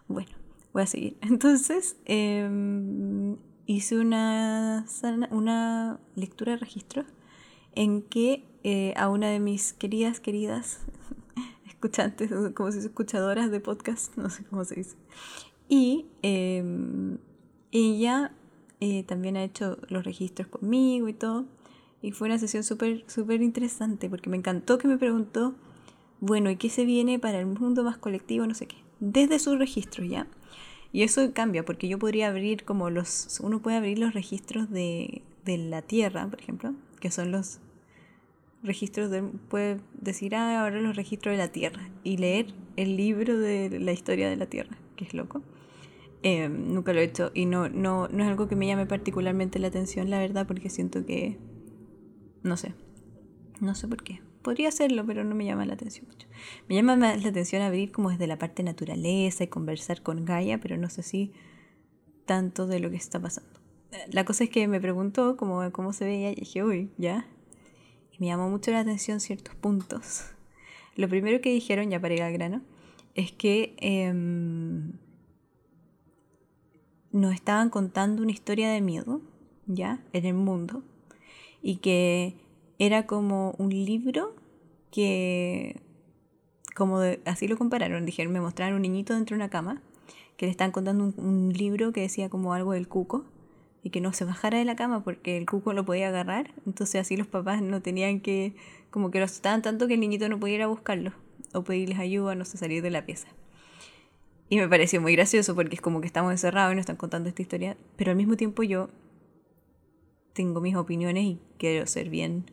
Bueno, 0.07 0.31
voy 0.73 0.83
a 0.83 0.87
seguir. 0.87 1.17
Entonces, 1.21 1.97
em, 2.05 3.37
hice 3.71 3.97
una, 3.97 4.85
una 5.31 5.99
lectura 6.15 6.53
de 6.53 6.57
registro 6.57 7.05
en 7.73 8.01
que 8.01 8.43
eh, 8.63 8.93
a 8.97 9.09
una 9.09 9.29
de 9.29 9.39
mis 9.39 9.73
queridas, 9.73 10.19
queridas 10.19 10.81
escuchantes, 11.67 12.31
como 12.53 12.71
si 12.71 12.79
escuchadoras 12.79 13.49
de 13.49 13.59
podcast, 13.59 14.15
no 14.17 14.29
sé 14.29 14.43
cómo 14.43 14.65
se 14.65 14.75
dice, 14.75 14.95
y 15.69 16.05
em, 16.21 17.17
ella 17.71 18.33
eh, 18.81 19.03
también 19.03 19.37
ha 19.37 19.43
hecho 19.43 19.77
los 19.87 20.03
registros 20.03 20.47
conmigo 20.49 21.07
y 21.07 21.13
todo. 21.13 21.45
Y 22.01 22.11
fue 22.11 22.27
una 22.27 22.39
sesión 22.39 22.63
súper, 22.63 23.05
súper 23.07 23.41
interesante 23.41 24.09
porque 24.09 24.29
me 24.29 24.35
encantó 24.35 24.79
que 24.79 24.87
me 24.87 24.97
preguntó, 24.97 25.53
bueno, 26.19 26.49
¿y 26.49 26.57
qué 26.57 26.69
se 26.69 26.83
viene 26.83 27.19
para 27.19 27.39
el 27.39 27.45
mundo 27.45 27.83
más 27.83 27.97
colectivo? 27.97 28.45
No 28.47 28.55
sé 28.55 28.65
qué. 28.67 28.77
Desde 28.99 29.39
sus 29.39 29.57
registros, 29.57 30.09
¿ya? 30.09 30.27
Y 30.93 31.03
eso 31.03 31.33
cambia 31.33 31.63
porque 31.63 31.87
yo 31.87 31.97
podría 31.99 32.27
abrir 32.27 32.65
como 32.65 32.89
los, 32.89 33.39
uno 33.41 33.61
puede 33.61 33.77
abrir 33.77 33.99
los 33.99 34.13
registros 34.13 34.69
de, 34.69 35.21
de 35.45 35.57
la 35.57 35.81
Tierra, 35.81 36.27
por 36.27 36.39
ejemplo, 36.39 36.73
que 36.99 37.11
son 37.11 37.31
los 37.31 37.59
registros 38.63 39.09
de, 39.09 39.23
puede 39.23 39.79
decir, 39.93 40.35
ah, 40.35 40.61
ahora 40.61 40.81
los 40.81 40.95
registros 40.95 41.33
de 41.33 41.37
la 41.37 41.47
Tierra 41.47 41.89
y 42.03 42.17
leer 42.17 42.53
el 42.75 42.97
libro 42.97 43.37
de 43.37 43.79
la 43.79 43.91
historia 43.91 44.29
de 44.29 44.35
la 44.35 44.45
Tierra, 44.45 44.77
que 44.95 45.05
es 45.05 45.13
loco. 45.13 45.41
Eh, 46.23 46.49
nunca 46.49 46.93
lo 46.93 46.99
he 46.99 47.03
hecho 47.03 47.31
y 47.33 47.45
no, 47.45 47.67
no, 47.69 48.07
no 48.07 48.23
es 48.23 48.29
algo 48.29 48.47
que 48.47 48.55
me 48.55 48.67
llame 48.67 48.85
particularmente 48.85 49.57
la 49.59 49.67
atención, 49.67 50.09
la 50.09 50.19
verdad, 50.19 50.45
porque 50.45 50.69
siento 50.69 51.05
que... 51.05 51.37
No 52.43 52.57
sé. 52.57 52.73
No 53.59 53.75
sé 53.75 53.87
por 53.87 54.03
qué. 54.03 54.21
Podría 54.41 54.69
hacerlo, 54.69 55.05
pero 55.05 55.23
no 55.23 55.35
me 55.35 55.45
llama 55.45 55.65
la 55.65 55.73
atención 55.73 56.07
mucho. 56.07 56.27
Me 56.67 56.75
llama 56.75 56.95
más 56.95 57.21
la 57.21 57.29
atención 57.29 57.61
abrir 57.61 57.91
como 57.91 58.09
desde 58.09 58.27
la 58.27 58.37
parte 58.37 58.63
naturaleza 58.63 59.43
y 59.43 59.47
conversar 59.47 60.01
con 60.01 60.25
Gaia, 60.25 60.59
pero 60.59 60.77
no 60.77 60.89
sé 60.89 61.03
si 61.03 61.31
tanto 62.25 62.65
de 62.65 62.79
lo 62.79 62.89
que 62.89 62.95
está 62.95 63.19
pasando. 63.19 63.59
La 64.11 64.25
cosa 64.25 64.45
es 64.45 64.49
que 64.49 64.67
me 64.67 64.79
preguntó 64.79 65.37
cómo, 65.37 65.71
cómo 65.71 65.93
se 65.93 66.05
veía 66.05 66.31
y 66.31 66.35
dije, 66.35 66.63
uy, 66.63 66.89
ya. 66.97 67.27
Y 68.11 68.19
me 68.19 68.27
llamó 68.27 68.49
mucho 68.49 68.71
la 68.71 68.79
atención 68.79 69.19
ciertos 69.19 69.53
puntos. 69.55 70.31
Lo 70.95 71.07
primero 71.07 71.41
que 71.41 71.51
dijeron, 71.51 71.89
ya 71.89 71.99
para 71.99 72.13
ir 72.13 72.23
al 72.23 72.33
grano, 72.33 72.61
es 73.15 73.31
que 73.31 73.75
em, 73.77 74.93
nos 77.11 77.33
estaban 77.33 77.69
contando 77.69 78.23
una 78.23 78.31
historia 78.31 78.71
de 78.71 78.81
miedo, 78.81 79.21
¿ya? 79.67 80.03
En 80.13 80.25
el 80.25 80.33
mundo. 80.33 80.83
Y 81.61 81.77
que 81.77 82.35
era 82.81 83.05
como 83.05 83.53
un 83.59 83.69
libro 83.69 84.33
que, 84.89 85.79
como 86.75 86.97
así 87.25 87.47
lo 87.47 87.55
compararon, 87.55 88.07
dijeron, 88.07 88.33
me 88.33 88.41
mostraron 88.41 88.77
un 88.77 88.81
niñito 88.81 89.13
dentro 89.13 89.35
de 89.35 89.43
una 89.43 89.51
cama, 89.51 89.83
que 90.35 90.47
le 90.47 90.51
estaban 90.51 90.71
contando 90.71 91.03
un, 91.03 91.13
un 91.23 91.53
libro 91.53 91.93
que 91.93 92.01
decía 92.01 92.27
como 92.27 92.55
algo 92.55 92.71
del 92.71 92.87
cuco 92.87 93.23
y 93.83 93.91
que 93.91 94.01
no 94.01 94.13
se 94.13 94.25
bajara 94.25 94.57
de 94.57 94.65
la 94.65 94.75
cama 94.75 95.03
porque 95.03 95.37
el 95.37 95.45
cuco 95.45 95.73
lo 95.73 95.85
podía 95.85 96.07
agarrar, 96.07 96.55
entonces 96.65 96.99
así 96.99 97.15
los 97.17 97.27
papás 97.27 97.61
no 97.61 97.83
tenían 97.83 98.19
que, 98.19 98.55
como 98.89 99.11
que 99.11 99.19
lo 99.19 99.25
asustaban 99.25 99.61
tanto 99.61 99.87
que 99.87 99.93
el 99.93 99.99
niñito 99.99 100.27
no 100.27 100.39
pudiera 100.39 100.65
buscarlo 100.65 101.13
o 101.53 101.63
pedirles 101.63 101.99
ayuda, 101.99 102.33
no 102.33 102.45
sé, 102.45 102.57
salir 102.57 102.81
de 102.81 102.89
la 102.89 103.05
pieza. 103.05 103.27
Y 104.49 104.57
me 104.57 104.67
pareció 104.67 104.99
muy 104.99 105.15
gracioso 105.15 105.53
porque 105.53 105.75
es 105.75 105.81
como 105.81 106.01
que 106.01 106.07
estamos 106.07 106.31
encerrados 106.31 106.73
y 106.73 106.77
nos 106.77 106.81
están 106.81 106.95
contando 106.95 107.29
esta 107.29 107.43
historia, 107.43 107.77
pero 107.95 108.09
al 108.09 108.17
mismo 108.17 108.37
tiempo 108.37 108.63
yo 108.63 108.89
tengo 110.33 110.61
mis 110.61 110.75
opiniones 110.75 111.23
y 111.25 111.39
quiero 111.59 111.85
ser 111.85 112.09
bien 112.09 112.45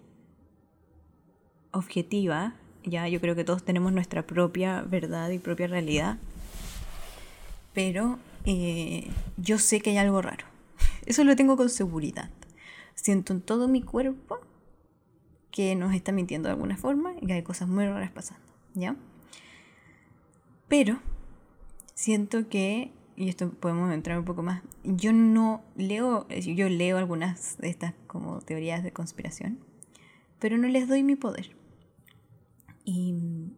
objetiva. 1.72 2.54
Ya, 2.84 3.08
yo 3.08 3.20
creo 3.20 3.34
que 3.34 3.44
todos 3.44 3.64
tenemos 3.64 3.92
nuestra 3.92 4.26
propia 4.26 4.82
verdad 4.82 5.30
y 5.30 5.38
propia 5.38 5.66
realidad. 5.66 6.18
Pero 7.74 8.18
eh, 8.44 9.08
yo 9.36 9.58
sé 9.58 9.80
que 9.80 9.90
hay 9.90 9.98
algo 9.98 10.22
raro. 10.22 10.46
Eso 11.06 11.24
lo 11.24 11.36
tengo 11.36 11.56
con 11.56 11.68
seguridad. 11.68 12.30
Siento 12.94 13.32
en 13.32 13.40
todo 13.40 13.68
mi 13.68 13.82
cuerpo 13.82 14.38
que 15.50 15.74
nos 15.74 15.94
está 15.94 16.12
mintiendo 16.12 16.48
de 16.48 16.54
alguna 16.54 16.76
forma 16.76 17.12
y 17.20 17.26
que 17.26 17.32
hay 17.34 17.42
cosas 17.42 17.68
muy 17.68 17.86
raras 17.86 18.10
pasando. 18.10 18.44
¿Ya? 18.74 18.96
Pero 20.68 20.98
siento 21.94 22.48
que, 22.48 22.92
y 23.16 23.28
esto 23.28 23.50
podemos 23.50 23.92
entrar 23.92 24.18
un 24.18 24.24
poco 24.24 24.42
más, 24.42 24.62
yo 24.84 25.12
no 25.12 25.62
leo, 25.76 26.28
yo 26.28 26.68
leo 26.68 26.98
algunas 26.98 27.58
de 27.58 27.70
estas 27.70 27.94
como 28.06 28.40
teorías 28.40 28.84
de 28.84 28.92
conspiración, 28.92 29.58
pero 30.38 30.58
no 30.58 30.68
les 30.68 30.86
doy 30.86 31.02
mi 31.02 31.16
poder. 31.16 31.57
Y 32.90 33.52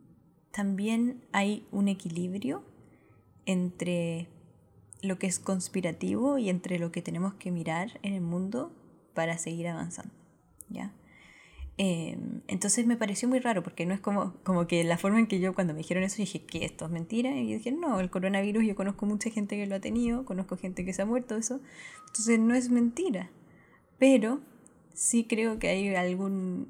también 0.51 1.25
hay 1.31 1.64
un 1.71 1.87
equilibrio 1.87 2.64
entre 3.47 4.27
lo 5.03 5.21
que 5.21 5.29
es 5.29 5.38
conspirativo 5.38 6.37
y 6.37 6.51
entre 6.51 6.81
lo 6.81 6.90
que 6.90 7.01
tenemos 7.01 7.35
que 7.35 7.53
mirar 7.53 8.01
en 8.03 8.14
el 8.14 8.23
mundo 8.23 8.73
para 9.14 9.38
seguir 9.38 9.69
avanzando. 9.69 10.12
¿ya? 10.69 10.93
Em, 11.77 12.40
entonces 12.49 12.87
me 12.87 12.97
pareció 12.97 13.29
muy 13.29 13.38
raro 13.38 13.62
porque 13.62 13.87
no 13.87 13.95
es 13.95 14.01
como, 14.01 14.35
como 14.43 14.66
que 14.66 14.83
la 14.83 14.99
forma 14.99 15.21
en 15.21 15.29
que 15.29 15.38
yo 15.38 15.55
cuando 15.55 15.75
me 15.75 15.79
dijeron 15.79 16.03
eso 16.03 16.16
dije 16.16 16.43
que 16.43 16.64
esto 16.64 16.87
es 16.87 16.90
mentira 16.90 17.31
y 17.31 17.55
dije 17.55 17.71
no, 17.71 18.01
el 18.01 18.11
coronavirus 18.11 18.64
yo 18.64 18.75
conozco 18.75 19.07
mucha 19.07 19.31
gente 19.31 19.57
que 19.57 19.66
lo 19.69 19.77
ha 19.77 19.81
tenido, 19.81 20.25
conozco 20.25 20.57
gente 20.57 20.85
que 20.85 20.93
se 20.93 21.03
ha 21.03 21.07
muerto 21.07 21.37
eso, 21.37 21.61
entonces 22.09 22.40
no 22.40 22.57
es 22.57 22.69
mentira, 22.69 23.31
pero 23.97 24.40
sí 24.93 25.25
creo 25.25 25.61
que 25.61 25.69
hay 25.69 25.95
algún, 25.95 26.69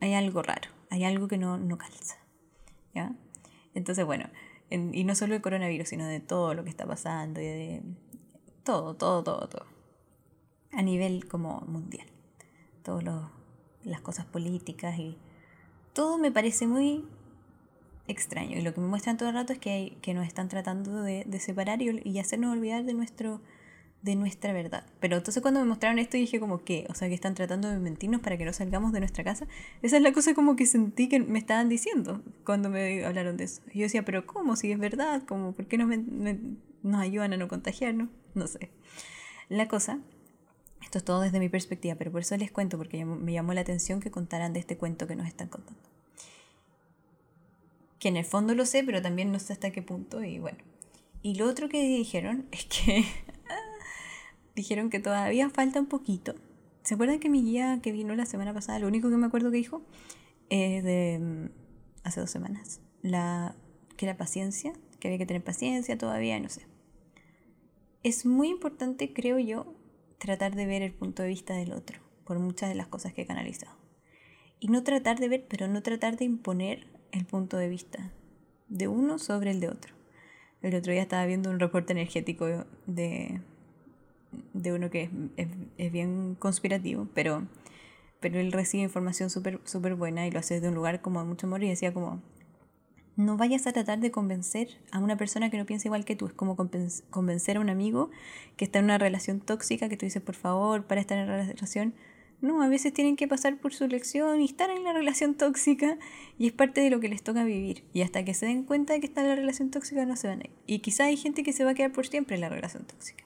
hay 0.00 0.12
algo 0.12 0.42
raro, 0.42 0.68
hay 0.90 1.04
algo 1.04 1.28
que 1.28 1.38
no, 1.38 1.58
no 1.58 1.78
calza, 1.78 2.16
¿ya? 2.94 3.14
Entonces 3.74 4.04
bueno, 4.04 4.28
y 4.70 5.04
no 5.04 5.14
solo 5.14 5.34
el 5.34 5.42
coronavirus, 5.42 5.88
sino 5.88 6.06
de 6.06 6.20
todo 6.20 6.54
lo 6.54 6.64
que 6.64 6.70
está 6.70 6.86
pasando 6.86 7.40
y 7.40 7.44
de 7.44 7.82
todo, 8.64 8.94
todo, 8.94 9.22
todo, 9.22 9.48
todo, 9.48 9.66
a 10.72 10.82
nivel 10.82 11.26
como 11.26 11.60
mundial, 11.62 12.06
todos 12.82 13.02
los 13.02 13.38
las 13.84 14.00
cosas 14.00 14.26
políticas 14.26 14.98
y 14.98 15.16
todo 15.92 16.18
me 16.18 16.30
parece 16.30 16.66
muy 16.66 17.04
extraño. 18.06 18.56
Y 18.56 18.62
lo 18.62 18.74
que 18.74 18.80
me 18.80 18.86
muestran 18.86 19.16
todo 19.16 19.28
el 19.28 19.34
rato 19.34 19.52
es 19.52 19.58
que, 19.58 19.96
que 20.02 20.14
nos 20.14 20.26
están 20.26 20.48
tratando 20.48 21.02
de, 21.02 21.26
separar 21.40 21.82
y, 21.82 22.00
y, 22.04 22.18
hacernos 22.18 22.52
olvidar 22.52 22.84
de, 22.84 22.94
nuestro, 22.94 23.40
de 24.02 24.14
nuestra 24.14 24.52
verdad. 24.52 24.84
Pero 25.00 25.16
entonces 25.16 25.42
cuando 25.42 25.60
me 25.60 25.66
mostraron 25.66 25.98
esto 25.98 26.16
dije 26.16 26.38
como 26.40 26.64
que, 26.64 26.86
o 26.88 26.94
sea, 26.94 27.08
que 27.08 27.14
están 27.14 27.34
tratando 27.34 27.68
de 27.68 27.78
mentirnos 27.78 28.20
para 28.20 28.36
que 28.36 28.44
no 28.44 28.52
salgamos 28.52 28.92
de 28.92 29.00
nuestra 29.00 29.24
casa. 29.24 29.46
Esa 29.82 29.96
es 29.96 30.02
la 30.02 30.12
cosa 30.12 30.34
como 30.34 30.56
que 30.56 30.66
sentí 30.66 31.08
que 31.08 31.20
me 31.20 31.38
estaban 31.38 31.68
diciendo 31.68 32.22
cuando 32.44 32.70
me 32.70 33.04
hablaron 33.04 33.36
de 33.36 33.44
eso. 33.44 33.62
Yo 33.74 33.82
decía, 33.82 34.04
pero 34.04 34.26
¿cómo? 34.26 34.56
Si 34.56 34.70
es 34.70 34.78
verdad, 34.78 35.22
¿cómo? 35.26 35.52
¿por 35.52 35.66
qué 35.66 35.78
nos, 35.78 35.88
nos 36.82 37.00
ayudan 37.00 37.32
a 37.32 37.36
no 37.36 37.48
contagiarnos? 37.48 38.08
No 38.34 38.46
sé. 38.46 38.70
La 39.48 39.66
cosa 39.66 39.98
esto 40.82 40.98
es 40.98 41.04
todo 41.04 41.20
desde 41.20 41.38
mi 41.40 41.48
perspectiva, 41.48 41.96
pero 41.96 42.10
por 42.10 42.22
eso 42.22 42.36
les 42.36 42.50
cuento, 42.50 42.78
porque 42.78 43.04
me 43.04 43.32
llamó 43.32 43.52
la 43.52 43.60
atención 43.60 44.00
que 44.00 44.10
contaran 44.10 44.52
de 44.52 44.60
este 44.60 44.76
cuento 44.76 45.06
que 45.06 45.16
nos 45.16 45.26
están 45.26 45.48
contando. 45.48 45.82
Que 47.98 48.08
en 48.08 48.16
el 48.16 48.24
fondo 48.24 48.54
lo 48.54 48.64
sé, 48.64 48.84
pero 48.84 49.02
también 49.02 49.32
no 49.32 49.38
sé 49.38 49.52
hasta 49.52 49.70
qué 49.70 49.82
punto, 49.82 50.22
y 50.24 50.38
bueno. 50.38 50.58
Y 51.20 51.34
lo 51.34 51.46
otro 51.46 51.68
que 51.68 51.82
dijeron 51.82 52.46
es 52.52 52.64
que 52.64 53.04
dijeron 54.58 54.90
que 54.90 54.98
todavía 54.98 55.48
falta 55.50 55.78
un 55.78 55.86
poquito. 55.86 56.34
¿Se 56.82 56.94
acuerdan 56.94 57.20
que 57.20 57.28
mi 57.28 57.42
guía 57.42 57.78
que 57.80 57.92
vino 57.92 58.14
la 58.16 58.26
semana 58.26 58.52
pasada, 58.52 58.80
lo 58.80 58.88
único 58.88 59.08
que 59.08 59.16
me 59.16 59.26
acuerdo 59.26 59.50
que 59.50 59.58
dijo, 59.58 59.82
es 60.50 60.82
de 60.82 61.18
mm, 61.20 62.06
hace 62.06 62.20
dos 62.20 62.30
semanas, 62.30 62.80
la, 63.02 63.54
que 63.96 64.06
la 64.06 64.16
paciencia, 64.16 64.72
que 64.98 65.08
había 65.08 65.18
que 65.18 65.26
tener 65.26 65.44
paciencia 65.44 65.96
todavía, 65.96 66.40
no 66.40 66.48
sé. 66.48 66.62
Es 68.02 68.26
muy 68.26 68.48
importante, 68.48 69.12
creo 69.12 69.38
yo, 69.38 69.74
tratar 70.18 70.56
de 70.56 70.66
ver 70.66 70.82
el 70.82 70.92
punto 70.92 71.22
de 71.22 71.28
vista 71.28 71.54
del 71.54 71.72
otro, 71.72 72.00
por 72.24 72.40
muchas 72.40 72.68
de 72.68 72.74
las 72.74 72.88
cosas 72.88 73.12
que 73.12 73.22
he 73.22 73.26
canalizado. 73.26 73.76
Y 74.58 74.68
no 74.68 74.82
tratar 74.82 75.20
de 75.20 75.28
ver, 75.28 75.46
pero 75.48 75.68
no 75.68 75.82
tratar 75.82 76.16
de 76.16 76.24
imponer 76.24 76.88
el 77.12 77.26
punto 77.26 77.56
de 77.58 77.68
vista 77.68 78.12
de 78.68 78.88
uno 78.88 79.18
sobre 79.18 79.52
el 79.52 79.60
de 79.60 79.68
otro. 79.68 79.94
El 80.62 80.74
otro 80.74 80.92
día 80.92 81.02
estaba 81.02 81.26
viendo 81.26 81.50
un 81.50 81.60
reporte 81.60 81.92
energético 81.92 82.66
de, 82.86 83.40
de 84.52 84.72
uno 84.72 84.90
que 84.90 85.10
es, 85.36 85.48
es, 85.78 85.92
bien 85.92 86.36
conspirativo, 86.38 87.08
pero, 87.14 87.46
pero 88.20 88.38
él 88.38 88.52
recibe 88.52 88.82
información 88.82 89.30
súper 89.30 89.60
super 89.64 89.94
buena 89.94 90.26
y 90.26 90.30
lo 90.30 90.38
hace 90.38 90.54
desde 90.54 90.68
un 90.68 90.74
lugar 90.74 91.00
como 91.00 91.20
de 91.20 91.26
mucho 91.26 91.46
amor 91.46 91.62
y 91.62 91.68
decía 91.68 91.92
como, 91.92 92.20
no 93.18 93.36
vayas 93.36 93.66
a 93.66 93.72
tratar 93.72 93.98
de 93.98 94.12
convencer 94.12 94.78
a 94.92 95.00
una 95.00 95.16
persona 95.16 95.50
que 95.50 95.58
no 95.58 95.66
piensa 95.66 95.88
igual 95.88 96.04
que 96.04 96.14
tú. 96.14 96.26
Es 96.26 96.32
como 96.32 96.56
convencer 97.10 97.56
a 97.56 97.60
un 97.60 97.68
amigo 97.68 98.10
que 98.56 98.64
está 98.64 98.78
en 98.78 98.84
una 98.84 98.96
relación 98.96 99.40
tóxica, 99.40 99.88
que 99.88 99.96
tú 99.96 100.06
dices, 100.06 100.22
por 100.22 100.36
favor, 100.36 100.84
para 100.86 101.00
estar 101.00 101.18
en 101.18 101.26
la 101.26 101.44
relación. 101.44 101.94
No, 102.40 102.62
a 102.62 102.68
veces 102.68 102.92
tienen 102.92 103.16
que 103.16 103.26
pasar 103.26 103.58
por 103.58 103.74
su 103.74 103.88
lección 103.88 104.40
y 104.40 104.44
estar 104.44 104.70
en 104.70 104.84
la 104.84 104.92
relación 104.92 105.34
tóxica 105.34 105.98
y 106.38 106.46
es 106.46 106.52
parte 106.52 106.80
de 106.80 106.90
lo 106.90 107.00
que 107.00 107.08
les 107.08 107.24
toca 107.24 107.42
vivir. 107.42 107.82
Y 107.92 108.02
hasta 108.02 108.24
que 108.24 108.34
se 108.34 108.46
den 108.46 108.62
cuenta 108.62 108.92
de 108.92 109.00
que 109.00 109.06
está 109.06 109.22
en 109.22 109.28
la 109.30 109.34
relación 109.34 109.72
tóxica 109.72 110.06
no 110.06 110.14
se 110.14 110.28
van 110.28 110.42
a 110.42 110.44
ir. 110.44 110.52
Y 110.68 110.78
quizá 110.78 111.06
hay 111.06 111.16
gente 111.16 111.42
que 111.42 111.52
se 111.52 111.64
va 111.64 111.72
a 111.72 111.74
quedar 111.74 111.90
por 111.90 112.06
siempre 112.06 112.36
en 112.36 112.42
la 112.42 112.48
relación 112.48 112.84
tóxica. 112.84 113.24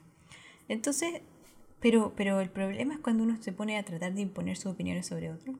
Entonces, 0.67 1.21
pero, 1.79 2.13
pero 2.15 2.39
el 2.41 2.49
problema 2.49 2.93
es 2.93 2.99
cuando 2.99 3.23
uno 3.23 3.41
se 3.41 3.51
pone 3.51 3.77
a 3.77 3.83
tratar 3.83 4.13
de 4.13 4.21
imponer 4.21 4.57
sus 4.57 4.73
opiniones 4.73 5.07
sobre 5.07 5.31
otro, 5.31 5.59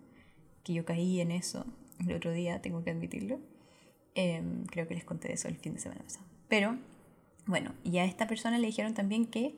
que 0.64 0.74
yo 0.74 0.86
caí 0.86 1.20
en 1.20 1.32
eso 1.32 1.66
el 2.00 2.16
otro 2.16 2.32
día, 2.32 2.62
tengo 2.62 2.84
que 2.84 2.92
admitirlo 2.92 3.40
Em, 4.16 4.66
creo 4.66 4.88
que 4.88 4.94
les 4.94 5.04
conté 5.04 5.34
eso 5.34 5.48
el 5.48 5.58
fin 5.58 5.74
de 5.74 5.80
semana 5.80 6.02
pasado. 6.04 6.26
Pero, 6.48 6.78
bueno, 7.48 7.74
y 7.84 7.98
a 7.98 8.06
esta 8.06 8.28
persona 8.28 8.58
le 8.58 8.68
dijeron 8.68 8.94
también 8.94 9.26
que 9.26 9.56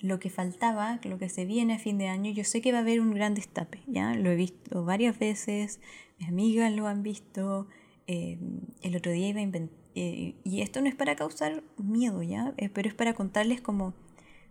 lo 0.00 0.18
que 0.18 0.30
faltaba, 0.30 1.00
lo 1.04 1.18
que 1.18 1.28
se 1.28 1.44
viene 1.44 1.74
a 1.74 1.78
fin 1.78 1.98
de 1.98 2.08
año, 2.08 2.30
yo 2.30 2.44
sé 2.44 2.60
que 2.60 2.72
va 2.72 2.78
a 2.78 2.80
haber 2.82 3.00
un 3.00 3.12
gran 3.12 3.34
destape, 3.34 3.80
¿ya? 3.86 4.14
Lo 4.14 4.30
he 4.30 4.36
visto 4.36 4.84
varias 4.84 5.18
veces, 5.18 5.80
mis 6.18 6.28
amigas 6.28 6.72
lo 6.72 6.86
han 6.86 7.02
visto, 7.02 7.66
em, 8.06 8.60
el 8.82 8.96
otro 8.96 9.12
día 9.12 9.28
iba 9.28 9.40
a 9.40 9.42
inventar, 9.42 9.76
eh, 9.94 10.34
y 10.44 10.60
esto 10.60 10.80
no 10.80 10.88
es 10.88 10.94
para 10.94 11.16
causar 11.16 11.62
miedo, 11.78 12.22
¿ya? 12.22 12.54
Eh, 12.58 12.68
pero 12.68 12.88
es 12.88 12.94
para 12.94 13.14
contarles 13.14 13.60
cómo, 13.60 13.94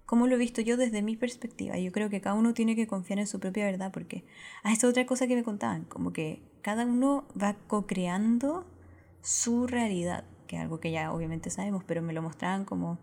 cómo 0.06 0.28
lo 0.28 0.36
he 0.36 0.38
visto 0.38 0.62
yo 0.62 0.78
desde 0.78 1.02
mi 1.02 1.16
perspectiva. 1.16 1.78
Yo 1.78 1.92
creo 1.92 2.10
que 2.10 2.22
cada 2.22 2.36
uno 2.36 2.54
tiene 2.54 2.76
que 2.76 2.88
confiar 2.88 3.20
en 3.20 3.28
su 3.28 3.40
propia 3.40 3.66
verdad, 3.66 3.92
porque, 3.92 4.24
ah, 4.64 4.72
esta 4.72 4.88
otra 4.88 5.06
cosa 5.06 5.28
que 5.28 5.36
me 5.36 5.44
contaban, 5.44 5.86
como 5.86 6.14
que 6.14 6.42
cada 6.62 6.86
uno 6.86 7.26
va 7.42 7.56
co-creando 7.68 8.66
su 9.22 9.68
realidad, 9.68 10.24
que 10.48 10.58
es 10.58 10.62
algo 10.62 10.80
que 10.80 10.92
ya 10.92 11.12
obviamente 11.12 11.50
sabemos, 11.50 11.84
pero 11.84 12.02
me 12.02 12.14
lo 12.14 12.22
mostraban 12.22 12.66
como 12.66 13.00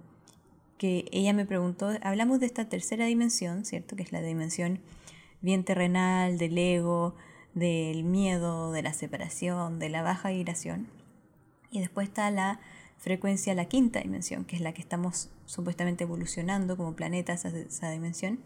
que 0.78 1.06
ella 1.12 1.32
me 1.32 1.46
preguntó, 1.46 1.90
hablamos 2.02 2.40
de 2.40 2.46
esta 2.46 2.68
tercera 2.68 3.06
dimensión, 3.06 3.64
¿cierto? 3.64 3.94
Que 3.94 4.02
es 4.02 4.12
la 4.12 4.20
dimensión 4.20 4.80
bien 5.40 5.64
terrenal, 5.64 6.38
del 6.38 6.58
ego, 6.58 7.14
del 7.54 8.04
miedo, 8.04 8.72
de 8.72 8.82
la 8.82 8.92
separación, 8.92 9.78
de 9.78 9.90
la 9.90 10.02
baja 10.02 10.30
vibración. 10.30 10.88
Y 11.70 11.80
después 11.80 12.08
está 12.08 12.30
la 12.30 12.60
frecuencia 13.02 13.52
a 13.52 13.56
la 13.56 13.64
quinta 13.64 14.00
dimensión, 14.00 14.44
que 14.44 14.54
es 14.54 14.62
la 14.62 14.72
que 14.72 14.80
estamos 14.80 15.28
supuestamente 15.44 16.04
evolucionando 16.04 16.76
como 16.76 16.94
planetas 16.94 17.44
a 17.44 17.48
esa 17.48 17.90
dimensión. 17.90 18.38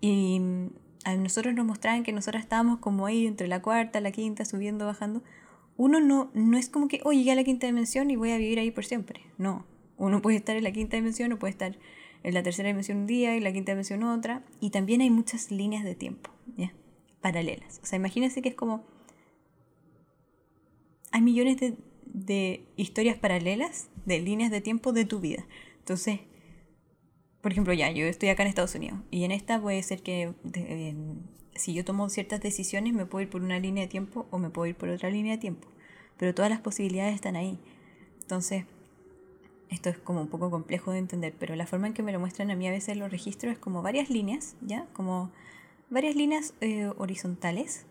Y 0.00 0.38
mm, 0.38 0.66
a 1.04 1.16
nosotros 1.16 1.52
nos 1.52 1.66
mostraban 1.66 2.04
que 2.04 2.12
nosotros 2.12 2.44
estábamos 2.44 2.78
como 2.78 3.06
ahí 3.06 3.26
entre 3.26 3.48
la 3.48 3.60
cuarta, 3.60 4.00
la 4.00 4.12
quinta, 4.12 4.44
subiendo, 4.44 4.86
bajando. 4.86 5.24
Uno 5.76 5.98
no, 5.98 6.30
no 6.32 6.56
es 6.58 6.68
como 6.68 6.86
que, 6.86 7.00
oh, 7.02 7.12
llegué 7.12 7.32
a 7.32 7.34
la 7.34 7.42
quinta 7.42 7.66
dimensión 7.66 8.08
y 8.12 8.16
voy 8.16 8.30
a 8.30 8.38
vivir 8.38 8.60
ahí 8.60 8.70
por 8.70 8.84
siempre. 8.84 9.22
No, 9.36 9.66
uno 9.96 10.22
puede 10.22 10.36
estar 10.36 10.56
en 10.56 10.62
la 10.62 10.70
quinta 10.70 10.96
dimensión 10.96 11.32
o 11.32 11.40
puede 11.40 11.50
estar 11.50 11.76
en 12.22 12.34
la 12.34 12.44
tercera 12.44 12.68
dimensión 12.68 12.98
un 12.98 13.06
día 13.08 13.36
y 13.36 13.40
la 13.40 13.52
quinta 13.52 13.72
dimensión 13.72 14.04
otra. 14.04 14.44
Y 14.60 14.70
también 14.70 15.00
hay 15.00 15.10
muchas 15.10 15.50
líneas 15.50 15.82
de 15.82 15.96
tiempo, 15.96 16.30
¿ya? 16.56 16.72
Paralelas. 17.20 17.80
O 17.82 17.86
sea, 17.86 17.96
imagínense 17.96 18.42
que 18.42 18.50
es 18.50 18.54
como... 18.54 18.84
Hay 21.10 21.20
millones 21.20 21.58
de, 21.58 21.76
de 22.12 22.64
historias 22.76 23.16
paralelas, 23.16 23.88
de 24.04 24.20
líneas 24.20 24.50
de 24.50 24.60
tiempo 24.60 24.92
de 24.92 25.04
tu 25.04 25.20
vida. 25.20 25.46
Entonces, 25.78 26.20
por 27.40 27.52
ejemplo, 27.52 27.72
ya, 27.72 27.90
yo 27.90 28.06
estoy 28.06 28.28
acá 28.28 28.42
en 28.42 28.48
Estados 28.48 28.74
Unidos 28.74 29.00
y 29.10 29.24
en 29.24 29.32
esta 29.32 29.60
puede 29.60 29.82
ser 29.82 30.02
que 30.02 30.32
si 31.54 31.74
yo 31.74 31.84
tomo 31.84 32.08
ciertas 32.08 32.40
decisiones 32.40 32.94
me 32.94 33.06
puedo 33.06 33.22
ir 33.22 33.30
por 33.30 33.42
una 33.42 33.58
línea 33.58 33.82
de 33.82 33.88
tiempo 33.88 34.26
o 34.30 34.38
me 34.38 34.50
puedo 34.50 34.66
ir 34.66 34.76
por 34.76 34.88
otra 34.88 35.10
línea 35.10 35.32
de 35.32 35.38
tiempo, 35.38 35.68
pero 36.18 36.34
todas 36.34 36.50
las 36.50 36.60
posibilidades 36.60 37.14
están 37.14 37.36
ahí. 37.36 37.58
Entonces, 38.20 38.64
esto 39.70 39.88
es 39.88 39.98
como 39.98 40.20
un 40.20 40.28
poco 40.28 40.50
complejo 40.50 40.92
de 40.92 40.98
entender, 40.98 41.34
pero 41.38 41.56
la 41.56 41.66
forma 41.66 41.86
en 41.86 41.94
que 41.94 42.02
me 42.02 42.12
lo 42.12 42.20
muestran 42.20 42.50
a 42.50 42.56
mí 42.56 42.68
a 42.68 42.70
veces 42.70 42.96
los 42.96 43.10
registros 43.10 43.54
es 43.54 43.58
como 43.58 43.82
varias 43.82 44.10
líneas, 44.10 44.54
¿ya? 44.60 44.86
Como 44.92 45.32
varias 45.90 46.14
líneas 46.14 46.54
eh, 46.60 46.90
horizontales 46.98 47.86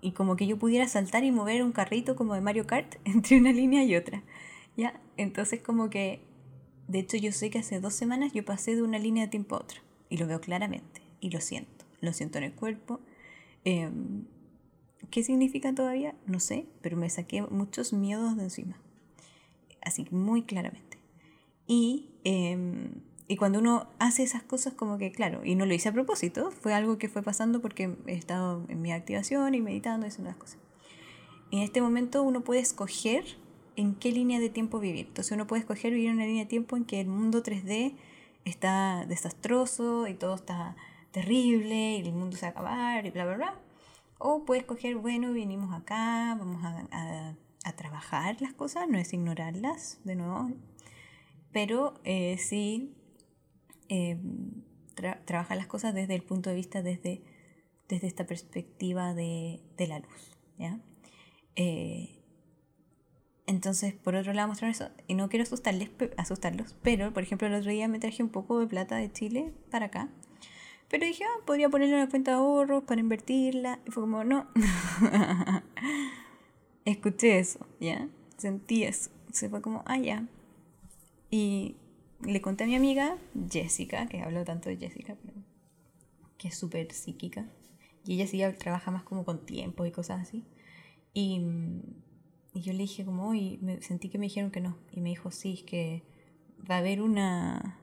y 0.00 0.12
como 0.12 0.36
que 0.36 0.46
yo 0.46 0.58
pudiera 0.58 0.88
saltar 0.88 1.24
y 1.24 1.32
mover 1.32 1.62
un 1.62 1.72
carrito 1.72 2.16
como 2.16 2.34
de 2.34 2.40
Mario 2.40 2.66
Kart 2.66 2.96
entre 3.04 3.38
una 3.38 3.52
línea 3.52 3.84
y 3.84 3.96
otra, 3.96 4.22
¿ya? 4.76 5.00
Entonces 5.16 5.60
como 5.60 5.90
que, 5.90 6.20
de 6.86 7.00
hecho 7.00 7.16
yo 7.16 7.32
sé 7.32 7.50
que 7.50 7.58
hace 7.58 7.80
dos 7.80 7.94
semanas 7.94 8.32
yo 8.32 8.44
pasé 8.44 8.76
de 8.76 8.82
una 8.82 8.98
línea 8.98 9.24
de 9.24 9.30
tiempo 9.30 9.56
a 9.56 9.60
otra 9.60 9.80
y 10.08 10.16
lo 10.16 10.26
veo 10.26 10.40
claramente 10.40 11.02
y 11.20 11.30
lo 11.30 11.40
siento, 11.40 11.84
lo 12.00 12.12
siento 12.12 12.38
en 12.38 12.44
el 12.44 12.52
cuerpo. 12.52 13.00
Em, 13.64 14.24
¿Qué 15.10 15.22
significa 15.22 15.74
todavía? 15.74 16.14
No 16.26 16.40
sé, 16.40 16.66
pero 16.82 16.96
me 16.96 17.08
saqué 17.08 17.42
muchos 17.42 17.92
miedos 17.92 18.36
de 18.36 18.44
encima, 18.44 18.76
así 19.80 20.06
muy 20.10 20.42
claramente. 20.42 20.98
Y 21.66 22.10
em, 22.24 23.02
y 23.30 23.36
cuando 23.36 23.58
uno 23.58 23.86
hace 23.98 24.22
esas 24.22 24.42
cosas 24.42 24.72
como 24.72 24.96
que, 24.96 25.12
claro, 25.12 25.44
y 25.44 25.54
no 25.54 25.66
lo 25.66 25.74
hice 25.74 25.90
a 25.90 25.92
propósito, 25.92 26.50
fue 26.50 26.72
algo 26.72 26.96
que 26.96 27.10
fue 27.10 27.22
pasando 27.22 27.60
porque 27.60 27.94
he 28.06 28.14
estado 28.14 28.64
en 28.68 28.80
mi 28.80 28.90
activación 28.90 29.54
y 29.54 29.60
meditando 29.60 30.06
y 30.06 30.08
haciendo 30.08 30.30
las 30.30 30.38
cosas. 30.38 30.58
Y 31.50 31.58
en 31.58 31.62
este 31.62 31.82
momento 31.82 32.22
uno 32.22 32.40
puede 32.40 32.60
escoger 32.60 33.24
en 33.76 33.94
qué 33.94 34.12
línea 34.12 34.40
de 34.40 34.48
tiempo 34.48 34.80
vivir. 34.80 35.08
Entonces 35.08 35.32
uno 35.32 35.46
puede 35.46 35.60
escoger 35.60 35.92
vivir 35.92 36.08
en 36.08 36.14
una 36.14 36.24
línea 36.24 36.44
de 36.44 36.48
tiempo 36.48 36.78
en 36.78 36.86
que 36.86 37.00
el 37.02 37.08
mundo 37.08 37.42
3D 37.42 37.94
está 38.46 39.04
desastroso 39.06 40.06
y 40.06 40.14
todo 40.14 40.34
está 40.34 40.74
terrible 41.10 41.98
y 41.98 42.00
el 42.00 42.12
mundo 42.14 42.34
se 42.34 42.46
va 42.46 42.48
a 42.48 42.50
acabar 42.52 43.06
y 43.06 43.10
bla, 43.10 43.26
bla, 43.26 43.36
bla. 43.36 43.60
O 44.16 44.46
puede 44.46 44.62
escoger, 44.62 44.96
bueno, 44.96 45.34
vinimos 45.34 45.74
acá, 45.74 46.34
vamos 46.38 46.64
a, 46.64 47.34
a, 47.64 47.72
trabajar 47.76 48.40
las 48.40 48.54
cosas, 48.54 48.88
no 48.88 48.96
es 48.96 49.12
ignorarlas, 49.12 50.00
de 50.02 50.16
nuevo, 50.16 50.50
pero 51.52 51.94
eh, 52.02 52.38
sí 52.38 52.94
eh, 53.88 54.18
trabajar 55.24 55.56
las 55.56 55.66
cosas 55.66 55.94
desde 55.94 56.14
el 56.14 56.22
punto 56.22 56.50
de 56.50 56.56
vista, 56.56 56.82
desde, 56.82 57.22
desde 57.88 58.06
esta 58.06 58.26
perspectiva 58.26 59.14
de, 59.14 59.60
de 59.76 59.86
la 59.86 60.00
luz. 60.00 60.36
¿ya? 60.58 60.80
Eh, 61.56 62.18
entonces, 63.46 63.94
por 63.94 64.14
otro 64.14 64.34
lado, 64.34 64.48
mostrar 64.48 64.70
eso. 64.70 64.90
Y 65.06 65.14
no 65.14 65.28
quiero 65.28 65.42
asustarles, 65.42 65.90
asustarlos, 66.18 66.76
pero, 66.82 67.14
por 67.14 67.22
ejemplo, 67.22 67.48
el 67.48 67.54
otro 67.54 67.70
día 67.70 67.88
me 67.88 67.98
traje 67.98 68.22
un 68.22 68.28
poco 68.28 68.60
de 68.60 68.66
plata 68.66 68.96
de 68.96 69.10
Chile 69.10 69.54
para 69.70 69.86
acá. 69.86 70.10
Pero 70.88 71.06
dije, 71.06 71.24
ah, 71.24 71.42
podría 71.46 71.68
ponerla 71.68 71.96
en 71.96 72.04
la 72.04 72.08
cuenta 72.10 72.32
de 72.32 72.36
ahorros 72.38 72.84
para 72.84 73.00
invertirla. 73.00 73.80
Y 73.86 73.90
fue 73.90 74.02
como, 74.02 74.24
no. 74.24 74.48
Escuché 76.84 77.38
eso, 77.38 77.66
¿ya? 77.80 78.08
Sentí 78.36 78.84
eso. 78.84 79.10
Se 79.32 79.48
fue 79.48 79.60
como, 79.60 79.82
ah, 79.86 79.98
ya. 79.98 80.26
Y 81.30 81.76
le 82.20 82.40
conté 82.40 82.64
a 82.64 82.66
mi 82.66 82.74
amiga 82.74 83.16
Jessica, 83.50 84.06
que 84.08 84.20
hablo 84.20 84.44
tanto 84.44 84.68
de 84.68 84.76
Jessica, 84.76 85.16
que 86.36 86.48
es 86.48 86.56
súper 86.56 86.92
psíquica. 86.92 87.46
Y 88.04 88.14
ella 88.14 88.26
sí 88.26 88.42
trabaja 88.58 88.90
más 88.90 89.02
como 89.02 89.24
con 89.24 89.44
tiempo 89.44 89.84
y 89.84 89.92
cosas 89.92 90.22
así. 90.22 90.44
Y, 91.12 91.42
yo 92.54 92.72
le 92.72 92.78
dije 92.78 93.04
como, 93.04 93.34
y 93.34 93.58
me 93.62 93.80
sentí 93.82 94.08
que 94.08 94.18
me 94.18 94.26
dijeron 94.26 94.50
que 94.50 94.60
no. 94.60 94.76
Y 94.90 95.00
me 95.00 95.10
dijo, 95.10 95.30
sí, 95.30 95.54
es 95.54 95.62
que 95.62 96.02
va 96.68 96.76
a 96.76 96.78
haber 96.78 97.02
una... 97.02 97.78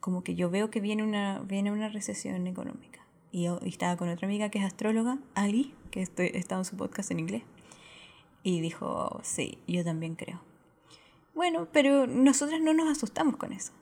Como 0.00 0.22
que 0.22 0.34
yo 0.34 0.50
veo 0.50 0.70
que 0.70 0.80
viene 0.80 1.02
una, 1.02 1.40
viene 1.40 1.72
una 1.72 1.88
recesión 1.88 2.46
económica. 2.46 3.06
Y, 3.32 3.44
yo, 3.44 3.58
estaba 3.62 3.96
con 3.96 4.08
otra 4.08 4.26
amiga 4.26 4.50
que 4.50 4.58
es 4.58 4.64
astróloga, 4.64 5.18
Ali, 5.34 5.74
que 5.90 6.02
estoy, 6.02 6.30
estaba 6.34 6.60
en 6.60 6.64
su 6.64 6.76
podcast 6.76 7.10
en 7.10 7.20
inglés. 7.20 7.42
Y 8.42 8.60
dijo, 8.60 9.20
sí, 9.22 9.58
yo 9.66 9.84
también 9.84 10.14
creo. 10.14 10.49
Bueno, 11.40 11.68
pero 11.72 12.06
nosotras 12.06 12.60
no 12.60 12.74
nos 12.74 12.86
asustamos 12.90 13.38
con 13.38 13.54
eso. 13.54 13.72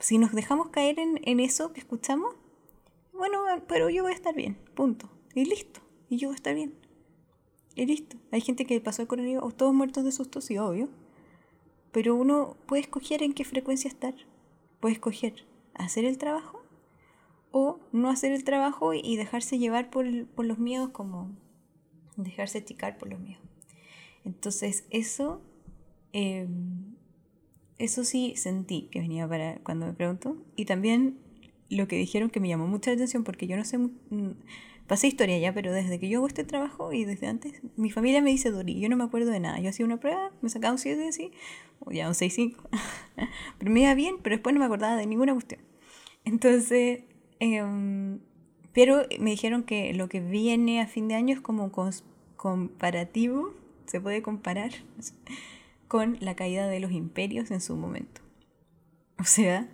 Si 0.00 0.18
nos 0.18 0.32
dejamos 0.32 0.70
caer 0.70 0.98
en, 0.98 1.38
eso 1.38 1.72
que 1.72 1.78
escuchamos, 1.78 2.34
bueno, 3.12 3.44
pero 3.68 3.88
yo 3.90 4.02
voy 4.02 4.10
a 4.10 4.14
estar 4.16 4.34
bien, 4.34 4.58
punto. 4.74 5.08
Y 5.32 5.44
listo, 5.44 5.78
y 6.08 6.16
yo 6.16 6.26
voy 6.26 6.34
a 6.34 6.38
estar 6.38 6.52
bien. 6.52 6.74
Y 7.76 7.86
listo. 7.86 8.16
Hay 8.32 8.40
gente 8.40 8.66
que 8.66 8.80
pasó 8.80 9.02
el 9.02 9.06
coronavirus, 9.06 9.56
todos 9.56 9.72
muertos 9.72 10.02
de 10.02 10.10
susto, 10.10 10.40
sí, 10.40 10.58
obvio. 10.58 10.88
Pero 11.92 12.16
uno 12.16 12.56
puede 12.66 12.82
escoger 12.82 13.22
en 13.22 13.34
qué 13.34 13.44
frecuencia 13.44 13.86
estar. 13.86 14.16
Puede 14.80 14.94
escoger 14.94 15.46
hacer 15.74 16.04
el 16.04 16.18
trabajo 16.18 16.60
o 17.52 17.78
no 17.92 18.10
hacer 18.10 18.32
el 18.32 18.42
trabajo 18.42 18.94
y 18.94 19.16
dejarse 19.16 19.60
llevar 19.60 19.90
por, 19.90 20.26
por 20.26 20.44
los 20.44 20.58
miedos 20.58 20.88
como 20.88 21.30
dejarse 22.16 22.64
chicar 22.64 22.98
por 22.98 23.10
los 23.10 23.20
miedos. 23.20 23.44
Entonces 24.24 24.86
eso 24.90 25.40
Em, 26.12 26.96
eso 27.78 28.04
sí 28.04 28.34
sentí 28.36 28.88
que 28.90 29.00
venía 29.00 29.26
para 29.28 29.56
cuando 29.60 29.86
me 29.86 29.92
preguntó. 29.92 30.36
Y 30.56 30.64
también 30.64 31.18
lo 31.70 31.88
que 31.88 31.96
dijeron 31.96 32.30
que 32.30 32.40
me 32.40 32.48
llamó 32.48 32.66
mucha 32.66 32.92
atención 32.92 33.24
porque 33.24 33.46
yo 33.46 33.56
no 33.56 33.64
sé, 33.64 33.78
pasé 34.86 35.06
historia 35.06 35.38
ya, 35.38 35.54
pero 35.54 35.72
desde 35.72 36.00
que 36.00 36.08
yo 36.08 36.18
hago 36.18 36.26
este 36.26 36.44
trabajo 36.44 36.92
y 36.92 37.04
desde 37.04 37.28
antes, 37.28 37.62
mi 37.76 37.90
familia 37.90 38.20
me 38.20 38.30
dice 38.30 38.50
Dori, 38.50 38.80
yo 38.80 38.88
no 38.88 38.96
me 38.96 39.04
acuerdo 39.04 39.30
de 39.30 39.40
nada. 39.40 39.60
Yo 39.60 39.70
hacía 39.70 39.86
una 39.86 40.00
prueba, 40.00 40.32
me 40.42 40.48
sacaba 40.48 40.72
un 40.72 40.78
7 40.78 41.08
así, 41.08 41.30
o 41.78 41.92
ya 41.92 42.08
un 42.08 42.14
6-5, 42.14 42.56
pero 43.58 43.70
me 43.70 43.82
iba 43.82 43.94
bien, 43.94 44.16
pero 44.20 44.34
después 44.34 44.52
no 44.52 44.58
me 44.58 44.66
acordaba 44.66 44.96
de 44.96 45.06
ninguna 45.06 45.32
cuestión. 45.32 45.60
Entonces, 46.24 47.04
em, 47.38 48.18
pero 48.72 49.02
me 49.20 49.30
dijeron 49.30 49.62
que 49.62 49.94
lo 49.94 50.08
que 50.08 50.20
viene 50.20 50.80
a 50.80 50.86
fin 50.86 51.08
de 51.08 51.14
año 51.14 51.34
es 51.34 51.40
como 51.40 51.70
comparativo, 52.36 53.54
se 53.86 54.00
puede 54.00 54.22
comparar 54.22 54.72
con 55.90 56.18
la 56.20 56.36
caída 56.36 56.68
de 56.68 56.78
los 56.78 56.92
imperios 56.92 57.50
en 57.50 57.60
su 57.60 57.74
momento. 57.74 58.20
O 59.18 59.24
sea, 59.24 59.68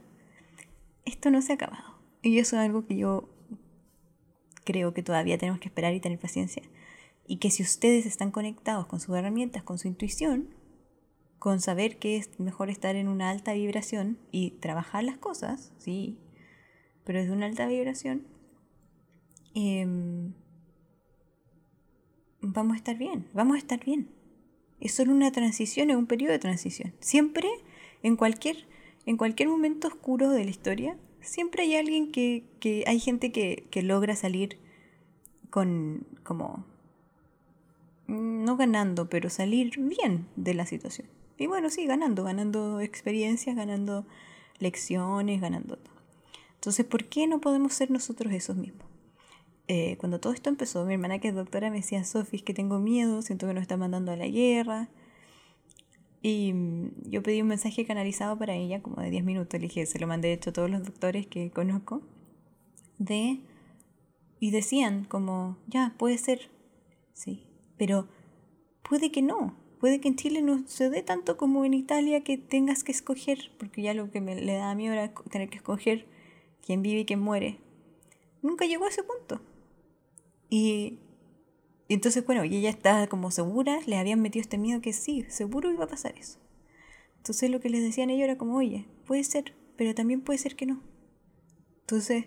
esto 1.05 1.31
no 1.31 1.43
se 1.43 1.53
ha 1.53 1.57
acabado. 1.57 2.01
Y 2.23 2.39
eso 2.39 2.57
es 2.57 2.63
algo 2.63 2.87
que 2.87 2.97
yo 2.97 3.29
creo 4.65 4.95
que 4.95 5.03
todavía 5.03 5.37
tenemos 5.37 5.61
que 5.61 5.69
esperar 5.69 5.93
y 5.93 6.01
tener 6.01 6.19
paciencia. 6.19 6.63
Y 7.27 7.37
que 7.37 7.51
si 7.51 7.63
ustedes 7.63 8.07
están 8.07 8.31
conectados 8.31 8.87
con 8.87 8.99
sus 8.99 9.15
herramientas, 9.15 9.63
con 9.63 9.77
su 9.77 9.89
intuición, 9.89 10.55
con 11.39 11.61
saber 11.61 11.99
que 11.99 12.17
es 12.17 12.41
mejor 12.41 12.71
estar 12.71 12.97
en 12.97 13.09
una 13.09 13.29
alta 13.29 13.53
vibración 13.53 14.19
y 14.33 14.53
trabajar 14.53 15.05
las 15.05 15.19
cosas, 15.19 15.75
sí, 15.77 16.19
pero 17.05 17.19
desde 17.19 17.35
una 17.35 17.45
alta 17.45 17.67
vibración, 17.67 18.27
em, 19.53 20.33
vamos 22.41 22.73
a 22.73 22.77
estar 22.79 22.97
bien, 22.97 23.29
vamos 23.35 23.57
a 23.57 23.59
estar 23.59 23.85
bien. 23.85 24.16
Es 24.81 24.93
solo 24.93 25.13
una 25.13 25.33
transición, 25.33 25.91
es 25.91 25.97
un 25.97 26.07
periodo 26.07 26.33
de 26.33 26.39
transición. 26.39 26.93
Siempre, 27.01 27.49
en 28.03 28.17
cualquier, 28.17 28.67
en 29.07 29.17
cualquier 29.17 29.49
momento 29.49 29.89
oscuro 29.89 30.31
de 30.31 30.45
la 30.45 30.51
historia, 30.51 30.97
siempre 31.21 31.63
hay 31.63 31.77
alguien 31.77 32.13
que, 32.13 32.45
que 32.61 32.85
hay 32.87 33.01
gente 33.01 33.33
que, 33.33 33.65
que 33.71 33.83
logra 33.83 34.17
salir 34.17 34.59
con 35.51 36.07
como 36.23 36.65
no 38.09 38.57
ganando, 38.57 39.09
pero 39.09 39.31
salir 39.31 39.73
bien 39.79 40.27
de 40.37 40.55
la 40.55 40.67
situación. 40.67 41.09
Y 41.39 41.47
bueno, 41.47 41.71
sí, 41.71 41.87
ganando, 41.87 42.25
ganando 42.25 42.81
experiencias, 42.81 43.57
ganando 43.57 44.07
lecciones, 44.59 45.41
ganando 45.41 45.77
todo. 45.77 45.95
Entonces, 46.55 46.87
¿por 46.87 47.05
qué 47.05 47.27
no 47.27 47.41
podemos 47.41 47.75
ser 47.75 47.91
nosotros 47.91 48.33
esos 48.33 48.57
mismos? 48.57 48.87
Eh, 49.69 49.97
cuando 49.99 50.21
todo 50.21 50.33
esto 50.33 50.49
empezó, 50.49 50.85
mi 50.85 50.95
hermana 50.95 51.19
que 51.19 51.29
es 51.29 51.35
doctora 51.35 51.71
me 51.71 51.79
decía, 51.79 52.05
Sofi, 52.05 52.37
es 52.37 52.43
que 52.43 52.55
tengo 52.55 52.79
miedo, 52.79 53.23
siento 53.23 53.47
que 53.47 53.55
nos 53.55 53.63
está 53.63 53.77
mandando 53.77 54.13
a 54.13 54.17
la 54.17 54.29
guerra. 54.29 54.89
Y 56.23 56.53
mm, 56.53 57.11
yo 57.11 57.23
pedí 57.23 57.43
un 57.43 57.49
mensaje 57.49 57.85
canalizado 57.85 58.39
para 58.39 58.55
ella, 58.55 58.83
como 58.83 59.03
de 59.03 59.11
10 59.11 59.25
minutos, 59.25 59.61
le 59.61 59.67
dije, 59.67 59.87
se 59.87 59.99
lo 59.99 60.07
mandé 60.07 60.29
de 60.29 60.35
hecho 60.35 60.51
a 60.51 60.53
todos 60.53 60.71
los 60.71 60.85
doctores 60.85 61.27
que 61.27 61.51
conozco, 61.51 62.03
de... 62.99 63.41
Y 64.39 64.51
decían 64.51 65.05
como, 65.05 65.57
ya, 65.67 65.95
puede 65.97 66.19
ser, 66.19 66.51
sí, 67.15 67.47
pero 67.79 68.07
puede 68.83 69.11
que 69.11 69.23
no, 69.23 69.57
puede 69.81 69.99
que 69.99 70.09
en 70.09 70.17
Chile 70.17 70.43
no 70.43 70.63
se 70.67 70.91
dé 70.91 71.03
tanto 71.03 71.39
como 71.39 71.65
en 71.65 71.73
Italia 71.73 72.23
que 72.23 72.37
tengas 72.37 72.85
que 72.85 72.93
escoger, 72.93 73.51
porque 73.59 73.81
ya 73.81 73.95
lo 73.95 74.11
que 74.11 74.21
me, 74.21 74.37
le 74.37 74.55
da 74.55 74.71
a 74.71 74.75
mí 74.75 74.89
era 74.89 75.15
tener 75.31 75.49
que 75.49 75.57
escoger 75.57 76.07
quién 76.61 76.83
vive 76.83 77.01
y 77.01 77.05
quién 77.07 77.21
muere. 77.21 77.59
Nunca 78.43 78.67
llegó 78.67 78.85
a 78.85 78.89
ese 78.89 79.03
punto. 79.03 79.41
Y, 80.49 81.01
y 81.89 81.95
entonces, 81.95 82.25
bueno, 82.25 82.45
y 82.45 82.57
ella 82.57 82.71
está 82.71 83.07
como 83.09 83.31
segura, 83.31 83.79
le 83.87 83.97
habían 83.97 84.21
metido 84.21 84.43
este 84.43 84.59
miedo 84.59 84.81
que 84.81 84.93
sí, 84.93 85.25
seguro 85.29 85.71
iba 85.71 85.85
a 85.85 85.89
pasar 85.89 86.17
eso. 86.19 86.39
Entonces 87.19 87.51
lo 87.51 87.61
que 87.61 87.71
les 87.71 87.83
decían 87.83 88.11
ellos 88.11 88.25
era 88.25 88.39
como, 88.39 88.57
oye, 88.57 88.87
puede 89.05 89.25
ser, 89.25 89.55
pero 89.77 89.95
también 89.95 90.21
puede 90.21 90.39
ser 90.39 90.55
que 90.57 90.67
no. 90.67 90.81
Entonces, 91.81 92.27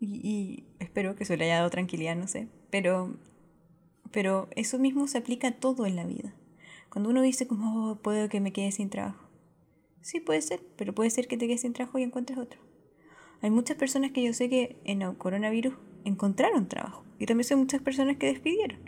y, 0.00 0.64
espero 0.78 1.14
que 1.14 1.24
eso 1.24 1.36
le 1.36 1.44
haya 1.44 1.56
dado 1.56 1.70
tranquilidad, 1.70 2.16
no 2.16 2.26
sé, 2.26 2.48
pero, 2.70 3.16
pero 4.10 4.48
eso 4.56 4.78
mismo 4.78 5.06
se 5.06 5.18
aplica 5.18 5.48
a 5.48 5.58
todo 5.58 5.86
en 5.86 5.96
la 5.96 6.04
vida. 6.04 6.34
Cuando 6.88 7.10
uno 7.10 7.22
dice 7.22 7.46
como, 7.46 7.90
oh, 7.90 7.96
puedo 7.96 8.28
que 8.28 8.40
me 8.40 8.52
quede 8.52 8.72
sin 8.72 8.90
trabajo. 8.90 9.28
Sí, 10.00 10.18
puede 10.18 10.40
ser, 10.40 10.60
pero 10.76 10.94
puede 10.94 11.10
ser 11.10 11.28
que 11.28 11.36
te 11.36 11.46
quedes 11.46 11.60
sin 11.60 11.72
trabajo 11.72 11.98
y 11.98 12.02
encuentres 12.02 12.38
otro. 12.38 12.60
Hay 13.42 13.50
muchas 13.50 13.76
personas 13.76 14.12
que 14.12 14.22
yo 14.22 14.32
sé 14.32 14.48
que 14.48 14.80
en 14.84 15.14
coronavirus 15.14 15.74
encontraron 16.04 16.68
trabajo. 16.68 17.04
Y 17.18 17.26
también 17.26 17.46
hay 17.50 17.56
muchas 17.56 17.82
personas 17.82 18.16
que 18.16 18.26
despidieron. 18.26 18.78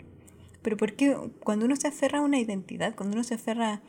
Pero 0.61 0.77
porque 0.77 1.15
cuando 1.43 1.65
uno 1.65 1.75
se 1.75 1.87
aferra 1.87 2.19
a 2.19 2.21
una 2.21 2.39
identidad, 2.39 2.95
cuando 2.95 3.15
uno 3.15 3.23
se 3.23 3.35
aferra, 3.35 3.81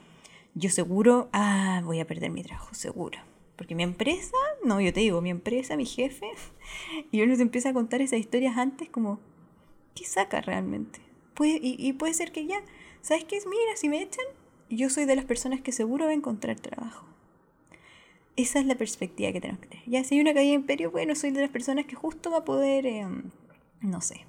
yo 0.55 0.71
seguro, 0.71 1.29
ah, 1.33 1.81
voy 1.85 2.01
a 2.01 2.07
perder 2.07 2.31
mi 2.31 2.43
trabajo, 2.43 2.75
seguro. 2.75 3.19
Porque 3.57 3.75
mi 3.75 3.85
empresa, 3.85 4.37
no, 4.65 4.81
yo 4.81 4.93
te 4.93 5.01
digo, 5.01 5.21
mi 5.21 5.31
empresa, 5.31 5.77
mi 5.77 5.87
jefe, 5.87 6.27
y 7.13 7.23
uno 7.23 7.37
se 7.37 7.43
empieza 7.43 7.71
a 7.71 7.73
contar 7.73 8.01
esas 8.01 8.19
historias 8.19 8.57
antes 8.59 8.89
como, 8.89 9.21
¿qué 9.95 10.05
saca 10.05 10.41
realmente? 10.41 11.01
Puede, 11.35 11.59
y, 11.63 11.93
puede 11.95 12.15
ser 12.15 12.31
que 12.31 12.47
ya, 12.47 12.63
¿sabes 13.01 13.25
qué? 13.25 13.39
Mira, 13.49 13.77
si 13.77 13.89
me 13.89 14.03
echan, 14.03 14.25
yo 14.71 14.89
soy 14.89 15.05
de 15.05 15.17
las 15.17 15.25
personas 15.25 15.61
que 15.61 15.73
seguro 15.73 16.05
va 16.05 16.11
a 16.11 16.15
encontrar 16.15 16.61
trabajo. 16.61 17.07
Esa 18.37 18.59
es 18.59 18.67
la 18.67 18.75
perspectiva 18.75 19.33
que 19.33 19.41
tenemos 19.41 19.61
que 19.61 19.69
tener. 19.69 19.85
Ya, 19.89 20.05
si 20.05 20.17
hay 20.17 20.21
una 20.21 20.35
caída 20.35 20.51
de 20.51 20.57
imperio, 20.57 20.91
bueno, 20.91 21.15
soy 21.15 21.31
de 21.31 21.41
las 21.41 21.51
personas 21.51 21.87
que 21.87 21.95
justo 21.95 22.31
va 22.31 22.39
a 22.39 22.45
poder, 22.45 22.87
em, 22.87 23.31
no 23.81 24.01
sé, 24.01 24.27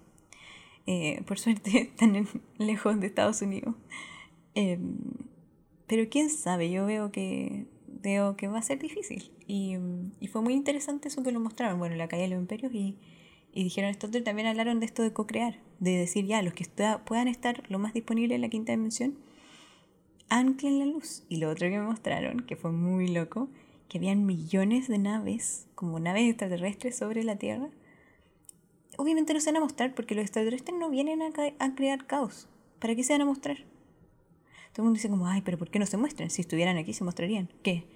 eh, 0.85 1.23
por 1.25 1.39
suerte 1.39 1.91
tan 1.97 2.27
lejos 2.57 2.99
de 2.99 3.07
Estados 3.07 3.41
Unidos. 3.41 3.75
Em, 4.53 4.97
pero 5.87 6.07
quién 6.09 6.29
sabe, 6.29 6.69
yo 6.69 6.85
veo 6.85 7.11
que 7.11 7.65
veo 7.87 8.35
que 8.37 8.47
va 8.47 8.59
a 8.59 8.61
ser 8.61 8.79
difícil. 8.79 9.31
Y, 9.47 9.77
y, 10.19 10.27
fue 10.27 10.41
muy 10.41 10.53
interesante 10.53 11.07
eso 11.07 11.23
que 11.23 11.31
lo 11.31 11.39
mostraron, 11.39 11.79
bueno, 11.79 11.95
la 11.95 12.07
caída 12.07 12.23
de 12.23 12.29
los 12.29 12.39
imperios 12.39 12.73
y, 12.73 12.97
y 13.53 13.63
dijeron 13.63 13.89
esto, 13.89 14.09
también 14.23 14.47
hablaron 14.47 14.79
de 14.79 14.85
esto 14.85 15.01
de 15.01 15.13
co-crear, 15.13 15.59
de 15.79 15.97
decir 15.97 16.25
ya, 16.25 16.41
los 16.41 16.53
que 16.53 16.65
puedan 17.05 17.27
estar 17.27 17.63
lo 17.69 17.79
más 17.79 17.93
disponibles 17.93 18.35
en 18.35 18.41
la 18.41 18.49
quinta 18.49 18.73
dimensión, 18.73 19.17
anclen 20.29 20.79
la 20.79 20.85
luz. 20.85 21.23
Y 21.29 21.37
lo 21.37 21.49
otro 21.49 21.69
que 21.69 21.77
me 21.77 21.85
mostraron, 21.85 22.41
que 22.41 22.55
fue 22.55 22.71
muy 22.71 23.07
loco, 23.07 23.49
que 23.87 23.97
habían 23.97 24.25
millones 24.25 24.87
de 24.87 24.97
naves, 24.97 25.67
como 25.75 25.99
naves 25.99 26.29
extraterrestres 26.29 26.97
sobre 26.97 27.23
la 27.23 27.35
Tierra. 27.35 27.69
Obviamente 28.97 29.33
no 29.33 29.39
se 29.39 29.51
van 29.51 29.57
a 29.57 29.65
mostrar 29.65 29.93
porque 29.93 30.15
los 30.15 30.23
extraterrestres 30.23 30.77
no 30.77 30.89
vienen 30.89 31.21
a, 31.21 31.29
a 31.59 31.75
crear 31.75 32.07
caos. 32.07 32.47
¿Para 32.79 32.95
qué 32.95 33.03
se 33.03 33.13
van 33.13 33.21
a 33.21 33.25
mostrar? 33.25 33.57
Todo 34.71 34.81
el 34.81 34.83
mundo 34.83 34.97
dice 34.97 35.09
como, 35.09 35.27
ay, 35.27 35.41
pero 35.41 35.57
¿por 35.57 35.69
qué 35.69 35.79
no 35.79 35.85
se 35.85 35.97
muestran? 35.97 36.29
Si 36.29 36.41
estuvieran 36.41 36.77
aquí 36.77 36.93
se 36.93 37.03
mostrarían. 37.03 37.49
¿Qué? 37.63 37.87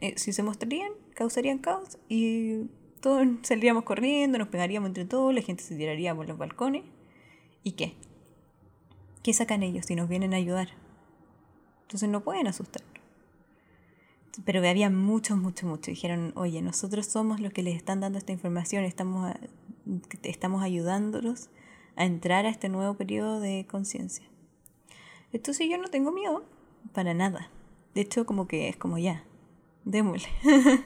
Eh, 0.00 0.14
si 0.16 0.32
se 0.32 0.42
mostrarían, 0.42 0.92
causarían 1.14 1.58
caos 1.58 1.98
y 2.08 2.66
todos 3.00 3.26
saldríamos 3.42 3.84
corriendo, 3.84 4.38
nos 4.38 4.48
pegaríamos 4.48 4.88
entre 4.88 5.04
todos, 5.04 5.34
la 5.34 5.42
gente 5.42 5.62
se 5.62 5.76
tiraría 5.76 6.14
por 6.14 6.28
los 6.28 6.38
balcones. 6.38 6.84
¿Y 7.62 7.72
qué? 7.72 7.94
¿Qué 9.22 9.32
sacan 9.32 9.62
ellos 9.62 9.86
si 9.86 9.94
nos 9.94 10.08
vienen 10.08 10.34
a 10.34 10.36
ayudar? 10.36 10.68
Entonces 11.82 12.08
no 12.08 12.22
pueden 12.22 12.46
asustar 12.46 12.93
pero 14.44 14.66
había 14.66 14.90
muchos, 14.90 15.38
muchos, 15.38 15.68
muchos. 15.68 15.86
Dijeron, 15.86 16.32
oye, 16.36 16.60
nosotros 16.62 17.06
somos 17.06 17.40
los 17.40 17.52
que 17.52 17.62
les 17.62 17.76
están 17.76 18.00
dando 18.00 18.18
esta 18.18 18.32
información, 18.32 18.84
estamos, 18.84 19.32
estamos 20.22 20.62
ayudándolos 20.62 21.50
a 21.96 22.04
entrar 22.04 22.46
a 22.46 22.48
este 22.48 22.68
nuevo 22.68 22.94
periodo 22.94 23.40
de 23.40 23.66
conciencia. 23.68 24.26
Entonces 25.32 25.68
yo 25.70 25.78
no 25.78 25.88
tengo 25.88 26.10
miedo 26.12 26.44
para 26.92 27.14
nada. 27.14 27.50
De 27.94 28.00
hecho, 28.00 28.26
como 28.26 28.48
que 28.48 28.68
es 28.68 28.76
como 28.76 28.98
ya, 28.98 29.24
démosle. 29.84 30.28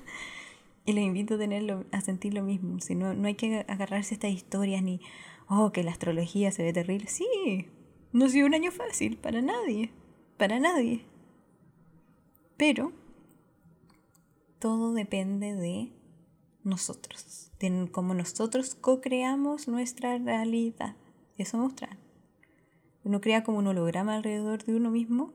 y 0.85 0.93
les 0.93 1.05
invito 1.05 1.35
a, 1.35 1.39
tenerlo, 1.39 1.85
a 1.93 2.01
sentir 2.03 2.35
lo 2.35 2.43
mismo. 2.43 2.81
Si 2.81 2.95
no, 2.95 3.15
no 3.15 3.29
hay 3.29 3.35
que 3.35 3.65
agarrarse 3.69 4.15
a 4.15 4.17
estas 4.17 4.33
historias 4.33 4.83
ni, 4.83 5.01
oh, 5.49 5.73
que 5.73 5.83
la 5.83 5.91
astrología 5.91 6.51
se 6.53 6.63
ve 6.63 6.73
terrible. 6.73 7.07
Sí, 7.09 7.67
no 8.13 8.27
ha 8.27 8.29
sido 8.29 8.47
un 8.47 8.55
año 8.55 8.71
fácil 8.73 9.17
para 9.17 9.41
nadie, 9.41 9.91
para 10.37 10.59
nadie. 10.59 11.05
Pero 12.59 12.93
todo 14.59 14.92
depende 14.92 15.55
de 15.55 15.92
nosotros, 16.64 17.51
de 17.59 17.88
cómo 17.90 18.14
nosotros 18.14 18.75
co-creamos 18.75 19.68
nuestra 19.68 20.18
realidad. 20.18 20.97
Eso 21.37 21.57
mostrar. 21.59 21.99
Uno 23.05 23.21
crea 23.21 23.44
como 23.44 23.59
un 23.59 23.66
holograma 23.66 24.16
alrededor 24.16 24.64
de 24.64 24.75
uno 24.75 24.90
mismo 24.90 25.33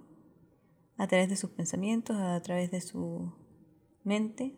a 0.98 1.08
través 1.08 1.30
de 1.30 1.38
sus 1.38 1.50
pensamientos, 1.50 2.18
a 2.18 2.40
través 2.42 2.72
de 2.72 2.82
su 2.82 3.34
mente, 4.04 4.54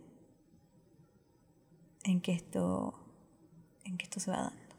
en 2.03 2.19
que 2.21 2.33
esto, 2.33 2.95
en 3.83 3.97
que 3.97 4.03
esto 4.03 4.19
se 4.19 4.31
va 4.31 4.37
dando. 4.37 4.75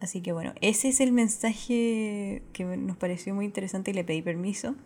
Así 0.00 0.22
que 0.22 0.32
bueno, 0.32 0.54
ese 0.60 0.88
es 0.88 1.00
el 1.00 1.12
mensaje 1.12 2.44
que 2.52 2.64
nos 2.64 2.96
pareció 2.96 3.34
muy 3.34 3.44
interesante 3.44 3.90
y 3.90 3.94
le 3.94 4.04
pedí 4.04 4.22
permiso 4.22 4.76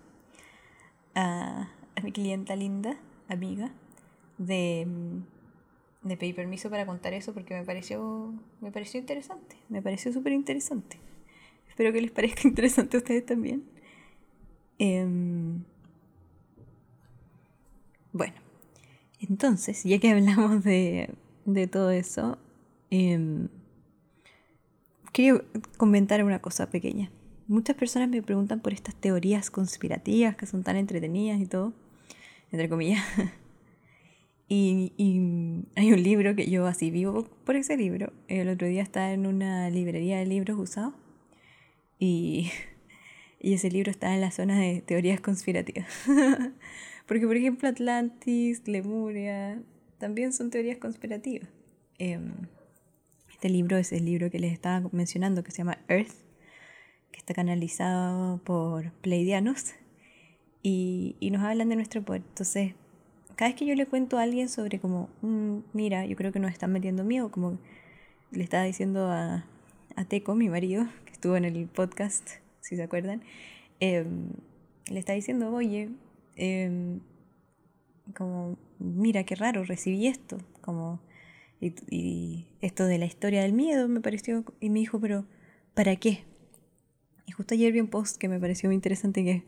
a, 1.14 1.68
a 1.94 2.00
mi 2.02 2.12
clienta 2.12 2.56
linda 2.56 2.98
amiga 3.28 3.72
de, 4.38 4.86
de 6.02 6.16
pedir 6.16 6.34
permiso 6.34 6.70
para 6.70 6.86
contar 6.86 7.12
eso 7.14 7.32
porque 7.32 7.54
me 7.54 7.64
pareció, 7.64 8.34
me 8.60 8.72
pareció 8.72 9.00
interesante, 9.00 9.56
me 9.68 9.82
pareció 9.82 10.12
súper 10.12 10.32
interesante. 10.32 10.98
Espero 11.68 11.92
que 11.92 12.00
les 12.00 12.10
parezca 12.10 12.42
interesante 12.48 12.96
a 12.96 13.00
ustedes 13.00 13.24
también. 13.24 13.64
Em, 14.78 15.62
bueno, 18.12 18.34
entonces, 19.20 19.84
ya 19.84 19.98
que 19.98 20.10
hablamos 20.10 20.64
de, 20.64 21.14
de 21.44 21.66
todo 21.66 21.90
eso, 21.90 22.38
eh, 22.90 23.48
quería 25.12 25.42
comentar 25.76 26.22
una 26.24 26.40
cosa 26.40 26.68
pequeña. 26.70 27.10
Muchas 27.48 27.76
personas 27.76 28.08
me 28.08 28.22
preguntan 28.22 28.60
por 28.60 28.72
estas 28.72 28.94
teorías 28.94 29.50
conspirativas 29.50 30.36
que 30.36 30.46
son 30.46 30.62
tan 30.62 30.76
entretenidas 30.76 31.40
y 31.40 31.46
todo 31.46 31.72
entre 32.52 32.68
comillas. 32.68 33.02
y, 34.48 34.92
hay 35.74 35.92
un 35.92 36.02
libro 36.02 36.36
que 36.36 36.48
yo 36.48 36.66
así 36.66 36.90
vivo 36.90 37.24
por 37.44 37.56
ese 37.56 37.76
libro. 37.76 38.12
El 38.28 38.48
otro 38.48 38.68
día 38.68 38.82
estaba 38.82 39.12
en 39.12 39.26
una 39.26 39.70
librería 39.70 40.18
de 40.18 40.26
libros 40.26 40.58
usados 40.58 40.94
y, 41.98 42.50
y 43.40 43.54
ese 43.54 43.70
libro 43.70 43.90
está 43.90 44.14
en 44.14 44.20
la 44.20 44.30
zona 44.30 44.58
de 44.60 44.82
teorías 44.82 45.20
conspirativas. 45.20 45.88
Porque, 47.06 47.26
por 47.26 47.36
ejemplo, 47.36 47.68
Atlantis, 47.68 48.62
Lemuria, 48.66 49.60
también 49.98 50.32
son 50.32 50.50
teorías 50.50 50.78
conspirativas. 50.78 51.48
Em, 51.98 52.32
este 53.30 53.48
libro 53.48 53.76
es 53.76 53.92
el 53.92 54.04
libro 54.04 54.30
que 54.30 54.38
les 54.38 54.52
estaba 54.52 54.88
mencionando, 54.92 55.42
que 55.42 55.50
se 55.50 55.58
llama 55.58 55.78
Earth, 55.88 56.14
que 57.10 57.18
está 57.18 57.34
canalizado 57.34 58.38
por 58.44 58.92
Pleidianos 59.00 59.74
y, 60.62 61.16
y 61.20 61.30
nos 61.30 61.42
hablan 61.42 61.68
de 61.68 61.76
nuestro 61.76 62.02
poder. 62.02 62.22
Entonces, 62.28 62.74
cada 63.36 63.50
vez 63.50 63.58
que 63.58 63.66
yo 63.66 63.74
le 63.74 63.86
cuento 63.86 64.18
a 64.18 64.22
alguien 64.22 64.48
sobre 64.48 64.78
como, 64.78 65.08
mm, 65.22 65.58
mira, 65.72 66.06
yo 66.06 66.16
creo 66.16 66.32
que 66.32 66.38
nos 66.38 66.52
están 66.52 66.72
metiendo 66.72 67.04
miedo, 67.04 67.30
como 67.30 67.58
le 68.30 68.44
estaba 68.44 68.64
diciendo 68.64 69.06
a, 69.10 69.44
a 69.96 70.04
Teco, 70.04 70.34
mi 70.34 70.48
marido, 70.48 70.86
que 71.04 71.12
estuvo 71.12 71.36
en 71.36 71.44
el 71.44 71.66
podcast, 71.66 72.28
si 72.60 72.76
se 72.76 72.82
acuerdan, 72.82 73.22
em, 73.80 74.30
le 74.86 74.98
está 74.98 75.12
diciendo, 75.12 75.52
oye, 75.52 75.90
em, 76.36 77.00
como, 78.16 78.58
mira, 78.78 79.24
qué 79.24 79.34
raro, 79.34 79.64
recibí 79.64 80.06
esto, 80.06 80.38
como, 80.60 81.00
y, 81.60 81.74
y, 81.90 82.46
esto 82.60 82.86
de 82.86 82.98
la 82.98 83.06
historia 83.06 83.42
del 83.42 83.52
miedo 83.52 83.88
me 83.88 84.00
pareció, 84.00 84.44
y 84.60 84.70
me 84.70 84.80
dijo, 84.80 85.00
pero, 85.00 85.24
¿para 85.74 85.96
qué? 85.96 86.24
Y 87.26 87.32
justo 87.32 87.54
ayer 87.54 87.72
vi 87.72 87.80
un 87.80 87.88
post 87.88 88.18
que 88.18 88.28
me 88.28 88.40
pareció 88.40 88.68
muy 88.68 88.74
interesante 88.74 89.24
que 89.24 89.44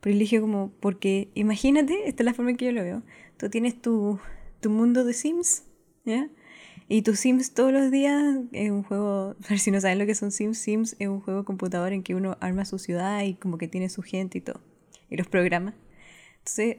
privilegio 0.00 0.40
como, 0.40 0.72
porque 0.80 1.30
imagínate, 1.34 2.08
esta 2.08 2.22
es 2.22 2.24
la 2.24 2.34
forma 2.34 2.50
en 2.50 2.56
que 2.56 2.66
yo 2.66 2.72
lo 2.72 2.82
veo, 2.82 3.02
tú 3.36 3.48
tienes 3.50 3.80
tu, 3.80 4.18
tu 4.60 4.70
mundo 4.70 5.04
de 5.04 5.12
Sims, 5.12 5.64
¿ya? 6.04 6.28
Y 6.88 7.02
tus 7.02 7.18
Sims 7.18 7.52
todos 7.52 7.72
los 7.72 7.90
días 7.90 8.38
es 8.52 8.70
un 8.70 8.82
juego, 8.82 9.34
ver 9.48 9.58
si 9.58 9.70
no 9.70 9.80
saben 9.80 9.98
lo 9.98 10.06
que 10.06 10.14
son 10.14 10.30
Sims, 10.30 10.58
Sims 10.58 10.96
es 10.98 11.08
un 11.08 11.20
juego 11.20 11.44
computador 11.44 11.92
en 11.92 12.02
que 12.02 12.14
uno 12.14 12.36
arma 12.40 12.64
su 12.64 12.78
ciudad 12.78 13.22
y 13.22 13.34
como 13.34 13.58
que 13.58 13.68
tiene 13.68 13.88
su 13.88 14.02
gente 14.02 14.38
y 14.38 14.40
todo, 14.40 14.60
y 15.10 15.16
los 15.16 15.26
programa. 15.28 15.74
Entonces, 16.38 16.78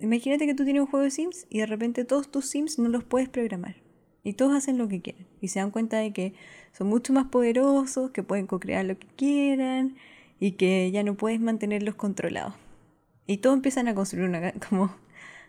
imagínate 0.00 0.46
que 0.46 0.54
tú 0.54 0.64
tienes 0.64 0.80
un 0.80 0.88
juego 0.88 1.04
de 1.04 1.10
Sims 1.10 1.46
y 1.48 1.60
de 1.60 1.66
repente 1.66 2.04
todos 2.04 2.30
tus 2.30 2.46
Sims 2.46 2.78
no 2.78 2.88
los 2.88 3.04
puedes 3.04 3.28
programar. 3.28 3.76
Y 4.24 4.32
todos 4.32 4.54
hacen 4.54 4.78
lo 4.78 4.88
que 4.88 5.02
quieren. 5.02 5.26
Y 5.42 5.48
se 5.48 5.60
dan 5.60 5.70
cuenta 5.70 5.98
de 5.98 6.12
que 6.14 6.32
son 6.72 6.88
mucho 6.88 7.12
más 7.12 7.26
poderosos, 7.26 8.10
que 8.10 8.22
pueden 8.22 8.46
co-crear 8.46 8.84
lo 8.84 8.98
que 8.98 9.06
quieran, 9.06 9.96
y 10.40 10.52
que 10.52 10.90
ya 10.90 11.02
no 11.02 11.14
puedes 11.14 11.40
mantenerlos 11.40 11.94
controlados. 11.94 12.54
Y 13.26 13.38
todos 13.38 13.56
empiezan 13.56 13.88
a 13.88 13.94
construir 13.94 14.28
una, 14.28 14.52
como 14.68 14.94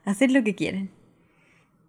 hacer 0.04 0.32
lo 0.32 0.44
que 0.44 0.56
quieren. 0.56 0.90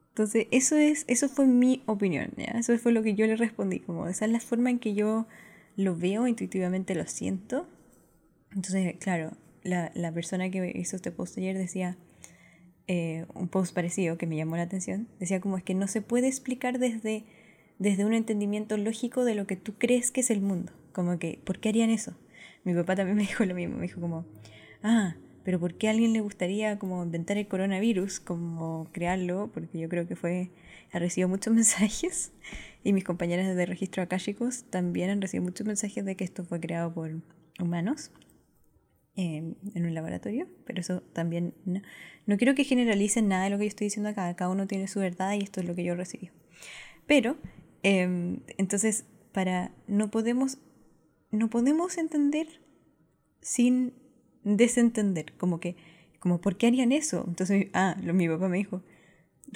Entonces, 0.08 0.46
eso 0.50 0.76
es, 0.76 1.04
eso 1.08 1.28
fue 1.28 1.46
mi 1.46 1.82
opinión, 1.86 2.32
¿ya? 2.36 2.58
Eso 2.58 2.76
fue 2.78 2.92
lo 2.92 3.02
que 3.02 3.14
yo 3.14 3.26
le 3.26 3.36
respondí, 3.36 3.80
como 3.80 4.08
esa 4.08 4.24
es 4.24 4.32
la 4.32 4.40
forma 4.40 4.70
en 4.70 4.78
que 4.78 4.94
yo 4.94 5.26
lo 5.76 5.94
veo, 5.94 6.26
intuitivamente 6.26 6.94
lo 6.94 7.06
siento. 7.06 7.68
Entonces, 8.54 8.96
claro, 8.98 9.32
la, 9.62 9.92
la 9.94 10.12
persona 10.12 10.50
que 10.50 10.72
hizo 10.74 10.96
este 10.96 11.10
post 11.10 11.36
ayer 11.36 11.58
decía, 11.58 11.98
eh, 12.88 13.26
un 13.34 13.48
post 13.48 13.74
parecido 13.74 14.16
que 14.16 14.28
me 14.28 14.36
llamó 14.36 14.56
la 14.56 14.62
atención, 14.62 15.08
decía 15.18 15.40
como 15.40 15.56
es 15.58 15.64
que 15.64 15.74
no 15.74 15.88
se 15.88 16.02
puede 16.02 16.28
explicar 16.28 16.78
desde, 16.78 17.24
desde 17.80 18.04
un 18.04 18.14
entendimiento 18.14 18.76
lógico 18.76 19.24
de 19.24 19.34
lo 19.34 19.46
que 19.46 19.56
tú 19.56 19.74
crees 19.76 20.12
que 20.12 20.20
es 20.20 20.30
el 20.30 20.40
mundo. 20.40 20.72
Como 20.92 21.18
que, 21.18 21.40
¿por 21.44 21.58
qué 21.58 21.70
harían 21.70 21.90
eso? 21.90 22.16
Mi 22.66 22.74
papá 22.74 22.96
también 22.96 23.16
me 23.16 23.22
dijo 23.22 23.44
lo 23.44 23.54
mismo, 23.54 23.76
me 23.76 23.82
dijo 23.82 24.00
como, 24.00 24.26
ah, 24.82 25.14
pero 25.44 25.60
¿por 25.60 25.74
qué 25.74 25.86
a 25.86 25.92
alguien 25.92 26.12
le 26.12 26.20
gustaría 26.20 26.80
como 26.80 27.00
inventar 27.04 27.38
el 27.38 27.46
coronavirus, 27.46 28.18
como 28.18 28.88
crearlo? 28.90 29.52
Porque 29.54 29.78
yo 29.78 29.88
creo 29.88 30.08
que 30.08 30.16
fue, 30.16 30.50
ha 30.90 30.98
recibido 30.98 31.28
muchos 31.28 31.54
mensajes 31.54 32.32
y 32.82 32.92
mis 32.92 33.04
compañeras 33.04 33.54
de 33.54 33.66
registro 33.66 34.02
akáshicos 34.02 34.64
también 34.64 35.10
han 35.10 35.22
recibido 35.22 35.44
muchos 35.44 35.64
mensajes 35.64 36.04
de 36.04 36.16
que 36.16 36.24
esto 36.24 36.44
fue 36.44 36.58
creado 36.58 36.92
por 36.92 37.12
humanos 37.60 38.10
en 39.14 39.56
un 39.74 39.94
laboratorio, 39.94 40.48
pero 40.64 40.80
eso 40.80 41.02
también 41.12 41.54
no, 41.64 41.80
no, 42.26 42.36
quiero 42.36 42.54
que 42.54 42.64
generalicen 42.64 43.28
nada 43.28 43.44
de 43.44 43.50
lo 43.50 43.58
que 43.58 43.64
yo 43.64 43.68
estoy 43.68 43.86
diciendo 43.86 44.10
acá, 44.10 44.34
cada 44.34 44.50
uno 44.50 44.66
tiene 44.66 44.88
su 44.88 44.98
verdad 44.98 45.34
y 45.34 45.38
esto 45.38 45.60
es 45.60 45.66
lo 45.66 45.74
que 45.74 45.84
yo 45.84 45.94
recibí. 45.94 46.30
Pero, 47.06 47.36
em, 47.82 48.40
entonces, 48.58 49.06
para, 49.32 49.70
no 49.86 50.10
podemos, 50.10 50.58
no 51.30 51.50
podemos 51.50 51.98
entender 51.98 52.60
sin 53.40 53.94
desentender, 54.44 55.32
como 55.36 55.60
que, 55.60 55.76
como, 56.20 56.40
¿por 56.40 56.56
qué 56.56 56.68
harían 56.68 56.92
eso? 56.92 57.24
Entonces, 57.26 57.68
ah, 57.72 57.96
lo, 58.02 58.14
mi 58.14 58.28
papá 58.28 58.48
me 58.48 58.58
dijo, 58.58 58.82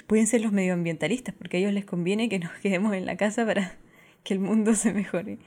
pueden 0.06 0.26
ser 0.26 0.40
los 0.40 0.52
medioambientalistas, 0.52 1.34
porque 1.34 1.56
a 1.56 1.60
ellos 1.60 1.72
les 1.72 1.84
conviene 1.84 2.28
que 2.28 2.38
nos 2.38 2.52
quedemos 2.62 2.94
en 2.94 3.06
la 3.06 3.16
casa 3.16 3.46
para 3.46 3.78
que 4.24 4.34
el 4.34 4.40
mundo 4.40 4.74
se 4.74 4.92
mejore. 4.92 5.38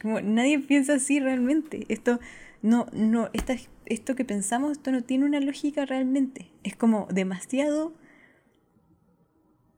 Como 0.00 0.20
nadie 0.20 0.58
piensa 0.58 0.94
así 0.94 1.20
realmente. 1.20 1.84
Esto 1.88 2.18
no, 2.62 2.86
no, 2.92 3.28
esta, 3.34 3.56
esto 3.86 4.14
que 4.14 4.24
pensamos, 4.24 4.72
esto 4.72 4.90
no 4.90 5.02
tiene 5.02 5.26
una 5.26 5.40
lógica 5.40 5.84
realmente. 5.84 6.50
Es 6.62 6.76
como 6.76 7.06
demasiado 7.10 7.94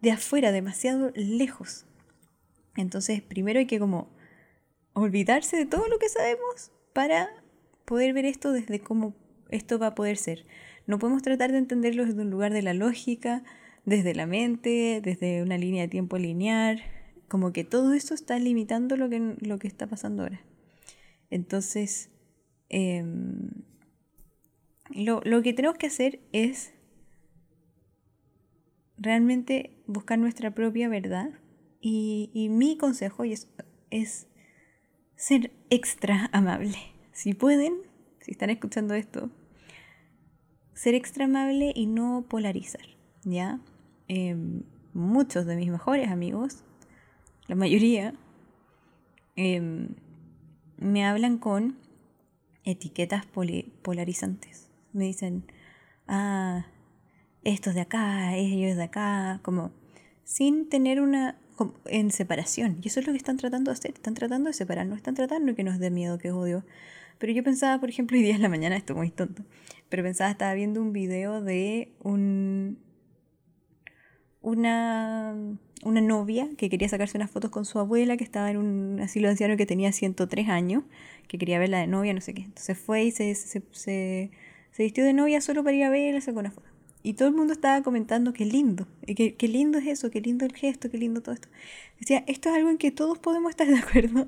de 0.00 0.12
afuera, 0.12 0.52
demasiado 0.52 1.10
lejos. 1.16 1.86
Entonces, 2.76 3.22
primero 3.22 3.58
hay 3.58 3.66
que 3.66 3.78
como 3.78 4.13
olvidarse 4.94 5.56
de 5.56 5.66
todo 5.66 5.86
lo 5.88 5.98
que 5.98 6.08
sabemos 6.08 6.72
para 6.92 7.28
poder 7.84 8.14
ver 8.14 8.24
esto 8.24 8.52
desde 8.52 8.80
cómo 8.80 9.14
esto 9.50 9.78
va 9.78 9.88
a 9.88 9.94
poder 9.94 10.16
ser. 10.16 10.46
No 10.86 10.98
podemos 10.98 11.22
tratar 11.22 11.52
de 11.52 11.58
entenderlo 11.58 12.06
desde 12.06 12.22
un 12.22 12.30
lugar 12.30 12.52
de 12.52 12.62
la 12.62 12.74
lógica, 12.74 13.42
desde 13.84 14.14
la 14.14 14.26
mente, 14.26 15.00
desde 15.02 15.42
una 15.42 15.58
línea 15.58 15.82
de 15.82 15.88
tiempo 15.88 16.16
lineal, 16.16 16.82
como 17.28 17.52
que 17.52 17.64
todo 17.64 17.92
esto 17.92 18.14
está 18.14 18.38
limitando 18.38 18.96
lo 18.96 19.08
que, 19.08 19.36
lo 19.40 19.58
que 19.58 19.68
está 19.68 19.86
pasando 19.86 20.22
ahora. 20.22 20.40
Entonces, 21.30 22.10
em, 22.68 23.50
lo, 24.90 25.42
que 25.42 25.52
tenemos 25.52 25.76
que 25.78 25.86
hacer 25.86 26.20
es 26.32 26.72
realmente 28.96 29.82
buscar 29.86 30.18
nuestra 30.18 30.54
propia 30.54 30.88
verdad. 30.88 31.30
Y, 31.80 32.30
y 32.32 32.48
mi 32.48 32.78
consejo 32.78 33.24
es, 33.24 33.48
es 33.90 34.28
ser 35.16 35.52
extra 35.70 36.28
amable. 36.32 36.78
Si 37.12 37.34
pueden, 37.34 37.74
si 38.20 38.32
están 38.32 38.50
escuchando 38.50 38.94
esto, 38.94 39.30
ser 40.74 40.94
extra 40.94 41.26
amable 41.26 41.72
y 41.74 41.86
no 41.86 42.26
polarizar, 42.28 42.86
¿ya? 43.24 43.60
Em, 44.08 44.62
muchos 44.92 45.46
de 45.46 45.56
mis 45.56 45.70
mejores 45.70 46.10
amigos, 46.10 46.64
la 47.46 47.54
mayoría, 47.54 48.14
em, 49.36 49.94
me 50.76 51.04
hablan 51.06 51.38
con 51.38 51.78
etiquetas 52.64 53.26
polarizantes. 53.26 54.70
Me 54.92 55.04
dicen, 55.04 55.44
ah, 56.08 56.66
estos 57.42 57.74
de 57.74 57.82
acá, 57.82 58.34
ellos 58.36 58.76
de 58.76 58.82
acá, 58.82 59.40
como 59.42 59.72
sin 60.24 60.68
tener 60.68 61.00
una 61.00 61.38
en 61.86 62.10
separación. 62.10 62.78
Y 62.82 62.88
eso 62.88 63.00
es 63.00 63.06
lo 63.06 63.12
que 63.12 63.18
están 63.18 63.36
tratando 63.36 63.70
de 63.70 63.74
hacer. 63.74 63.92
Están 63.92 64.14
tratando 64.14 64.48
de 64.48 64.54
separarnos, 64.54 64.96
están 64.96 65.14
tratando 65.14 65.54
que 65.54 65.64
nos 65.64 65.78
dé 65.78 65.90
miedo, 65.90 66.18
que 66.18 66.30
odio. 66.30 66.64
Pero 67.18 67.32
yo 67.32 67.42
pensaba, 67.44 67.80
por 67.80 67.88
ejemplo, 67.88 68.16
hoy 68.18 68.22
día 68.22 68.34
en 68.34 68.42
la 68.42 68.48
mañana, 68.48 68.76
esto 68.76 68.94
muy 68.94 69.10
tonto, 69.10 69.44
pero 69.88 70.02
pensaba, 70.02 70.30
estaba 70.30 70.54
viendo 70.54 70.80
un 70.80 70.92
video 70.92 71.40
de 71.40 71.92
un 72.02 72.78
una, 74.44 75.34
una 75.84 76.00
novia 76.02 76.48
que 76.58 76.68
quería 76.68 76.88
sacarse 76.88 77.16
unas 77.16 77.30
fotos 77.30 77.50
con 77.50 77.64
su 77.64 77.78
abuela 77.78 78.18
que 78.18 78.24
estaba 78.24 78.50
en 78.50 78.58
un 78.58 79.00
asilo 79.00 79.28
de 79.28 79.32
ancianos 79.32 79.56
que 79.56 79.64
tenía 79.64 79.90
103 79.90 80.48
años, 80.50 80.84
que 81.28 81.38
quería 81.38 81.58
verla 81.58 81.78
de 81.78 81.86
novia, 81.86 82.12
no 82.12 82.20
sé 82.20 82.34
qué. 82.34 82.42
Entonces 82.42 82.76
fue 82.78 83.04
y 83.04 83.10
se, 83.10 83.34
se, 83.34 83.62
se, 83.72 84.30
vistió 84.76 85.02
de 85.02 85.14
novia 85.14 85.40
solo 85.40 85.64
para 85.64 85.74
ir 85.76 85.84
a 85.84 85.90
verla, 85.90 86.20
sacó 86.20 86.40
una 86.40 86.50
foto. 86.50 86.68
Y 87.06 87.12
todo 87.12 87.28
el 87.28 87.34
mundo 87.34 87.52
estaba 87.52 87.82
comentando 87.82 88.32
qué 88.32 88.46
lindo, 88.46 88.88
qué, 89.06 89.34
qué 89.36 89.46
lindo 89.46 89.76
es 89.76 89.86
eso, 89.86 90.10
qué 90.10 90.22
lindo 90.22 90.46
el 90.46 90.56
gesto, 90.56 90.90
qué 90.90 90.96
lindo 90.96 91.20
todo 91.20 91.34
esto. 91.34 91.48
Decía, 92.00 92.24
esto 92.26 92.48
es 92.48 92.54
algo 92.54 92.70
en 92.70 92.78
que 92.78 92.90
todos 92.90 93.18
podemos 93.18 93.50
estar 93.50 93.68
de 93.68 93.78
acuerdo, 93.78 94.26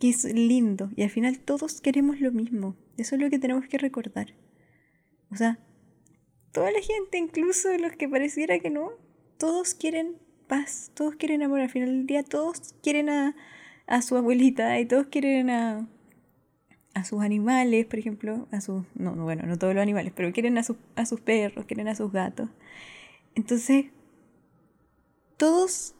que 0.00 0.08
es 0.10 0.24
lindo. 0.24 0.90
Y 0.96 1.04
al 1.04 1.10
final 1.10 1.38
todos 1.38 1.80
queremos 1.80 2.20
lo 2.20 2.32
mismo. 2.32 2.74
Eso 2.96 3.14
es 3.14 3.22
lo 3.22 3.30
que 3.30 3.38
tenemos 3.38 3.68
que 3.68 3.78
recordar. 3.78 4.34
O 5.30 5.36
sea, 5.36 5.60
toda 6.50 6.72
la 6.72 6.80
gente, 6.80 7.16
incluso 7.16 7.68
los 7.78 7.92
que 7.92 8.08
pareciera 8.08 8.58
que 8.58 8.70
no, 8.70 8.90
todos 9.38 9.74
quieren 9.74 10.16
paz, 10.48 10.90
todos 10.94 11.14
quieren 11.14 11.44
amor. 11.44 11.60
Al 11.60 11.70
final 11.70 11.90
del 11.90 12.06
día 12.06 12.24
todos 12.24 12.74
quieren 12.82 13.08
a, 13.08 13.36
a 13.86 14.02
su 14.02 14.16
abuelita 14.16 14.80
y 14.80 14.86
todos 14.86 15.06
quieren 15.06 15.48
a, 15.48 15.88
a 16.94 17.04
sus 17.04 17.22
animales, 17.22 17.86
por 17.86 17.98
ejemplo, 17.98 18.46
a 18.50 18.60
sus, 18.60 18.84
no, 18.94 19.14
bueno, 19.14 19.44
no 19.46 19.58
todos 19.58 19.74
los 19.74 19.82
animales, 19.82 20.12
pero 20.14 20.32
quieren 20.32 20.58
a, 20.58 20.62
a 20.96 21.06
sus 21.06 21.20
perros, 21.20 21.64
quieren 21.66 21.88
a 21.88 21.94
sus 21.94 22.12
gatos. 22.12 22.48
Entonces, 23.34 23.86
todos, 25.36 25.94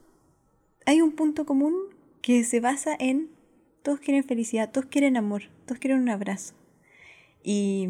hay 0.86 1.00
un 1.00 1.12
punto 1.12 1.46
común 1.46 1.74
que 2.20 2.44
se 2.44 2.60
basa 2.60 2.94
en, 2.98 3.30
todos 3.82 4.00
quieren 4.00 4.24
felicidad, 4.24 4.70
todos 4.70 4.86
quieren 4.86 5.16
amor, 5.16 5.44
todos 5.66 5.78
quieren 5.78 6.00
un 6.00 6.08
abrazo. 6.08 6.54
Y 7.42 7.88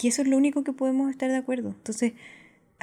y 0.00 0.08
eso 0.08 0.22
es 0.22 0.28
lo 0.28 0.36
único 0.36 0.64
que 0.64 0.72
podemos 0.72 1.10
estar 1.10 1.30
de 1.30 1.36
acuerdo. 1.36 1.68
Entonces, 1.68 2.14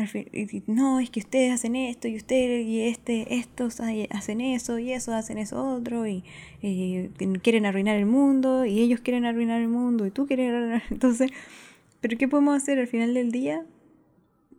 al 0.02 0.08
fin, 0.08 0.64
no, 0.68 1.00
es 1.00 1.10
que 1.10 1.20
ustedes 1.20 1.54
hacen 1.54 1.76
esto 1.76 2.08
y 2.08 2.16
ustedes 2.16 2.66
y 2.66 2.82
este, 2.82 3.36
estos 3.36 3.80
hacen 3.80 4.42
eso 4.42 4.80
y 4.80 4.92
eso 4.92 5.14
hacen 5.14 5.38
eso 5.38 5.64
otro 5.64 6.08
y, 6.08 6.24
quieren 7.42 7.66
arruinar 7.66 7.96
el 7.96 8.06
mundo 8.06 8.66
y 8.66 8.80
ellos 8.80 9.00
quieren 9.02 9.26
arruinar 9.26 9.62
el 9.62 9.68
mundo 9.68 10.06
y 10.06 10.12
tú 10.12 10.28
quieres 10.28 10.54
arruinar. 10.54 10.84
Entonces, 10.90 11.32
¿pero 12.00 12.18
qué 12.18 12.28
podemos 12.28 12.56
hacer 12.56 12.80
al 12.80 12.88
final 12.88 13.14
del 13.14 13.32
día? 13.32 13.66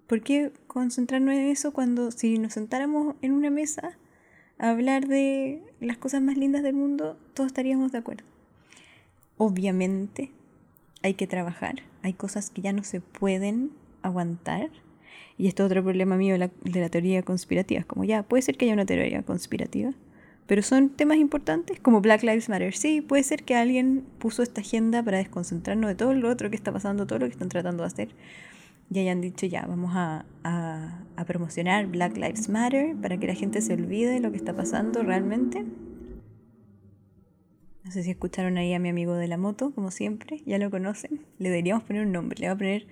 ¿Por 0.07 0.23
qué 0.23 0.53
concentrarnos 0.67 1.35
en 1.35 1.47
eso 1.47 1.73
cuando 1.73 2.11
si 2.11 2.39
nos 2.39 2.55
sentáramos 2.55 3.17
en 3.23 3.33
una 3.33 3.51
mesa 3.51 3.99
a 4.59 4.71
hablar 4.71 5.09
de 5.09 5.63
las 5.81 5.97
cosas 5.97 6.23
más 6.23 6.37
lindas 6.37 6.63
del 6.63 6.75
mundo, 6.75 7.19
todos 7.35 7.49
estaríamos 7.49 7.93
de 7.93 7.99
acuerdo? 7.99 8.25
Obviamente 9.39 10.31
hay 11.03 11.15
que 11.15 11.27
trabajar, 11.27 11.83
hay 12.03 12.13
cosas 12.13 12.51
que 12.51 12.63
ya 12.63 12.73
no 12.73 12.85
se 12.85 13.01
pueden 13.01 13.73
aguantar. 14.03 14.71
Y 15.39 15.49
esto 15.49 15.65
es 15.65 15.67
otro 15.71 15.83
problema 15.83 16.17
mío 16.17 16.39
de 16.39 16.81
la, 16.81 16.89
teoría 16.89 17.23
conspirativa. 17.23 17.81
Es 17.81 17.87
como 17.87 18.05
ya, 18.05 18.23
puede 18.23 18.43
ser 18.43 18.57
que 18.57 18.67
haya 18.67 18.75
una 18.75 18.87
teoría 18.87 19.23
conspirativa, 19.23 19.93
pero 20.47 20.63
son 20.63 20.91
temas 20.91 21.19
importantes 21.19 21.81
como 21.81 22.01
Black 22.01 22.23
Lives 22.23 22.49
Matter. 22.49 22.75
Sí, 22.75 23.01
puede 23.01 23.23
ser 23.23 23.45
que 23.45 23.55
alguien 23.55 24.05
puso 24.19 24.43
esta 24.43 24.61
agenda 24.61 25.03
para 25.03 25.19
desconcentrarnos 25.19 25.89
de 25.89 25.95
todo 25.95 26.13
lo 26.15 26.29
otro 26.29 26.51
que 26.51 26.57
está 26.57 26.73
pasando, 26.73 27.07
todo 27.07 27.21
lo 27.21 27.27
que 27.27 27.33
están 27.33 27.49
tratando 27.49 27.83
de 27.83 27.87
hacer. 27.87 28.09
Y 28.91 28.99
hayan 28.99 29.23
dicho 29.23 29.47
ya, 29.47 29.65
vamos 29.67 29.93
a, 29.95 30.27
a, 30.45 31.25
promocionar 31.25 31.87
Black 31.87 32.17
Lives 32.17 32.49
Matter 32.49 32.95
para 32.97 33.17
que 33.17 33.27
la 33.27 33.35
gente 33.35 33.63
se 33.63 33.73
olvide 33.73 34.11
de 34.11 34.21
lo 34.21 34.31
que 34.31 34.37
está 34.37 34.55
pasando 34.55 35.03
realmente. 35.03 35.65
No 37.85 37.91
sé 37.91 38.03
si 38.03 38.11
escucharon 38.11 38.59
ahí 38.59 38.75
a 38.75 38.79
mi 38.79 38.91
amigo 38.91 39.15
de 39.15 39.29
la 39.29 39.39
moto, 39.39 39.73
como 39.75 39.91
siempre, 39.91 40.43
ya 40.45 40.59
lo 40.59 40.71
conocen. 40.71 41.21
Le 41.39 41.49
deberíamos 41.49 41.85
poner 41.85 42.05
un 42.05 42.13
nombre, 42.13 42.39
le 42.39 42.49
voy 42.49 42.55
a 42.55 42.59
poner... 42.59 42.87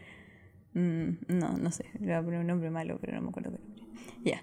Mm, 0.75 1.11
no, 1.29 1.57
no 1.57 1.71
sé, 1.73 1.87
le 1.95 2.07
voy 2.07 2.15
a 2.15 2.23
poner 2.23 2.41
un 2.41 2.47
nombre 2.47 2.71
malo, 2.71 2.99
pero 3.01 3.15
no 3.15 3.23
me 3.23 3.29
acuerdo 3.29 3.53
qué 3.53 3.59
nombre. 3.59 3.85
Ya. 4.25 4.43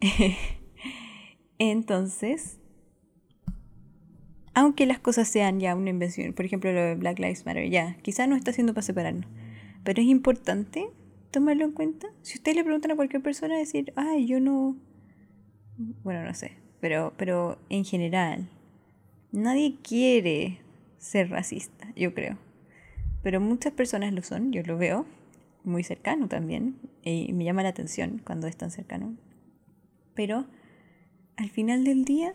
Entonces, 1.58 2.58
aunque 4.54 4.86
las 4.86 4.98
cosas 4.98 5.28
sean 5.28 5.60
ya 5.60 5.74
una 5.74 5.90
invención, 5.90 6.32
por 6.32 6.44
ejemplo 6.44 6.72
lo 6.72 6.80
de 6.80 6.94
Black 6.96 7.18
Lives 7.18 7.46
Matter, 7.46 7.68
ya, 7.70 7.96
quizás 8.02 8.28
no 8.28 8.36
está 8.36 8.50
haciendo 8.50 8.74
para 8.74 8.82
separarnos, 8.82 9.26
pero 9.84 10.02
es 10.02 10.08
importante 10.08 10.88
tomarlo 11.30 11.64
en 11.64 11.72
cuenta. 11.72 12.08
Si 12.22 12.38
ustedes 12.38 12.56
le 12.56 12.64
preguntan 12.64 12.92
a 12.92 12.96
cualquier 12.96 13.22
persona, 13.22 13.56
decir, 13.56 13.92
ay, 13.96 14.26
yo 14.26 14.40
no... 14.40 14.76
Bueno, 16.04 16.22
no 16.24 16.34
sé, 16.34 16.52
pero, 16.80 17.12
pero 17.16 17.58
en 17.68 17.84
general, 17.84 18.48
Nadie 19.34 19.78
quiere 19.82 20.60
ser 20.98 21.28
racista, 21.28 21.92
yo 21.96 22.14
creo. 22.14 22.38
Pero 23.24 23.40
muchas 23.40 23.72
personas 23.72 24.12
lo 24.12 24.22
son, 24.22 24.52
yo 24.52 24.62
lo 24.62 24.78
veo 24.78 25.06
muy 25.64 25.82
cercano 25.82 26.28
también, 26.28 26.76
y 27.02 27.32
me 27.32 27.44
llama 27.44 27.62
la 27.62 27.70
atención 27.70 28.20
cuando 28.24 28.46
es 28.46 28.56
tan 28.56 28.70
cercano. 28.70 29.16
Pero 30.14 30.46
al 31.36 31.50
final 31.50 31.84
del 31.84 32.04
día, 32.04 32.34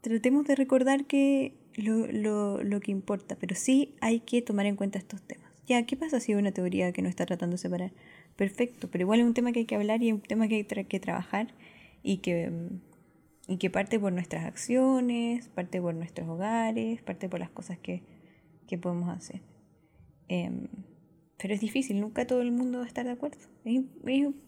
tratemos 0.00 0.46
de 0.46 0.54
recordar 0.54 1.04
que 1.04 1.54
lo, 1.76 2.62
lo, 2.62 2.80
que 2.80 2.90
importa, 2.90 3.36
pero 3.38 3.54
sí 3.54 3.94
hay 4.00 4.20
que 4.20 4.42
tomar 4.42 4.66
en 4.66 4.76
cuenta 4.76 4.98
estos 4.98 5.22
temas. 5.22 5.50
Ya, 5.66 5.84
¿qué 5.84 5.96
pasa 5.96 6.18
si 6.18 6.32
hay 6.32 6.38
una 6.38 6.52
teoría 6.52 6.92
que 6.92 7.02
no 7.02 7.08
está 7.08 7.26
tratando 7.26 7.54
de 7.54 7.58
separar? 7.58 7.92
Perfecto, 8.36 8.88
pero 8.90 9.02
igual 9.02 9.20
es 9.20 9.26
un 9.26 9.34
tema 9.34 9.52
que 9.52 9.60
hay 9.60 9.66
que 9.66 9.74
hablar 9.74 10.02
y 10.02 10.08
es 10.08 10.14
un 10.14 10.22
tema 10.22 10.48
que 10.48 10.54
hay 10.56 10.64
que 10.64 11.00
trabajar 11.00 11.48
y 12.02 12.18
que, 12.18 12.50
y 13.48 13.58
que 13.58 13.68
parte 13.68 14.00
por 14.00 14.12
nuestras 14.12 14.46
acciones, 14.46 15.48
parte 15.48 15.80
por 15.80 15.94
nuestros 15.94 16.28
hogares, 16.28 17.02
parte 17.02 17.28
por 17.28 17.40
las 17.40 17.50
cosas 17.50 17.78
que, 17.78 18.02
que 18.66 18.78
podemos 18.78 19.10
hacer. 19.10 19.42
Em, 20.28 20.66
pero 21.38 21.54
es 21.54 21.60
difícil, 21.60 22.00
nunca 22.00 22.26
todo 22.26 22.42
el 22.42 22.50
mundo 22.50 22.78
va 22.78 22.84
a 22.84 22.88
estar 22.88 23.04
de 23.04 23.12
acuerdo. 23.12 23.38
Es, 23.64 23.82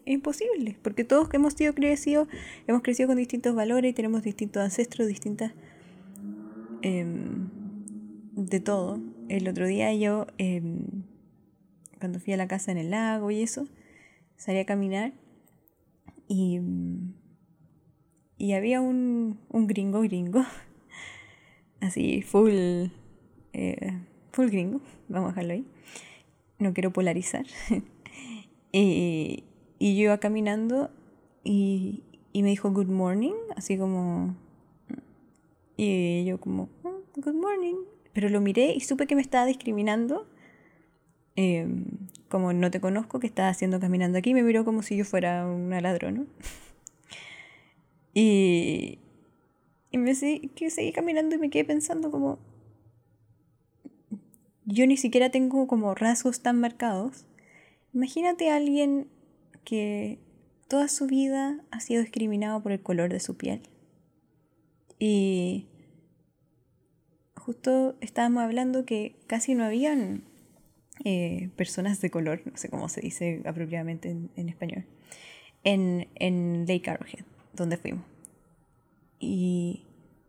imposible, 0.07 0.77
porque 0.83 1.05
todos 1.05 1.29
que 1.29 1.37
hemos 1.37 1.55
sido 1.55 1.75
crecido, 1.75 2.27
hemos 2.67 2.83
crecido 2.83 3.07
con 3.07 3.17
distintos 3.17 3.55
valores 3.55 3.91
y 3.91 3.95
tenemos 3.95 4.23
distintos 4.23 4.63
ancestros, 4.63 5.09
distintas... 5.09 5.53
Em, 6.83 7.61
de 8.49 8.61
todo. 8.61 9.01
El 9.29 9.49
otro 9.49 9.67
día 9.67 9.95
yo, 9.95 10.27
em, 10.39 11.05
cuando 11.99 12.21
fui 12.21 12.33
a 12.33 12.37
la 12.37 12.49
casa 12.49 12.73
en 12.73 12.79
el 12.79 12.91
lago 12.91 13.31
y 13.31 13.43
eso, 13.43 13.67
salí 14.37 14.59
a 14.59 14.67
caminar 14.67 15.13
y, 16.27 16.61
y 18.39 18.53
había 18.53 18.81
un, 18.81 19.39
un 19.51 19.67
gringo 19.67 20.01
gringo, 20.03 20.45
así 21.81 22.23
full, 22.23 22.89
eh, 23.53 23.99
full 24.41 24.51
gringo, 24.51 24.81
vamos 25.09 25.29
a 25.29 25.33
dejarlo 25.33 25.53
ahí 25.55 25.65
no 26.61 26.73
quiero 26.75 26.93
polarizar. 26.93 27.47
y, 28.71 29.45
y, 29.79 29.97
yo 29.97 30.03
iba 30.05 30.19
caminando 30.19 30.91
y, 31.43 32.05
y, 32.33 32.43
me 32.43 32.51
dijo 32.51 32.71
good 32.71 32.89
morning, 32.89 33.35
así 33.57 33.77
como... 33.77 34.37
Y 35.77 36.27
yo 36.27 36.39
como, 36.39 36.69
oh, 36.85 37.01
good 37.17 37.35
morning. 37.35 37.77
Pero 38.13 38.29
lo 38.29 38.43
miré 38.43 38.75
y 38.75 38.81
supe 38.81 39.07
que 39.07 39.15
me 39.15 39.23
estaba 39.23 39.47
discriminando. 39.47 40.27
Em, 41.37 41.87
como 42.29 42.53
no 42.53 42.71
te 42.71 42.83
conozco, 42.83 43.19
¿qué 43.19 43.27
estás 43.27 43.57
haciendo 43.57 43.81
caminando 43.81 44.19
aquí? 44.19 44.35
Me 44.35 44.43
miró 44.43 44.67
como 44.67 44.83
si 44.83 44.95
yo 44.97 45.07
fuera 45.07 45.47
una 45.47 45.81
ladrona. 45.81 46.27
y, 48.15 48.99
y 49.91 49.97
me 49.97 50.15
seguí, 50.15 50.51
seguí 50.69 50.93
caminando 50.93 51.35
y 51.35 51.39
me 51.39 51.49
quedé 51.49 51.65
pensando 51.65 52.11
como, 52.11 52.39
yo 54.71 54.87
ni 54.87 54.97
siquiera 54.97 55.31
tengo 55.31 55.67
como 55.67 55.95
rasgos 55.95 56.41
tan 56.41 56.61
marcados. 56.61 57.25
Imagínate 57.93 58.51
a 58.51 58.57
alguien 58.57 59.09
que 59.65 60.19
toda 60.69 60.89
su 60.89 61.07
vida 61.07 61.61
ha 61.71 61.81
sido 61.81 62.03
discriminado 62.03 62.63
por 62.63 62.73
el 62.73 62.81
color 62.81 63.13
de 63.13 63.21
su 63.21 63.37
piel. 63.37 63.63
Y 64.99 65.67
justo 67.35 67.97
estábamos 68.01 68.43
hablando 68.43 68.85
que 68.85 69.17
casi 69.27 69.55
no 69.55 69.65
habían 69.65 70.23
eh, 71.05 71.51
personas 71.57 72.01
de 72.01 72.11
color, 72.11 72.43
no 72.45 72.57
sé 72.57 72.69
cómo 72.69 72.89
se 72.89 73.01
dice 73.01 73.43
apropiadamente 73.47 74.11
en, 74.11 74.49
español, 74.49 74.85
en, 75.65 76.09
en 76.15 76.67
Lake 76.67 76.89
Arrowhead, 76.91 77.25
donde 77.55 77.77
fuimos. 77.77 78.05
Y 79.19 79.85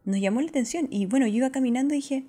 nos 0.06 0.20
llamó 0.20 0.42
la 0.42 0.50
atención. 0.50 0.88
Y 0.90 1.06
bueno, 1.06 1.28
yo 1.28 1.36
iba 1.36 1.52
caminando 1.52 1.94
y 1.94 1.98
dije, 1.98 2.26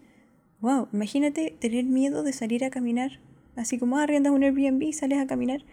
Wow, 0.62 0.88
imagínate 0.92 1.56
tener 1.58 1.84
miedo 1.84 2.22
de 2.22 2.32
salir 2.32 2.64
a 2.64 2.70
caminar. 2.70 3.18
Así 3.56 3.80
como 3.80 3.98
ah, 3.98 4.04
arriendas 4.04 4.32
un 4.32 4.44
Airbnb 4.44 4.80
y 4.82 4.92
sales 4.92 5.18
a 5.18 5.26
caminar. 5.26 5.64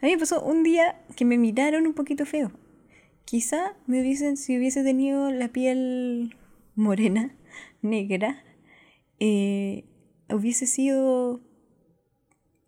A 0.00 0.06
mí 0.06 0.12
me 0.12 0.18
pasó 0.18 0.42
un 0.42 0.62
día 0.62 0.96
que 1.16 1.26
me 1.26 1.36
miraron 1.36 1.86
un 1.86 1.92
poquito 1.92 2.24
feo. 2.24 2.50
Quizá 3.26 3.76
me 3.86 4.00
hubiesen, 4.00 4.38
si 4.38 4.56
hubiese 4.56 4.82
tenido 4.82 5.30
la 5.30 5.48
piel 5.48 6.34
morena, 6.74 7.36
negra, 7.82 8.42
eh, 9.20 9.84
hubiese 10.30 10.66
sido 10.66 11.42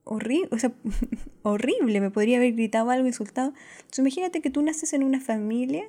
horrible, 0.04 0.50
horrible, 1.42 2.00
me 2.02 2.10
podría 2.10 2.36
haber 2.36 2.52
gritado 2.52 2.90
algo, 2.90 3.06
insultado. 3.06 3.54
Imagínate 3.96 4.42
que 4.42 4.50
tú 4.50 4.60
naces 4.60 4.92
en 4.92 5.02
una 5.02 5.20
familia 5.20 5.88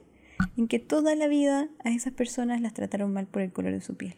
en 0.55 0.69
que 0.69 0.79
toda 0.79 1.15
la 1.15 1.27
vida 1.27 1.67
a 1.83 1.89
esas 1.89 2.13
personas 2.13 2.61
las 2.61 2.73
trataron 2.73 3.11
mal 3.11 3.27
por 3.27 3.41
el 3.41 3.51
color 3.51 3.73
de 3.73 3.81
su 3.81 3.95
piel. 3.95 4.15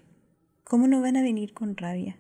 ¿Cómo 0.74 0.88
no 0.88 1.02
van 1.02 1.18
a 1.18 1.22
venir 1.22 1.54
con 1.54 1.78
rabia? 1.78 2.18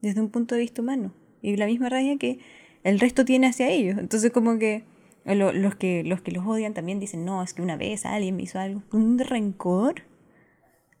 Desde 0.00 0.20
un 0.20 0.30
punto 0.30 0.54
de 0.54 0.60
vista 0.60 0.80
humano. 0.80 1.12
Y 1.42 1.56
la 1.56 1.66
misma 1.66 1.88
rabia 1.88 2.16
que 2.18 2.38
el 2.84 3.00
resto 3.00 3.24
tiene 3.24 3.48
hacia 3.48 3.68
ellos. 3.68 3.98
Entonces 3.98 4.30
como 4.30 4.60
que 4.60 4.84
los 5.24 5.74
que 5.74 6.04
los 6.04 6.20
que 6.20 6.30
los 6.30 6.46
odian 6.46 6.72
también 6.72 7.00
dicen, 7.00 7.24
no, 7.24 7.42
es 7.42 7.52
que 7.52 7.62
una 7.62 7.76
vez 7.76 8.06
alguien 8.06 8.36
me 8.36 8.44
hizo 8.44 8.60
algo. 8.60 8.84
Un 8.92 9.18
rencor 9.18 10.02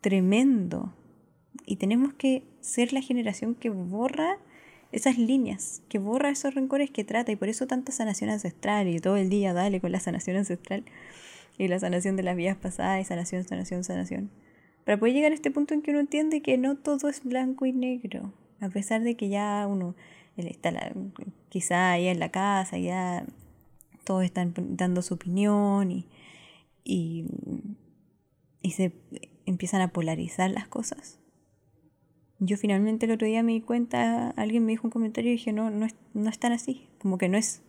tremendo. 0.00 0.92
Y 1.64 1.76
tenemos 1.76 2.12
que 2.12 2.42
ser 2.60 2.92
la 2.92 3.00
generación 3.00 3.54
que 3.54 3.70
borra 3.70 4.38
esas 4.90 5.16
líneas, 5.16 5.84
que 5.88 6.00
borra 6.00 6.30
esos 6.30 6.56
rencores 6.56 6.90
que 6.90 7.04
trata. 7.04 7.30
Y 7.30 7.36
por 7.36 7.48
eso 7.48 7.68
tanta 7.68 7.92
sanación 7.92 8.30
ancestral 8.30 8.88
y 8.88 8.98
todo 8.98 9.16
el 9.16 9.28
día 9.28 9.52
dale 9.52 9.80
con 9.80 9.92
la 9.92 10.00
sanación 10.00 10.38
ancestral 10.38 10.82
y 11.56 11.68
la 11.68 11.78
sanación 11.78 12.16
de 12.16 12.24
las 12.24 12.34
vidas 12.34 12.56
pasadas 12.56 13.00
y 13.00 13.04
sanación, 13.04 13.44
sanación, 13.44 13.84
sanación 13.84 14.43
para 14.84 14.98
poder 14.98 15.14
llegar 15.14 15.32
a 15.32 15.34
este 15.34 15.50
punto 15.50 15.74
en 15.74 15.82
que 15.82 15.90
uno 15.90 16.00
entiende 16.00 16.42
que 16.42 16.58
no 16.58 16.76
todo 16.76 17.08
es 17.08 17.24
blanco 17.24 17.66
y 17.66 17.72
negro, 17.72 18.32
a 18.60 18.68
pesar 18.68 19.02
de 19.02 19.16
que 19.16 19.28
ya 19.28 19.66
uno 19.68 19.94
está 20.36 20.72
quizá 21.48 21.92
ahí 21.92 22.06
en 22.06 22.18
la 22.18 22.30
casa, 22.30 22.78
ya 22.78 23.24
todos 24.04 24.24
están 24.24 24.52
dando 24.56 25.02
su 25.02 25.14
opinión 25.14 25.90
y, 25.90 26.06
y, 26.84 27.26
se 28.70 28.92
empiezan 29.46 29.80
a 29.80 29.88
polarizar 29.88 30.50
las 30.50 30.68
cosas. 30.68 31.18
Yo 32.40 32.56
finalmente 32.56 33.06
el 33.06 33.12
otro 33.12 33.26
día 33.26 33.42
me 33.42 33.52
di 33.52 33.60
cuenta, 33.60 34.30
alguien 34.30 34.66
me 34.66 34.72
dijo 34.72 34.86
un 34.86 34.90
comentario 34.90 35.30
y 35.30 35.36
dije, 35.36 35.52
no, 35.52 35.70
no 35.70 35.86
es, 35.86 35.94
no 36.12 36.28
es 36.28 36.38
tan 36.38 36.52
así, 36.52 36.88
como 36.98 37.16
que 37.16 37.28
no 37.28 37.38
es, 37.38 37.62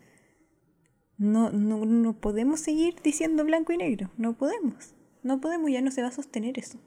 no, 1.17 1.51
no, 1.51 1.85
no 1.85 2.13
podemos 2.13 2.59
seguir 2.59 2.95
diciendo 3.03 3.45
blanco 3.45 3.71
y 3.71 3.77
negro, 3.77 4.09
no 4.17 4.33
podemos, 4.33 4.95
no 5.23 5.39
podemos, 5.39 5.71
ya 5.71 5.81
no 5.81 5.91
se 5.91 6.01
va 6.01 6.09
a 6.09 6.11
sostener 6.11 6.59
eso. 6.59 6.79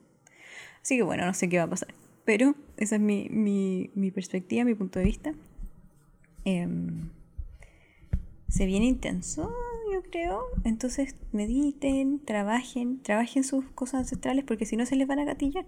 Así 0.89 0.97
que 0.97 1.03
bueno, 1.03 1.27
no 1.27 1.35
sé 1.35 1.51
qué 1.51 1.59
va 1.59 1.65
a 1.65 1.69
pasar. 1.69 1.93
Pero 2.25 2.55
esa 2.79 2.95
es 2.95 3.01
mi, 3.03 3.29
mi, 3.29 3.91
mi 3.95 4.11
perspectiva, 4.11 4.65
mi 4.65 4.75
punto 4.75 4.99
de 4.99 5.05
vista. 5.05 5.35
Em, 6.47 7.11
se 8.49 8.65
viene 8.65 8.87
intenso, 8.87 9.53
yo 9.93 10.03
creo. 10.11 10.45
Entonces 10.65 11.15
mediten, 11.31 12.25
trabajen, 12.25 13.03
trabajen 13.03 13.45
sus 13.45 13.67
cosas 13.73 14.01
ancestrales 14.01 14.47
porque 14.47 14.65
si 14.65 14.79
no 14.79 14.87
se 14.87 14.97
les 14.97 15.07
van 15.07 15.19
a 15.19 15.27
gatillar. 15.27 15.67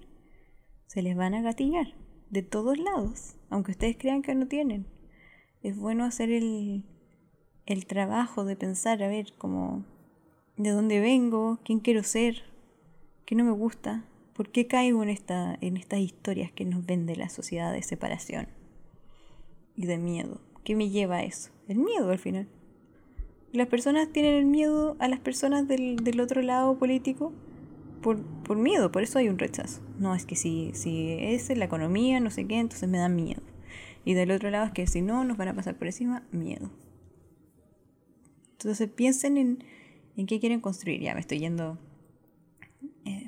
Se 0.86 1.02
les 1.02 1.14
van 1.14 1.34
a 1.34 1.42
gatillar 1.42 1.88
de 2.30 2.40
todos 2.40 2.78
lados, 2.78 3.36
aunque 3.50 3.72
ustedes 3.72 3.98
crean 3.98 4.22
que 4.22 4.34
no 4.34 4.46
tienen. 4.46 4.86
Es 5.62 5.76
bueno 5.76 6.04
hacer 6.06 6.30
el, 6.30 6.86
el 7.66 7.84
trabajo 7.84 8.46
de 8.46 8.56
pensar, 8.56 9.02
a 9.02 9.08
ver, 9.08 9.34
como 9.36 9.84
de 10.56 10.70
dónde 10.70 10.98
vengo, 10.98 11.58
quién 11.62 11.80
quiero 11.80 12.04
ser, 12.04 12.42
qué 13.26 13.34
no 13.34 13.44
me 13.44 13.52
gusta, 13.52 14.06
¿Por 14.40 14.48
qué 14.48 14.66
caigo 14.66 15.02
en, 15.02 15.10
esta, 15.10 15.58
en 15.60 15.76
estas 15.76 16.00
historias 16.00 16.50
que 16.50 16.64
nos 16.64 16.86
vende 16.86 17.14
la 17.14 17.28
sociedad 17.28 17.74
de 17.74 17.82
separación 17.82 18.48
y 19.76 19.84
de 19.84 19.98
miedo? 19.98 20.40
¿Qué 20.64 20.74
me 20.74 20.88
lleva 20.88 21.16
a 21.16 21.24
eso? 21.24 21.50
El 21.68 21.76
miedo 21.76 22.08
al 22.08 22.18
final. 22.18 22.48
Las 23.52 23.66
personas 23.66 24.10
tienen 24.14 24.32
el 24.32 24.46
miedo 24.46 24.96
a 24.98 25.08
las 25.08 25.20
personas 25.20 25.68
del, 25.68 25.96
del 25.96 26.22
otro 26.22 26.40
lado 26.40 26.78
político 26.78 27.34
por, 28.00 28.24
por, 28.24 28.56
miedo, 28.56 28.90
por 28.90 29.02
eso 29.02 29.18
hay 29.18 29.28
un 29.28 29.38
rechazo. 29.38 29.82
No, 29.98 30.14
es 30.14 30.24
que 30.24 30.36
si, 30.36 30.70
si 30.72 31.18
es 31.20 31.54
la 31.54 31.66
economía, 31.66 32.18
no 32.18 32.30
sé 32.30 32.46
qué, 32.46 32.60
entonces 32.60 32.88
me 32.88 32.96
da 32.96 33.10
miedo. 33.10 33.42
Y 34.06 34.14
del 34.14 34.30
otro 34.30 34.48
lado 34.48 34.64
es 34.64 34.72
que 34.72 34.86
si 34.86 35.02
no, 35.02 35.22
nos 35.22 35.36
van 35.36 35.48
a 35.48 35.54
pasar 35.54 35.76
por 35.76 35.86
encima, 35.86 36.22
miedo. 36.32 36.70
Entonces 38.52 38.88
piensen 38.88 39.36
en, 39.36 39.64
en 40.16 40.26
qué 40.26 40.40
quieren 40.40 40.62
construir. 40.62 41.02
Ya 41.02 41.12
me 41.12 41.20
estoy 41.20 41.40
yendo 41.40 41.76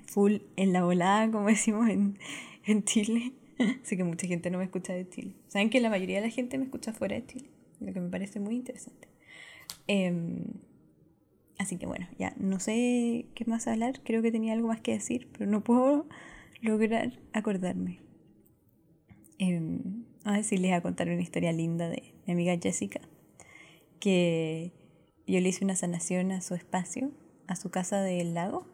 full 0.07 0.39
en 0.57 0.73
la 0.73 0.85
volada, 0.85 1.31
como 1.31 1.47
decimos 1.49 1.89
en, 1.89 2.19
en 2.65 2.85
Chile. 2.85 3.33
sé 3.83 3.97
que 3.97 4.05
mucha 4.05 4.27
gente 4.27 4.51
no 4.51 4.59
me 4.59 4.65
escucha 4.65 4.93
de 4.93 5.09
Chile. 5.09 5.35
Saben 5.49 5.71
que 5.71 5.81
la 5.81 5.91
mayoría 5.91 6.21
de 6.21 6.27
la 6.27 6.33
gente 6.33 6.59
me 6.59 6.65
escucha 6.65 6.93
fuera 6.93 7.17
de 7.17 7.27
Chile, 7.27 7.51
lo 7.81 7.93
que 7.93 8.01
me 8.01 8.09
parece 8.09 8.41
muy 8.41 8.57
interesante. 8.57 9.09
Em, 9.87 10.45
así 11.59 11.77
que 11.77 11.87
bueno, 11.87 12.07
ya 12.19 12.35
no 12.39 12.61
sé 12.61 13.27
qué 13.35 13.45
más 13.47 13.67
hablar, 13.67 14.01
creo 14.05 14.23
que 14.23 14.33
tenía 14.33 14.53
algo 14.53 14.69
más 14.69 14.81
que 14.81 14.93
decir, 14.93 15.29
pero 15.33 15.51
no 15.51 15.63
puedo 15.63 16.07
lograr 16.61 17.19
acordarme. 17.33 18.01
Eh, 19.39 19.81
a 20.25 20.33
ver 20.33 20.45
si 20.45 20.57
les 20.57 20.71
voy 20.71 20.77
a 20.77 20.83
contar 20.83 21.09
una 21.09 21.21
historia 21.21 21.53
linda 21.53 21.89
de 21.89 22.15
mi 22.27 22.33
amiga 22.33 22.57
Jessica, 22.61 23.01
que 23.99 24.73
yo 25.27 25.41
le 25.41 25.49
hice 25.49 25.65
una 25.65 25.75
sanación 25.75 26.31
a 26.31 26.41
su 26.41 26.55
espacio, 26.55 27.11
a 27.49 27.57
su 27.57 27.71
casa 27.71 28.01
del 28.03 28.35
lago, 28.35 28.67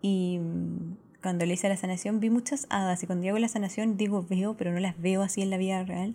y 0.00 0.38
mm, 0.38 0.96
cuando 1.22 1.46
le 1.46 1.54
hice 1.54 1.68
la 1.68 1.76
sanación 1.76 2.20
vi 2.20 2.30
muchas 2.30 2.66
hadas 2.70 3.02
y 3.02 3.06
cuando 3.06 3.28
hago 3.28 3.38
la 3.38 3.48
sanación 3.48 3.96
digo 3.96 4.24
veo, 4.28 4.56
pero 4.56 4.72
no 4.72 4.80
las 4.80 5.00
veo 5.00 5.22
así 5.22 5.42
en 5.42 5.50
la 5.50 5.58
vida 5.58 5.84
real, 5.84 6.14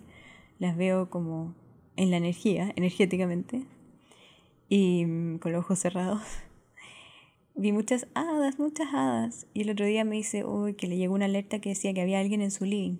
las 0.58 0.76
veo 0.76 1.10
como 1.10 1.54
en 1.96 2.10
la 2.10 2.18
energía, 2.18 2.72
energéticamente, 2.76 3.64
y 4.68 5.04
mm, 5.06 5.38
con 5.38 5.52
los 5.52 5.64
ojos 5.64 5.78
cerrados. 5.78 6.22
Vi 7.54 7.72
muchas 7.72 8.06
hadas, 8.14 8.58
muchas 8.58 8.88
hadas. 8.92 9.46
Y 9.54 9.62
el 9.62 9.70
otro 9.70 9.86
día 9.86 10.04
me 10.04 10.16
dice, 10.16 10.44
uy, 10.44 10.74
que 10.74 10.86
le 10.86 10.98
llegó 10.98 11.14
una 11.14 11.24
alerta 11.24 11.58
que 11.58 11.70
decía 11.70 11.94
que 11.94 12.02
había 12.02 12.20
alguien 12.20 12.42
en 12.42 12.50
su 12.50 12.66
living. 12.66 12.98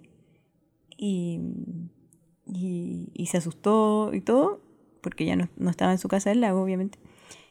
Y, 0.96 1.40
y, 2.46 3.10
y 3.12 3.26
se 3.26 3.36
asustó 3.36 4.14
y 4.14 4.22
todo, 4.22 4.62
porque 5.02 5.26
ya 5.26 5.36
no, 5.36 5.50
no 5.58 5.68
estaba 5.68 5.92
en 5.92 5.98
su 5.98 6.08
casa 6.08 6.30
del 6.30 6.40
lago, 6.40 6.62
obviamente. 6.62 6.98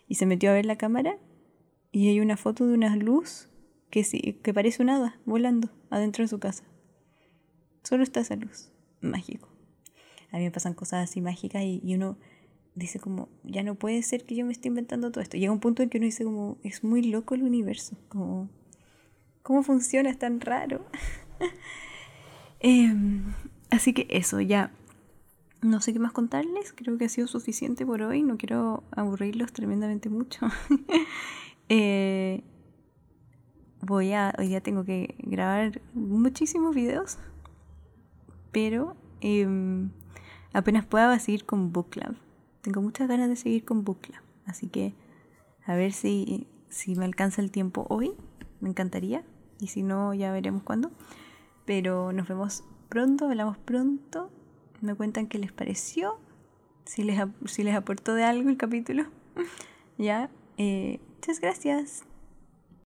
Y 0.07 0.15
se 0.15 0.25
metió 0.25 0.49
a 0.49 0.53
ver 0.53 0.65
la 0.65 0.77
cámara 0.77 1.19
y 1.95 2.09
hay 2.09 2.19
una 2.19 2.35
foto 2.35 2.67
de 2.67 2.73
una 2.73 2.93
luz 2.97 3.47
que, 3.89 4.03
sí, 4.03 4.37
que 4.43 4.53
parece 4.53 4.83
un 4.83 4.89
hada 4.89 5.17
volando 5.23 5.69
adentro 5.89 6.25
de 6.25 6.27
su 6.27 6.39
casa. 6.39 6.65
Solo 7.83 8.03
está 8.03 8.19
esa 8.19 8.35
luz. 8.35 8.69
Mágico. 8.99 9.47
A 10.29 10.37
mí 10.37 10.43
me 10.43 10.51
pasan 10.51 10.73
cosas 10.73 11.09
así 11.09 11.21
mágicas 11.21 11.63
y, 11.63 11.79
y 11.81 11.95
uno 11.95 12.17
dice 12.73 12.99
como, 12.99 13.29
ya 13.45 13.63
no 13.63 13.75
puede 13.75 14.03
ser 14.03 14.25
que 14.25 14.35
yo 14.35 14.45
me 14.45 14.51
esté 14.51 14.67
inventando 14.67 15.09
todo 15.09 15.21
esto. 15.21 15.37
Llega 15.37 15.53
un 15.53 15.61
punto 15.61 15.83
en 15.83 15.89
que 15.89 15.97
uno 15.99 16.03
dice 16.03 16.25
como, 16.25 16.57
es 16.63 16.83
muy 16.83 17.01
loco 17.01 17.33
el 17.33 17.43
universo. 17.43 17.95
Como, 18.09 18.49
¿cómo 19.41 19.63
funciona? 19.63 20.09
Es 20.09 20.19
tan 20.19 20.41
raro. 20.41 20.85
Em, 22.59 23.33
así 23.69 23.93
que 23.93 24.07
eso, 24.09 24.41
ya 24.41 24.73
no 25.61 25.79
sé 25.79 25.93
qué 25.93 25.99
más 25.99 26.11
contarles, 26.11 26.73
creo 26.73 26.97
que 26.97 27.05
ha 27.05 27.09
sido 27.09 27.27
suficiente 27.27 27.85
por 27.85 28.01
hoy, 28.01 28.23
no 28.23 28.37
quiero 28.37 28.83
aburrirlos 28.91 29.53
tremendamente 29.53 30.09
mucho. 30.09 30.47
Eh, 31.69 32.43
voy 33.81 34.13
a, 34.13 34.33
hoy 34.37 34.47
día 34.47 34.61
tengo 34.61 34.83
que 34.83 35.15
grabar 35.19 35.81
muchísimos 35.93 36.75
videos, 36.75 37.17
pero 38.51 38.95
em, 39.21 39.89
apenas 40.53 40.85
pueda 40.85 41.17
seguir 41.19 41.45
con 41.45 41.71
Book 41.71 41.89
Club. 41.89 42.15
Tengo 42.61 42.81
muchas 42.81 43.07
ganas 43.07 43.29
de 43.29 43.35
seguir 43.35 43.65
con 43.65 43.83
Book 43.83 44.01
Club, 44.01 44.21
así 44.45 44.67
que 44.67 44.93
a 45.65 45.75
ver 45.75 45.91
si, 45.91 46.47
si 46.69 46.95
me 46.95 47.05
alcanza 47.05 47.41
el 47.41 47.51
tiempo 47.51 47.85
hoy, 47.89 48.13
me 48.59 48.69
encantaría, 48.69 49.23
y 49.59 49.67
si 49.67 49.83
no, 49.83 50.13
ya 50.13 50.31
veremos 50.31 50.63
cuándo. 50.63 50.91
Pero 51.65 52.11
nos 52.13 52.27
vemos 52.27 52.63
pronto, 52.89 53.25
hablamos 53.25 53.57
pronto, 53.57 54.29
me 54.81 54.93
cuentan 54.93 55.27
qué 55.27 55.39
les 55.39 55.51
pareció, 55.51 56.19
si 56.85 57.03
les, 57.03 57.19
si 57.45 57.63
les 57.63 57.75
aportó 57.75 58.13
de 58.13 58.23
algo 58.23 58.49
el 58.49 58.57
capítulo. 58.57 59.05
ya, 59.97 60.29
eh, 60.57 60.99
muchas 61.25 61.41
gracias. 61.41 62.03